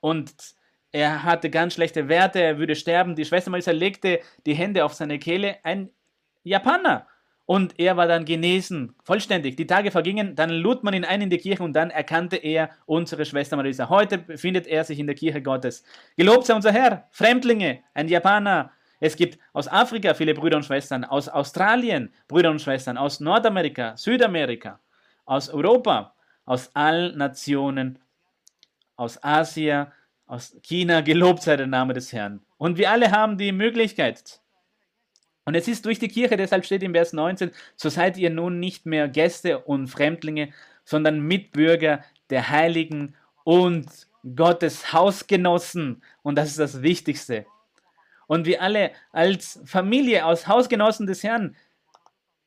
Und 0.00 0.32
er 0.92 1.24
hatte 1.24 1.50
ganz 1.50 1.74
schlechte 1.74 2.08
Werte, 2.08 2.40
er 2.40 2.58
würde 2.58 2.76
sterben. 2.76 3.16
Die 3.16 3.24
Schwester 3.24 3.50
Marie-Louise 3.50 3.72
legte 3.72 4.20
die 4.46 4.54
Hände 4.54 4.84
auf 4.84 4.94
seine 4.94 5.18
Kehle, 5.18 5.56
ein 5.64 5.90
Japaner. 6.44 7.08
Und 7.46 7.78
er 7.78 7.96
war 7.96 8.08
dann 8.08 8.24
genesen, 8.24 8.96
vollständig. 9.04 9.54
Die 9.56 9.68
Tage 9.68 9.92
vergingen, 9.92 10.34
dann 10.34 10.50
lud 10.50 10.82
man 10.82 10.94
ihn 10.94 11.04
ein 11.04 11.22
in 11.22 11.30
die 11.30 11.38
Kirche 11.38 11.62
und 11.62 11.74
dann 11.74 11.90
erkannte 11.90 12.36
er 12.36 12.70
unsere 12.86 13.24
Schwester 13.24 13.56
Marisa. 13.56 13.88
Heute 13.88 14.18
befindet 14.18 14.66
er 14.66 14.82
sich 14.82 14.98
in 14.98 15.06
der 15.06 15.14
Kirche 15.14 15.40
Gottes. 15.40 15.84
Gelobt 16.16 16.44
sei 16.44 16.54
unser 16.54 16.72
Herr, 16.72 17.06
Fremdlinge, 17.12 17.84
ein 17.94 18.08
Japaner. 18.08 18.72
Es 18.98 19.14
gibt 19.14 19.38
aus 19.52 19.68
Afrika 19.68 20.14
viele 20.14 20.34
Brüder 20.34 20.56
und 20.56 20.64
Schwestern, 20.64 21.04
aus 21.04 21.28
Australien 21.28 22.12
Brüder 22.26 22.50
und 22.50 22.60
Schwestern, 22.60 22.98
aus 22.98 23.20
Nordamerika, 23.20 23.96
Südamerika, 23.96 24.80
aus 25.24 25.48
Europa, 25.48 26.16
aus 26.44 26.74
allen 26.74 27.16
Nationen, 27.16 28.00
aus 28.96 29.22
Asien, 29.22 29.86
aus 30.26 30.56
China. 30.62 31.00
Gelobt 31.00 31.42
sei 31.42 31.56
der 31.56 31.68
Name 31.68 31.92
des 31.94 32.12
Herrn. 32.12 32.40
Und 32.56 32.76
wir 32.76 32.90
alle 32.90 33.12
haben 33.12 33.38
die 33.38 33.52
Möglichkeit, 33.52 34.40
und 35.46 35.54
es 35.54 35.68
ist 35.68 35.86
durch 35.86 36.00
die 36.00 36.08
Kirche, 36.08 36.36
deshalb 36.36 36.66
steht 36.66 36.82
im 36.82 36.92
Vers 36.92 37.12
19, 37.12 37.52
so 37.76 37.88
seid 37.88 38.18
ihr 38.18 38.30
nun 38.30 38.58
nicht 38.58 38.84
mehr 38.84 39.08
Gäste 39.08 39.60
und 39.60 39.86
Fremdlinge, 39.86 40.52
sondern 40.84 41.20
Mitbürger 41.20 42.04
der 42.30 42.50
Heiligen 42.50 43.14
und 43.44 43.86
Gottes 44.34 44.92
Hausgenossen. 44.92 46.02
Und 46.22 46.36
das 46.36 46.48
ist 46.48 46.58
das 46.58 46.82
Wichtigste. 46.82 47.46
Und 48.26 48.44
wir 48.44 48.60
alle 48.60 48.90
als 49.12 49.60
Familie, 49.64 50.26
aus 50.26 50.48
Hausgenossen 50.48 51.06
des 51.06 51.22
Herrn, 51.22 51.54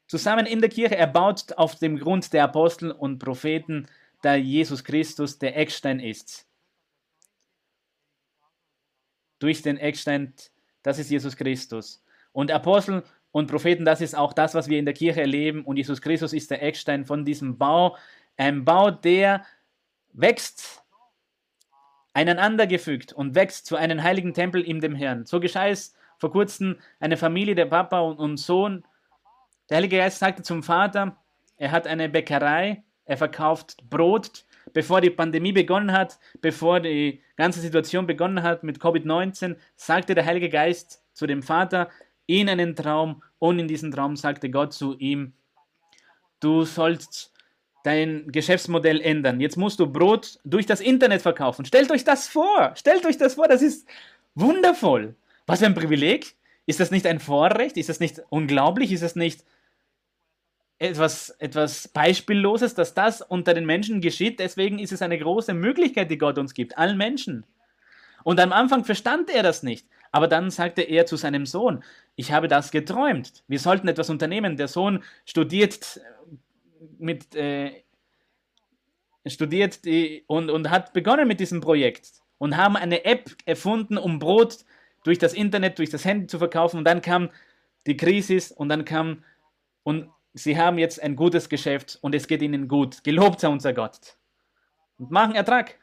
zusammen 0.07 0.45
in 0.45 0.59
der 0.59 0.69
Kirche, 0.69 0.97
erbaut 0.97 1.53
auf 1.55 1.75
dem 1.75 1.97
Grund 1.97 2.33
der 2.33 2.43
Apostel 2.43 2.91
und 2.91 3.19
Propheten, 3.19 3.87
da 4.21 4.35
Jesus 4.35 4.83
Christus 4.83 5.39
der 5.39 5.55
Eckstein 5.55 6.01
ist. 6.01 6.45
Durch 9.39 9.61
den 9.61 9.77
Eckstein, 9.77 10.33
das 10.83 10.99
ist 10.99 11.09
Jesus 11.09 11.37
Christus. 11.37 12.03
Und 12.31 12.51
Apostel 12.51 13.03
und 13.31 13.47
Propheten, 13.47 13.85
das 13.85 14.01
ist 14.01 14.15
auch 14.15 14.33
das, 14.33 14.55
was 14.55 14.67
wir 14.69 14.79
in 14.79 14.85
der 14.85 14.93
Kirche 14.93 15.21
erleben. 15.21 15.63
Und 15.63 15.77
Jesus 15.77 16.01
Christus 16.01 16.33
ist 16.33 16.51
der 16.51 16.63
Eckstein 16.63 17.05
von 17.05 17.25
diesem 17.25 17.57
Bau. 17.57 17.95
Ein 18.37 18.65
Bau, 18.65 18.91
der 18.91 19.43
wächst, 20.13 20.83
einandergefügt 22.13 23.13
und 23.13 23.35
wächst 23.35 23.65
zu 23.65 23.75
einem 23.75 24.03
heiligen 24.03 24.33
Tempel 24.33 24.61
in 24.61 24.81
dem 24.81 24.95
Herrn. 24.95 25.25
So 25.25 25.39
geschah 25.39 25.67
es 25.67 25.95
vor 26.17 26.31
kurzem 26.31 26.77
eine 26.99 27.17
Familie, 27.17 27.55
der 27.55 27.65
Papa 27.65 27.99
und, 28.01 28.17
und 28.17 28.37
Sohn. 28.37 28.83
Der 29.69 29.77
Heilige 29.77 29.97
Geist 29.97 30.19
sagte 30.19 30.43
zum 30.43 30.63
Vater, 30.63 31.15
er 31.57 31.71
hat 31.71 31.87
eine 31.87 32.09
Bäckerei, 32.09 32.83
er 33.05 33.17
verkauft 33.17 33.77
Brot. 33.89 34.45
Bevor 34.71 35.01
die 35.01 35.09
Pandemie 35.09 35.51
begonnen 35.51 35.91
hat, 35.91 36.19
bevor 36.41 36.79
die 36.79 37.23
ganze 37.37 37.59
Situation 37.59 38.05
begonnen 38.05 38.43
hat 38.43 38.63
mit 38.63 38.77
Covid-19, 38.77 39.55
sagte 39.75 40.13
der 40.13 40.25
Heilige 40.25 40.49
Geist 40.49 41.03
zu 41.13 41.25
dem 41.25 41.41
Vater, 41.41 41.89
in 42.29 42.47
einen 42.47 42.75
Traum 42.75 43.23
und 43.39 43.57
in 43.57 43.67
diesem 43.67 43.91
Traum 43.91 44.15
sagte 44.15 44.51
Gott 44.51 44.71
zu 44.71 44.95
ihm, 44.99 45.33
du 46.39 46.63
sollst 46.63 47.33
dein 47.83 48.31
Geschäftsmodell 48.31 49.01
ändern. 49.01 49.39
Jetzt 49.39 49.57
musst 49.57 49.79
du 49.79 49.87
Brot 49.87 50.39
durch 50.43 50.67
das 50.67 50.79
Internet 50.79 51.23
verkaufen. 51.23 51.65
Stellt 51.65 51.89
euch 51.91 52.03
das 52.03 52.27
vor. 52.27 52.73
Stellt 52.75 53.03
euch 53.05 53.17
das 53.17 53.33
vor. 53.33 53.47
Das 53.47 53.63
ist 53.63 53.87
wundervoll. 54.35 55.15
Was 55.47 55.59
für 55.59 55.65
ein 55.65 55.73
Privileg. 55.73 56.35
Ist 56.67 56.79
das 56.79 56.91
nicht 56.91 57.07
ein 57.07 57.19
Vorrecht? 57.19 57.77
Ist 57.77 57.89
das 57.89 57.99
nicht 57.99 58.21
unglaublich? 58.29 58.91
Ist 58.91 59.01
das 59.01 59.15
nicht 59.15 59.43
etwas, 60.77 61.31
etwas 61.39 61.87
Beispielloses, 61.87 62.75
dass 62.75 62.93
das 62.93 63.23
unter 63.23 63.55
den 63.55 63.65
Menschen 63.65 64.01
geschieht? 64.01 64.39
Deswegen 64.39 64.77
ist 64.77 64.91
es 64.91 65.01
eine 65.01 65.17
große 65.17 65.55
Möglichkeit, 65.55 66.11
die 66.11 66.19
Gott 66.19 66.37
uns 66.37 66.53
gibt. 66.53 66.77
Allen 66.77 66.97
Menschen. 66.97 67.43
Und 68.23 68.39
am 68.39 68.53
Anfang 68.53 68.85
verstand 68.85 69.31
er 69.31 69.41
das 69.41 69.63
nicht. 69.63 69.87
Aber 70.11 70.27
dann 70.27 70.49
sagte 70.49 70.81
er 70.81 71.05
zu 71.05 71.15
seinem 71.15 71.45
Sohn, 71.45 71.83
ich 72.15 72.31
habe 72.31 72.47
das 72.47 72.71
geträumt. 72.71 73.43
Wir 73.47 73.59
sollten 73.59 73.87
etwas 73.87 74.09
unternehmen. 74.09 74.57
Der 74.57 74.67
Sohn 74.67 75.03
studiert 75.25 75.97
äh, 75.97 76.35
mit 76.97 77.35
äh, 77.35 77.83
studiert 79.25 79.85
die, 79.85 80.23
und, 80.27 80.49
und 80.49 80.69
hat 80.69 80.93
begonnen 80.93 81.27
mit 81.27 81.39
diesem 81.39 81.61
Projekt 81.61 82.21
und 82.37 82.57
haben 82.57 82.75
eine 82.75 83.05
App 83.05 83.35
erfunden, 83.45 83.97
um 83.97 84.19
Brot 84.19 84.65
durch 85.03 85.17
das 85.17 85.33
Internet, 85.33 85.77
durch 85.77 85.89
das 85.89 86.05
Handy 86.05 86.27
zu 86.27 86.39
verkaufen. 86.39 86.77
Und 86.77 86.85
dann 86.85 87.01
kam 87.01 87.29
die 87.87 87.97
Krise 87.97 88.53
und 88.55 88.69
dann 88.69 88.85
kam 88.85 89.23
und 89.83 90.09
sie 90.33 90.57
haben 90.57 90.77
jetzt 90.77 91.01
ein 91.01 91.15
gutes 91.15 91.49
Geschäft 91.49 91.97
und 92.01 92.15
es 92.15 92.27
geht 92.27 92.41
ihnen 92.41 92.67
gut. 92.67 93.03
Gelobt 93.03 93.39
sei 93.39 93.49
unser 93.49 93.73
Gott. 93.73 94.17
Und 94.97 95.11
machen 95.11 95.35
Ertrag. 95.35 95.79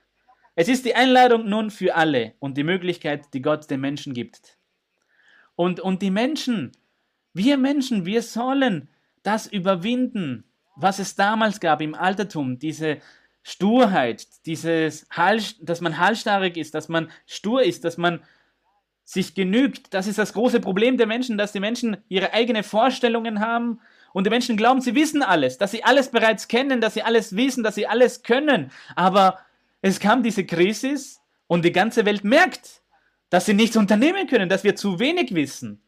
Es 0.58 0.68
ist 0.68 0.86
die 0.86 0.94
Einladung 0.94 1.48
nun 1.48 1.70
für 1.70 1.94
alle 1.94 2.32
und 2.38 2.56
die 2.56 2.64
Möglichkeit, 2.64 3.26
die 3.34 3.42
Gott 3.42 3.70
den 3.70 3.80
Menschen 3.80 4.14
gibt. 4.14 4.56
Und, 5.54 5.80
und 5.80 6.00
die 6.00 6.10
Menschen, 6.10 6.72
wir 7.34 7.58
Menschen, 7.58 8.06
wir 8.06 8.22
sollen 8.22 8.88
das 9.22 9.46
überwinden, 9.46 10.44
was 10.74 10.98
es 10.98 11.14
damals 11.14 11.60
gab 11.60 11.82
im 11.82 11.94
Altertum, 11.94 12.58
diese 12.58 12.98
Sturheit, 13.42 14.26
dieses 14.46 15.06
Hall, 15.10 15.40
dass 15.60 15.82
man 15.82 15.98
halsstarrig 15.98 16.56
ist, 16.56 16.74
dass 16.74 16.88
man 16.88 17.10
stur 17.26 17.62
ist, 17.62 17.84
dass 17.84 17.98
man 17.98 18.20
sich 19.04 19.34
genügt. 19.34 19.92
Das 19.92 20.06
ist 20.06 20.18
das 20.18 20.32
große 20.32 20.60
Problem 20.60 20.96
der 20.96 21.06
Menschen, 21.06 21.36
dass 21.36 21.52
die 21.52 21.60
Menschen 21.60 21.98
ihre 22.08 22.32
eigenen 22.32 22.64
Vorstellungen 22.64 23.40
haben 23.40 23.80
und 24.14 24.24
die 24.24 24.30
Menschen 24.30 24.56
glauben, 24.56 24.80
sie 24.80 24.94
wissen 24.94 25.22
alles, 25.22 25.58
dass 25.58 25.70
sie 25.70 25.84
alles 25.84 26.10
bereits 26.10 26.48
kennen, 26.48 26.80
dass 26.80 26.94
sie 26.94 27.02
alles 27.02 27.36
wissen, 27.36 27.62
dass 27.62 27.74
sie 27.74 27.86
alles 27.86 28.22
können. 28.22 28.70
Aber 28.94 29.38
es 29.82 30.00
kam 30.00 30.22
diese 30.22 30.44
Krise 30.44 30.96
und 31.46 31.64
die 31.64 31.72
ganze 31.72 32.04
Welt 32.04 32.24
merkt, 32.24 32.82
dass 33.30 33.46
sie 33.46 33.54
nichts 33.54 33.76
unternehmen 33.76 34.26
können, 34.26 34.48
dass 34.48 34.64
wir 34.64 34.76
zu 34.76 34.98
wenig 34.98 35.34
wissen. 35.34 35.82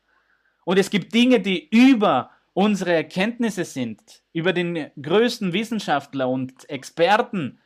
Und 0.64 0.78
es 0.78 0.91
gibt 0.91 1.14
Dinge, 1.14 1.41
die 1.41 1.68
über 1.68 2.30
unsere 2.53 2.93
Erkenntnisse 2.93 3.64
sind, 3.64 4.01
über 4.32 4.53
den 4.53 4.91
größten 5.01 5.53
Wissenschaftler 5.53 6.28
und 6.28 6.68
Experten. 6.68 7.61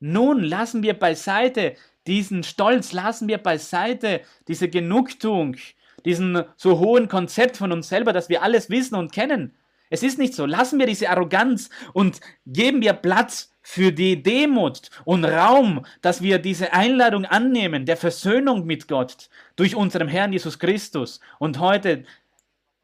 Nun 0.00 0.42
lassen 0.42 0.82
wir 0.82 0.94
beiseite 0.94 1.76
diesen 2.06 2.42
Stolz, 2.42 2.92
lassen 2.92 3.28
wir 3.28 3.38
beiseite 3.38 4.20
diese 4.48 4.68
Genugtuung, 4.68 5.56
diesen 6.04 6.42
so 6.56 6.78
hohen 6.78 7.08
Konzept 7.08 7.56
von 7.56 7.72
uns 7.72 7.88
selber, 7.88 8.12
dass 8.12 8.28
wir 8.28 8.42
alles 8.42 8.68
wissen 8.70 8.96
und 8.96 9.12
kennen. 9.12 9.54
Es 9.90 10.02
ist 10.02 10.18
nicht 10.18 10.34
so. 10.34 10.46
Lassen 10.46 10.78
wir 10.78 10.86
diese 10.86 11.10
Arroganz 11.10 11.70
und 11.92 12.20
geben 12.46 12.82
wir 12.82 12.92
Platz 12.92 13.52
für 13.68 13.90
die 13.90 14.22
Demut 14.22 14.90
und 15.04 15.24
Raum, 15.24 15.84
dass 16.00 16.22
wir 16.22 16.38
diese 16.38 16.72
Einladung 16.72 17.24
annehmen, 17.24 17.84
der 17.84 17.96
Versöhnung 17.96 18.64
mit 18.64 18.86
Gott 18.86 19.28
durch 19.56 19.74
unseren 19.74 20.06
Herrn 20.06 20.32
Jesus 20.32 20.60
Christus. 20.60 21.18
Und 21.40 21.58
heute 21.58 22.04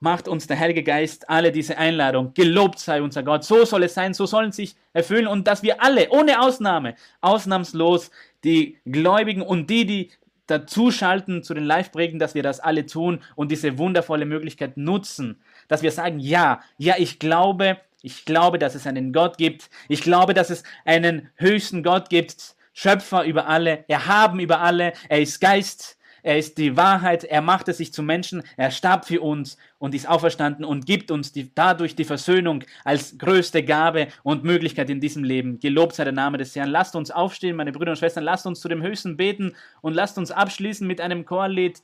macht 0.01 0.27
uns 0.27 0.49
der 0.49 0.59
Heilige 0.59 0.83
Geist 0.83 1.31
alle 1.31 1.53
diese 1.53 1.79
Einladung. 1.79 2.35
Gelobt 2.35 2.81
sei 2.81 3.01
unser 3.01 3.23
Gott. 3.23 3.45
So 3.45 3.65
soll 3.65 3.85
es 3.85 3.95
sein, 3.95 4.13
so 4.13 4.27
sollen 4.27 4.51
sich 4.51 4.75
erfüllen 4.93 5.29
und 5.29 5.47
dass 5.47 5.63
wir 5.63 5.81
alle, 5.81 6.11
ohne 6.11 6.41
Ausnahme, 6.41 6.97
ausnahmslos 7.21 8.11
die 8.43 8.77
Gläubigen 8.85 9.43
und 9.43 9.71
die, 9.71 9.87
die 9.87 10.11
dazuschalten 10.49 11.45
zu 11.45 11.55
den 11.55 11.65
Live-Prägen, 11.65 12.19
dass 12.19 12.35
wir 12.35 12.43
das 12.43 12.59
alle 12.59 12.87
tun 12.87 13.21
und 13.37 13.53
diese 13.53 13.79
wundervolle 13.79 14.27
Möglichkeit 14.27 14.77
nutzen, 14.77 15.41
dass 15.69 15.83
wir 15.83 15.93
sagen, 15.93 16.19
ja, 16.19 16.61
ja, 16.77 16.97
ich 16.99 17.21
glaube, 17.21 17.79
ich 18.03 18.25
glaube, 18.25 18.59
dass 18.59 18.75
es 18.75 18.87
einen 18.87 19.13
Gott 19.13 19.39
gibt. 19.39 19.71
Ich 19.89 20.03
glaube, 20.03 20.35
dass 20.35 20.51
es 20.51 20.65
einen 20.85 21.31
höchsten 21.37 21.83
Gott 21.83 22.11
gibt, 22.11 22.57
Schöpfer 22.75 23.25
über 23.25 23.49
alle, 23.49 23.85
erhaben 23.89 24.41
über 24.41 24.61
alle. 24.61 24.93
Er 25.09 25.21
ist 25.21 25.41
Geist, 25.41 25.99
er 26.25 26.39
ist 26.39 26.57
die 26.59 26.77
Wahrheit, 26.77 27.25
er 27.25 27.43
machte 27.43 27.73
sich 27.73 27.93
zum 27.93 28.07
Menschen, 28.07 28.45
er 28.57 28.71
starb 28.71 29.07
für 29.07 29.21
uns 29.21 29.57
und 29.79 29.95
ist 29.95 30.09
auferstanden 30.09 30.65
und 30.65 30.87
gibt 30.87 31.11
uns 31.11 31.33
die, 31.33 31.53
dadurch 31.53 31.97
die 31.97 32.05
Versöhnung 32.05 32.65
als 32.85 33.19
größte 33.19 33.65
Gabe 33.65 34.07
und 34.23 34.45
Möglichkeit 34.45 34.89
in 34.89 35.01
diesem 35.01 35.25
Leben. 35.25 35.59
Gelobt 35.59 35.97
sei 35.97 36.05
der 36.05 36.13
Name 36.13 36.39
des 36.39 36.55
Herrn. 36.55 36.71
Lasst 36.71 36.95
uns 36.95 37.11
aufstehen, 37.11 37.57
meine 37.57 37.73
Brüder 37.73 37.91
und 37.91 37.99
Schwestern, 37.99 38.25
lasst 38.25 38.47
uns 38.47 38.61
zu 38.61 38.69
dem 38.69 38.83
Höchsten 38.83 39.17
beten 39.17 39.55
und 39.81 39.95
lasst 39.95 40.17
uns 40.17 40.31
abschließen 40.31 40.87
mit 40.87 41.01
einem 41.01 41.27
Chorlied. 41.27 41.81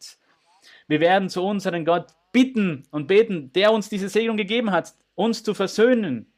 Wir 0.87 1.01
werden 1.01 1.29
zu 1.29 1.43
unseren 1.43 1.85
Gott 1.85 2.07
bitten 2.33 2.85
und 2.91 3.09
beten, 3.09 3.53
der 3.55 3.73
uns 3.73 3.89
diese 3.89 4.09
Segnung 4.09 4.37
gegeben 4.37 4.71
hat, 4.71 4.95
uns 5.19 5.43
zu 5.43 5.53
versöhnen. 5.53 6.33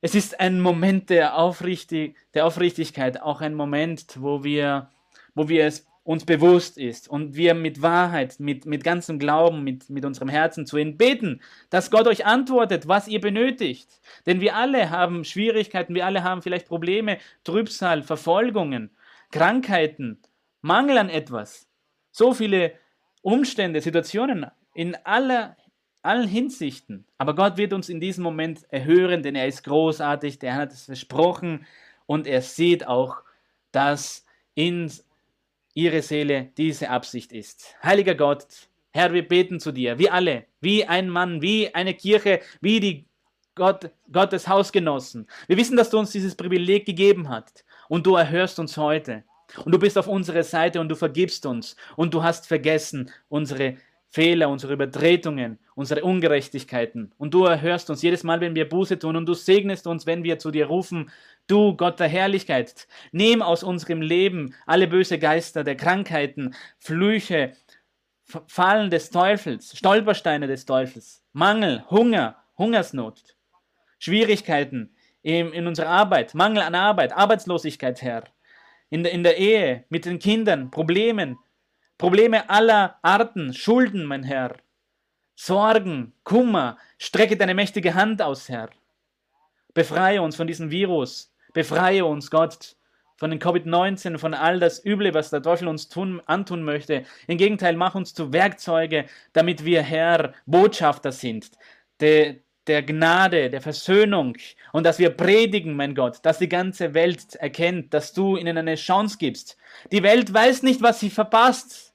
Es 0.00 0.16
ist 0.16 0.40
ein 0.40 0.60
Moment 0.60 1.10
der, 1.10 1.38
Aufrichtig, 1.38 2.16
der 2.34 2.44
Aufrichtigkeit, 2.44 3.22
auch 3.22 3.40
ein 3.40 3.54
Moment, 3.54 4.16
wo 4.20 4.42
wir, 4.42 4.90
wo 5.34 5.48
wir 5.48 5.64
es 5.64 5.86
uns 6.02 6.26
bewusst 6.26 6.76
ist 6.76 7.08
und 7.08 7.36
wir 7.36 7.54
mit 7.54 7.80
Wahrheit, 7.80 8.40
mit, 8.40 8.66
mit 8.66 8.82
ganzem 8.82 9.20
Glauben, 9.20 9.62
mit, 9.62 9.88
mit 9.88 10.04
unserem 10.04 10.28
Herzen 10.28 10.66
zu 10.66 10.76
ihm 10.76 10.96
beten, 10.96 11.40
dass 11.70 11.92
Gott 11.92 12.08
euch 12.08 12.26
antwortet, 12.26 12.88
was 12.88 13.06
ihr 13.06 13.20
benötigt. 13.20 13.88
Denn 14.26 14.40
wir 14.40 14.56
alle 14.56 14.90
haben 14.90 15.24
Schwierigkeiten, 15.24 15.94
wir 15.94 16.04
alle 16.06 16.24
haben 16.24 16.42
vielleicht 16.42 16.66
Probleme, 16.66 17.18
Trübsal, 17.44 18.02
Verfolgungen, 18.02 18.90
Krankheiten, 19.30 20.20
Mangel 20.62 20.98
an 20.98 21.10
etwas. 21.10 21.68
So 22.10 22.34
viele 22.34 22.72
Umstände, 23.22 23.80
Situationen 23.80 24.46
in 24.74 24.96
aller, 25.04 25.56
allen 26.04 26.28
Hinsichten. 26.28 27.04
Aber 27.18 27.34
Gott 27.34 27.56
wird 27.56 27.72
uns 27.72 27.88
in 27.88 28.00
diesem 28.00 28.24
Moment 28.24 28.64
erhören, 28.70 29.22
denn 29.22 29.34
er 29.34 29.46
ist 29.46 29.64
großartig, 29.64 30.38
der 30.38 30.54
hat 30.54 30.72
es 30.72 30.84
versprochen 30.84 31.66
und 32.06 32.26
er 32.26 32.42
sieht 32.42 32.86
auch, 32.86 33.22
dass 33.72 34.24
in 34.54 34.92
ihre 35.74 36.02
Seele 36.02 36.50
diese 36.56 36.90
Absicht 36.90 37.32
ist. 37.32 37.74
Heiliger 37.82 38.14
Gott, 38.14 38.46
Herr, 38.92 39.12
wir 39.12 39.26
beten 39.26 39.58
zu 39.58 39.72
dir, 39.72 39.98
wie 39.98 40.10
alle, 40.10 40.44
wie 40.60 40.84
ein 40.84 41.08
Mann, 41.08 41.42
wie 41.42 41.74
eine 41.74 41.94
Kirche, 41.94 42.40
wie 42.60 42.78
die 42.78 43.06
Gott, 43.56 43.90
Gottes 44.12 44.46
Hausgenossen. 44.46 45.26
Wir 45.46 45.56
wissen, 45.56 45.76
dass 45.76 45.90
du 45.90 45.98
uns 45.98 46.10
dieses 46.10 46.36
Privileg 46.36 46.86
gegeben 46.86 47.28
hast 47.28 47.64
und 47.88 48.06
du 48.06 48.14
erhörst 48.14 48.58
uns 48.58 48.76
heute. 48.76 49.24
Und 49.64 49.72
du 49.72 49.78
bist 49.78 49.98
auf 49.98 50.08
unserer 50.08 50.42
Seite 50.42 50.80
und 50.80 50.88
du 50.88 50.96
vergibst 50.96 51.46
uns 51.46 51.76
und 51.96 52.14
du 52.14 52.22
hast 52.22 52.46
vergessen 52.46 53.10
unsere 53.28 53.76
Fehler, 54.14 54.48
unsere 54.48 54.74
Übertretungen, 54.74 55.58
unsere 55.74 56.04
Ungerechtigkeiten. 56.04 57.10
Und 57.18 57.34
du 57.34 57.46
erhörst 57.46 57.90
uns 57.90 58.00
jedes 58.00 58.22
Mal, 58.22 58.40
wenn 58.40 58.54
wir 58.54 58.68
Buße 58.68 58.96
tun 58.96 59.16
und 59.16 59.26
du 59.26 59.34
segnest 59.34 59.88
uns, 59.88 60.06
wenn 60.06 60.22
wir 60.22 60.38
zu 60.38 60.52
dir 60.52 60.66
rufen, 60.66 61.10
du 61.48 61.76
Gott 61.76 61.98
der 61.98 62.06
Herrlichkeit. 62.06 62.86
Nimm 63.10 63.42
aus 63.42 63.64
unserem 63.64 64.00
Leben 64.00 64.54
alle 64.66 64.86
böse 64.86 65.18
Geister 65.18 65.64
der 65.64 65.74
Krankheiten, 65.74 66.54
Flüche, 66.78 67.54
Fallen 68.46 68.88
des 68.88 69.10
Teufels, 69.10 69.76
Stolpersteine 69.76 70.46
des 70.46 70.64
Teufels, 70.64 71.24
Mangel, 71.32 71.82
Hunger, 71.90 72.36
Hungersnot, 72.56 73.20
Schwierigkeiten 73.98 74.94
in, 75.22 75.52
in 75.52 75.66
unserer 75.66 75.88
Arbeit, 75.88 76.34
Mangel 76.34 76.62
an 76.62 76.76
Arbeit, 76.76 77.12
Arbeitslosigkeit, 77.12 78.00
Herr. 78.00 78.22
In 78.90 79.04
in 79.06 79.24
der 79.24 79.38
Ehe, 79.38 79.86
mit 79.88 80.04
den 80.04 80.20
Kindern, 80.20 80.70
Problemen, 80.70 81.36
Probleme 81.98 82.50
aller 82.50 82.98
Arten, 83.02 83.54
Schulden, 83.54 84.04
mein 84.04 84.24
Herr. 84.24 84.56
Sorgen, 85.36 86.12
Kummer, 86.24 86.76
strecke 86.98 87.36
deine 87.36 87.54
mächtige 87.54 87.94
Hand 87.94 88.22
aus, 88.22 88.48
Herr. 88.48 88.70
Befreie 89.74 90.22
uns 90.22 90.36
von 90.36 90.46
diesem 90.46 90.70
Virus. 90.70 91.32
Befreie 91.52 92.04
uns, 92.04 92.30
Gott, 92.30 92.76
von 93.16 93.30
den 93.30 93.40
Covid-19, 93.40 94.18
von 94.18 94.34
all 94.34 94.58
das 94.58 94.84
Üble, 94.84 95.14
was 95.14 95.30
der 95.30 95.42
Teufel 95.42 95.68
uns 95.68 95.88
tun, 95.88 96.20
antun 96.26 96.62
möchte. 96.64 97.04
Im 97.26 97.38
Gegenteil, 97.38 97.76
mach 97.76 97.94
uns 97.94 98.14
zu 98.14 98.32
Werkzeuge, 98.32 99.06
damit 99.32 99.64
wir, 99.64 99.82
Herr, 99.82 100.34
Botschafter 100.46 101.12
sind. 101.12 101.50
Der, 102.00 102.36
der 102.66 102.82
Gnade, 102.82 103.50
der 103.50 103.60
Versöhnung 103.60 104.36
und 104.72 104.84
dass 104.84 104.98
wir 104.98 105.10
predigen, 105.10 105.76
mein 105.76 105.94
Gott, 105.94 106.18
dass 106.22 106.38
die 106.38 106.48
ganze 106.48 106.94
Welt 106.94 107.34
erkennt, 107.36 107.92
dass 107.92 108.12
du 108.12 108.36
ihnen 108.36 108.56
eine 108.56 108.76
Chance 108.76 109.16
gibst. 109.18 109.56
Die 109.92 110.02
Welt 110.02 110.32
weiß 110.32 110.62
nicht, 110.62 110.82
was 110.82 111.00
sie 111.00 111.10
verpasst, 111.10 111.94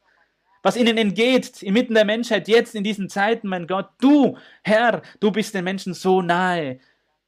was 0.62 0.78
ihnen 0.78 0.98
entgeht, 0.98 1.64
inmitten 1.64 1.94
der 1.94 2.06
Menschheit, 2.06 2.48
jetzt 2.48 2.76
in 2.76 2.84
diesen 2.84 3.10
Zeiten, 3.10 3.48
mein 3.48 3.68
Gott. 3.68 3.90
Du, 4.00 4.38
Herr, 4.64 5.02
du 5.20 5.32
bist 5.32 5.54
den 5.54 5.64
Menschen 5.64 5.94
so 5.94 6.22
nahe. 6.22 6.80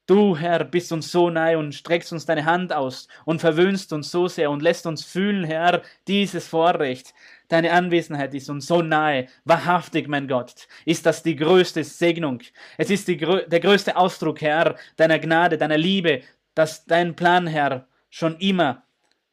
Du, 0.05 0.35
Herr, 0.35 0.65
bist 0.65 0.91
uns 0.91 1.11
so 1.11 1.29
nahe 1.29 1.57
und 1.57 1.73
streckst 1.73 2.11
uns 2.11 2.25
deine 2.25 2.43
Hand 2.43 2.73
aus 2.73 3.07
und 3.23 3.39
verwöhnst 3.39 3.93
uns 3.93 4.11
so 4.11 4.27
sehr 4.27 4.51
und 4.51 4.61
lässt 4.61 4.85
uns 4.85 5.05
fühlen, 5.05 5.45
Herr, 5.45 5.83
dieses 6.07 6.47
Vorrecht. 6.47 7.13
Deine 7.51 7.73
Anwesenheit 7.73 8.33
ist 8.33 8.49
uns 8.49 8.65
so 8.65 8.81
nahe. 8.81 9.27
Wahrhaftig, 9.43 10.07
mein 10.07 10.29
Gott, 10.29 10.69
ist 10.85 11.05
das 11.05 11.21
die 11.21 11.35
größte 11.35 11.83
Segnung. 11.83 12.39
Es 12.77 12.89
ist 12.89 13.09
die, 13.09 13.17
der 13.17 13.59
größte 13.59 13.97
Ausdruck, 13.97 14.39
Herr, 14.39 14.77
deiner 14.95 15.19
Gnade, 15.19 15.57
deiner 15.57 15.77
Liebe, 15.77 16.21
dass 16.55 16.85
dein 16.85 17.13
Plan, 17.13 17.47
Herr, 17.47 17.87
schon 18.09 18.37
immer 18.37 18.83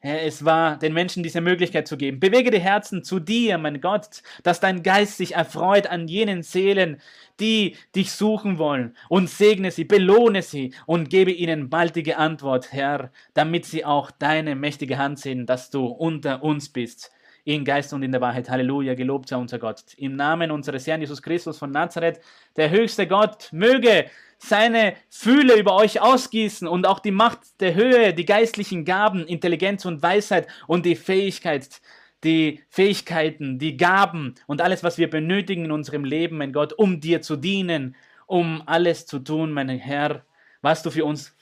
Herr, 0.00 0.24
es 0.24 0.44
war, 0.44 0.80
den 0.80 0.94
Menschen 0.94 1.22
diese 1.22 1.40
Möglichkeit 1.40 1.86
zu 1.86 1.96
geben. 1.96 2.18
Bewege 2.18 2.50
die 2.50 2.58
Herzen 2.58 3.04
zu 3.04 3.20
dir, 3.20 3.56
mein 3.56 3.80
Gott, 3.80 4.22
dass 4.42 4.58
dein 4.58 4.82
Geist 4.82 5.16
sich 5.16 5.36
erfreut 5.36 5.86
an 5.86 6.08
jenen 6.08 6.42
Seelen, 6.42 7.00
die 7.38 7.76
dich 7.94 8.10
suchen 8.10 8.58
wollen. 8.58 8.96
Und 9.08 9.30
segne 9.30 9.70
sie, 9.70 9.84
belohne 9.84 10.42
sie 10.42 10.74
und 10.86 11.08
gebe 11.08 11.30
ihnen 11.30 11.70
baldige 11.70 12.16
Antwort, 12.16 12.72
Herr, 12.72 13.12
damit 13.34 13.64
sie 13.64 13.84
auch 13.84 14.10
deine 14.10 14.56
mächtige 14.56 14.98
Hand 14.98 15.20
sehen, 15.20 15.46
dass 15.46 15.70
du 15.70 15.86
unter 15.86 16.42
uns 16.42 16.68
bist. 16.68 17.12
In 17.49 17.64
Geist 17.64 17.94
und 17.94 18.03
in 18.03 18.12
der 18.12 18.20
Wahrheit. 18.20 18.51
Halleluja, 18.51 18.92
gelobt 18.92 19.30
sei 19.30 19.36
unser 19.38 19.59
Gott. 19.59 19.94
Im 19.96 20.16
Namen 20.16 20.51
unseres 20.51 20.86
Herrn 20.86 21.01
Jesus 21.01 21.22
Christus 21.22 21.57
von 21.57 21.70
Nazareth, 21.70 22.20
der 22.59 22.68
höchste 22.68 23.07
Gott, 23.07 23.49
möge 23.53 24.05
seine 24.36 24.96
Fühle 25.09 25.59
über 25.59 25.74
euch 25.74 25.99
ausgießen 25.99 26.68
und 26.68 26.86
auch 26.86 26.99
die 26.99 27.11
Macht 27.11 27.59
der 27.62 27.74
Höhe, 27.74 28.12
die 28.12 28.26
geistlichen 28.26 28.84
Gaben, 28.84 29.26
Intelligenz 29.26 29.86
und 29.86 30.03
Weisheit 30.03 30.46
und 30.66 30.84
die 30.84 30.94
Fähigkeit, 30.94 31.80
die 32.22 32.62
Fähigkeiten, 32.68 33.59
die 33.59 33.78
Gaben 33.78 34.34
und 34.46 34.61
alles, 34.61 34.84
was 34.84 34.99
wir 34.99 35.09
benötigen 35.09 35.64
in 35.64 35.72
unserem 35.72 36.05
Leben, 36.05 36.36
mein 36.36 36.53
Gott, 36.53 36.74
um 36.74 37.01
dir 37.01 37.22
zu 37.22 37.36
dienen, 37.36 37.96
um 38.26 38.62
alles 38.66 39.07
zu 39.07 39.20
tun, 39.20 39.53
mein 39.53 39.70
Herr, 39.70 40.22
was 40.61 40.82
du 40.82 40.90
für 40.90 41.07
uns 41.07 41.34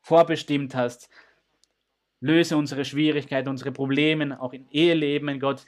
vorbestimmt 0.00 0.74
hast. 0.74 1.10
Löse 2.20 2.56
unsere 2.56 2.84
Schwierigkeiten, 2.84 3.48
unsere 3.48 3.72
Probleme, 3.72 4.40
auch 4.40 4.52
im 4.52 4.66
Eheleben, 4.70 5.26
mein 5.26 5.40
Gott 5.40 5.64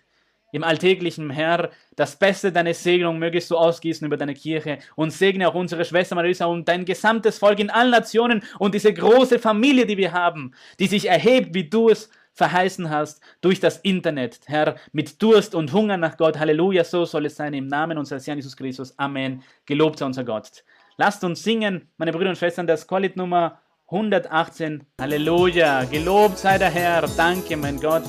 im 0.52 0.64
alltäglichen 0.64 1.30
Herr, 1.30 1.70
das 1.96 2.16
Beste 2.16 2.52
deiner 2.52 2.74
Segnung 2.74 3.18
mögest 3.18 3.50
du 3.50 3.56
ausgießen 3.56 4.06
über 4.06 4.18
deine 4.18 4.34
Kirche 4.34 4.78
und 4.96 5.10
segne 5.10 5.48
auch 5.48 5.54
unsere 5.54 5.84
Schwester 5.84 6.14
Marisa 6.14 6.44
und 6.44 6.68
dein 6.68 6.84
gesamtes 6.84 7.38
Volk 7.38 7.58
in 7.58 7.70
allen 7.70 7.90
Nationen 7.90 8.42
und 8.58 8.74
diese 8.74 8.92
große 8.92 9.38
Familie, 9.38 9.86
die 9.86 9.96
wir 9.96 10.12
haben, 10.12 10.52
die 10.78 10.86
sich 10.86 11.08
erhebt, 11.08 11.54
wie 11.54 11.68
du 11.68 11.88
es 11.88 12.10
verheißen 12.34 12.90
hast, 12.90 13.22
durch 13.40 13.60
das 13.60 13.78
Internet, 13.78 14.40
Herr, 14.46 14.76
mit 14.92 15.20
Durst 15.22 15.54
und 15.54 15.72
Hunger 15.72 15.96
nach 15.96 16.16
Gott. 16.16 16.38
Halleluja, 16.38 16.84
so 16.84 17.04
soll 17.04 17.26
es 17.26 17.36
sein, 17.36 17.54
im 17.54 17.66
Namen 17.66 17.98
unseres 17.98 18.26
Herrn 18.26 18.38
Jesus 18.38 18.56
Christus. 18.56 18.98
Amen. 18.98 19.42
Gelobt 19.66 19.98
sei 19.98 20.06
unser 20.06 20.24
Gott. 20.24 20.64
Lasst 20.96 21.24
uns 21.24 21.42
singen, 21.42 21.88
meine 21.96 22.12
Brüder 22.12 22.30
und 22.30 22.36
Schwestern, 22.36 22.66
das 22.66 22.86
Qualit 22.86 23.16
Nummer 23.16 23.58
118. 23.92 24.84
Halleluja, 25.00 25.84
gelobt 25.84 26.38
sei 26.38 26.58
der 26.58 26.70
Herr. 26.70 27.06
Danke, 27.16 27.56
mein 27.56 27.78
Gott, 27.78 28.04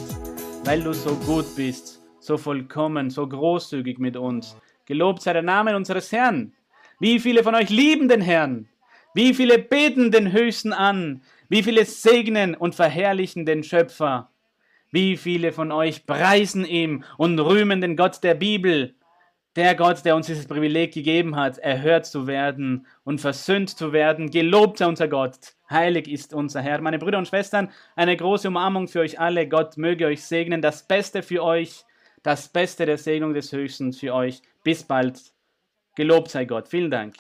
weil 0.64 0.82
du 0.82 0.94
so 0.94 1.14
gut 1.16 1.56
bist 1.56 2.04
so 2.24 2.38
vollkommen, 2.38 3.10
so 3.10 3.28
großzügig 3.28 4.00
mit 4.00 4.16
uns. 4.16 4.56
Gelobt 4.86 5.22
sei 5.22 5.34
der 5.34 5.42
Name 5.42 5.76
unseres 5.76 6.12
Herrn. 6.12 6.54
Wie 7.00 7.20
viele 7.20 7.44
von 7.44 7.56
euch 7.56 7.70
lieben 7.70 8.08
den 8.08 8.22
Herrn? 8.22 8.70
Wie 9.14 9.34
viele 9.34 9.60
beten 9.60 10.12
den 10.12 10.32
Höchsten 10.32 10.74
an? 10.74 11.22
Wie 11.50 11.64
viele 11.64 11.86
segnen 11.86 12.56
und 12.56 12.76
verherrlichen 12.76 13.46
den 13.46 13.64
Schöpfer? 13.64 14.30
Wie 14.92 15.18
viele 15.18 15.52
von 15.52 15.72
euch 15.72 16.06
preisen 16.06 16.66
ihm 16.66 17.04
und 17.18 17.40
rühmen 17.40 17.82
den 17.82 17.98
Gott 17.98 18.24
der 18.24 18.36
Bibel? 18.36 18.96
Der 19.56 19.76
Gott, 19.76 20.04
der 20.04 20.16
uns 20.16 20.26
dieses 20.26 20.47
Privileg 20.47 20.93
gegeben 20.93 21.36
hat, 21.36 21.60
erhört 21.60 22.08
zu 22.08 22.26
werden 22.26 22.88
und 23.04 23.22
versöhnt 23.22 23.70
zu 23.70 23.93
werden. 23.93 24.32
Gelobt 24.32 24.80
sei 24.80 24.88
unser 24.88 25.08
Gott. 25.08 25.54
Heilig 25.70 26.08
ist 26.08 26.34
unser 26.34 26.62
Herr. 26.62 26.82
Meine 26.82 26.97
Brüder 26.97 27.20
und 27.20 27.28
Schwestern, 27.28 27.70
eine 27.95 28.18
große 28.18 28.47
Umarmung 28.47 28.88
für 28.88 29.01
euch 29.01 29.20
alle. 29.20 29.47
Gott 29.47 29.78
möge 29.78 30.08
euch 30.08 30.24
segnen. 30.24 30.62
Das 30.62 30.88
Beste 30.88 31.22
für 31.22 31.43
euch 31.43 31.86
das 32.24 32.47
Beste 32.47 32.86
der 32.86 32.97
Segnung 32.97 33.34
des 33.34 33.51
Höchsten 33.51 33.93
für 33.93 34.14
euch. 34.14 34.41
Bis 34.64 34.84
bald. 34.84 35.20
Gelobt 35.95 36.32
sei 36.32 36.45
Gott. 36.45 36.70
Vielen 36.70 36.89
Dank. 36.89 37.16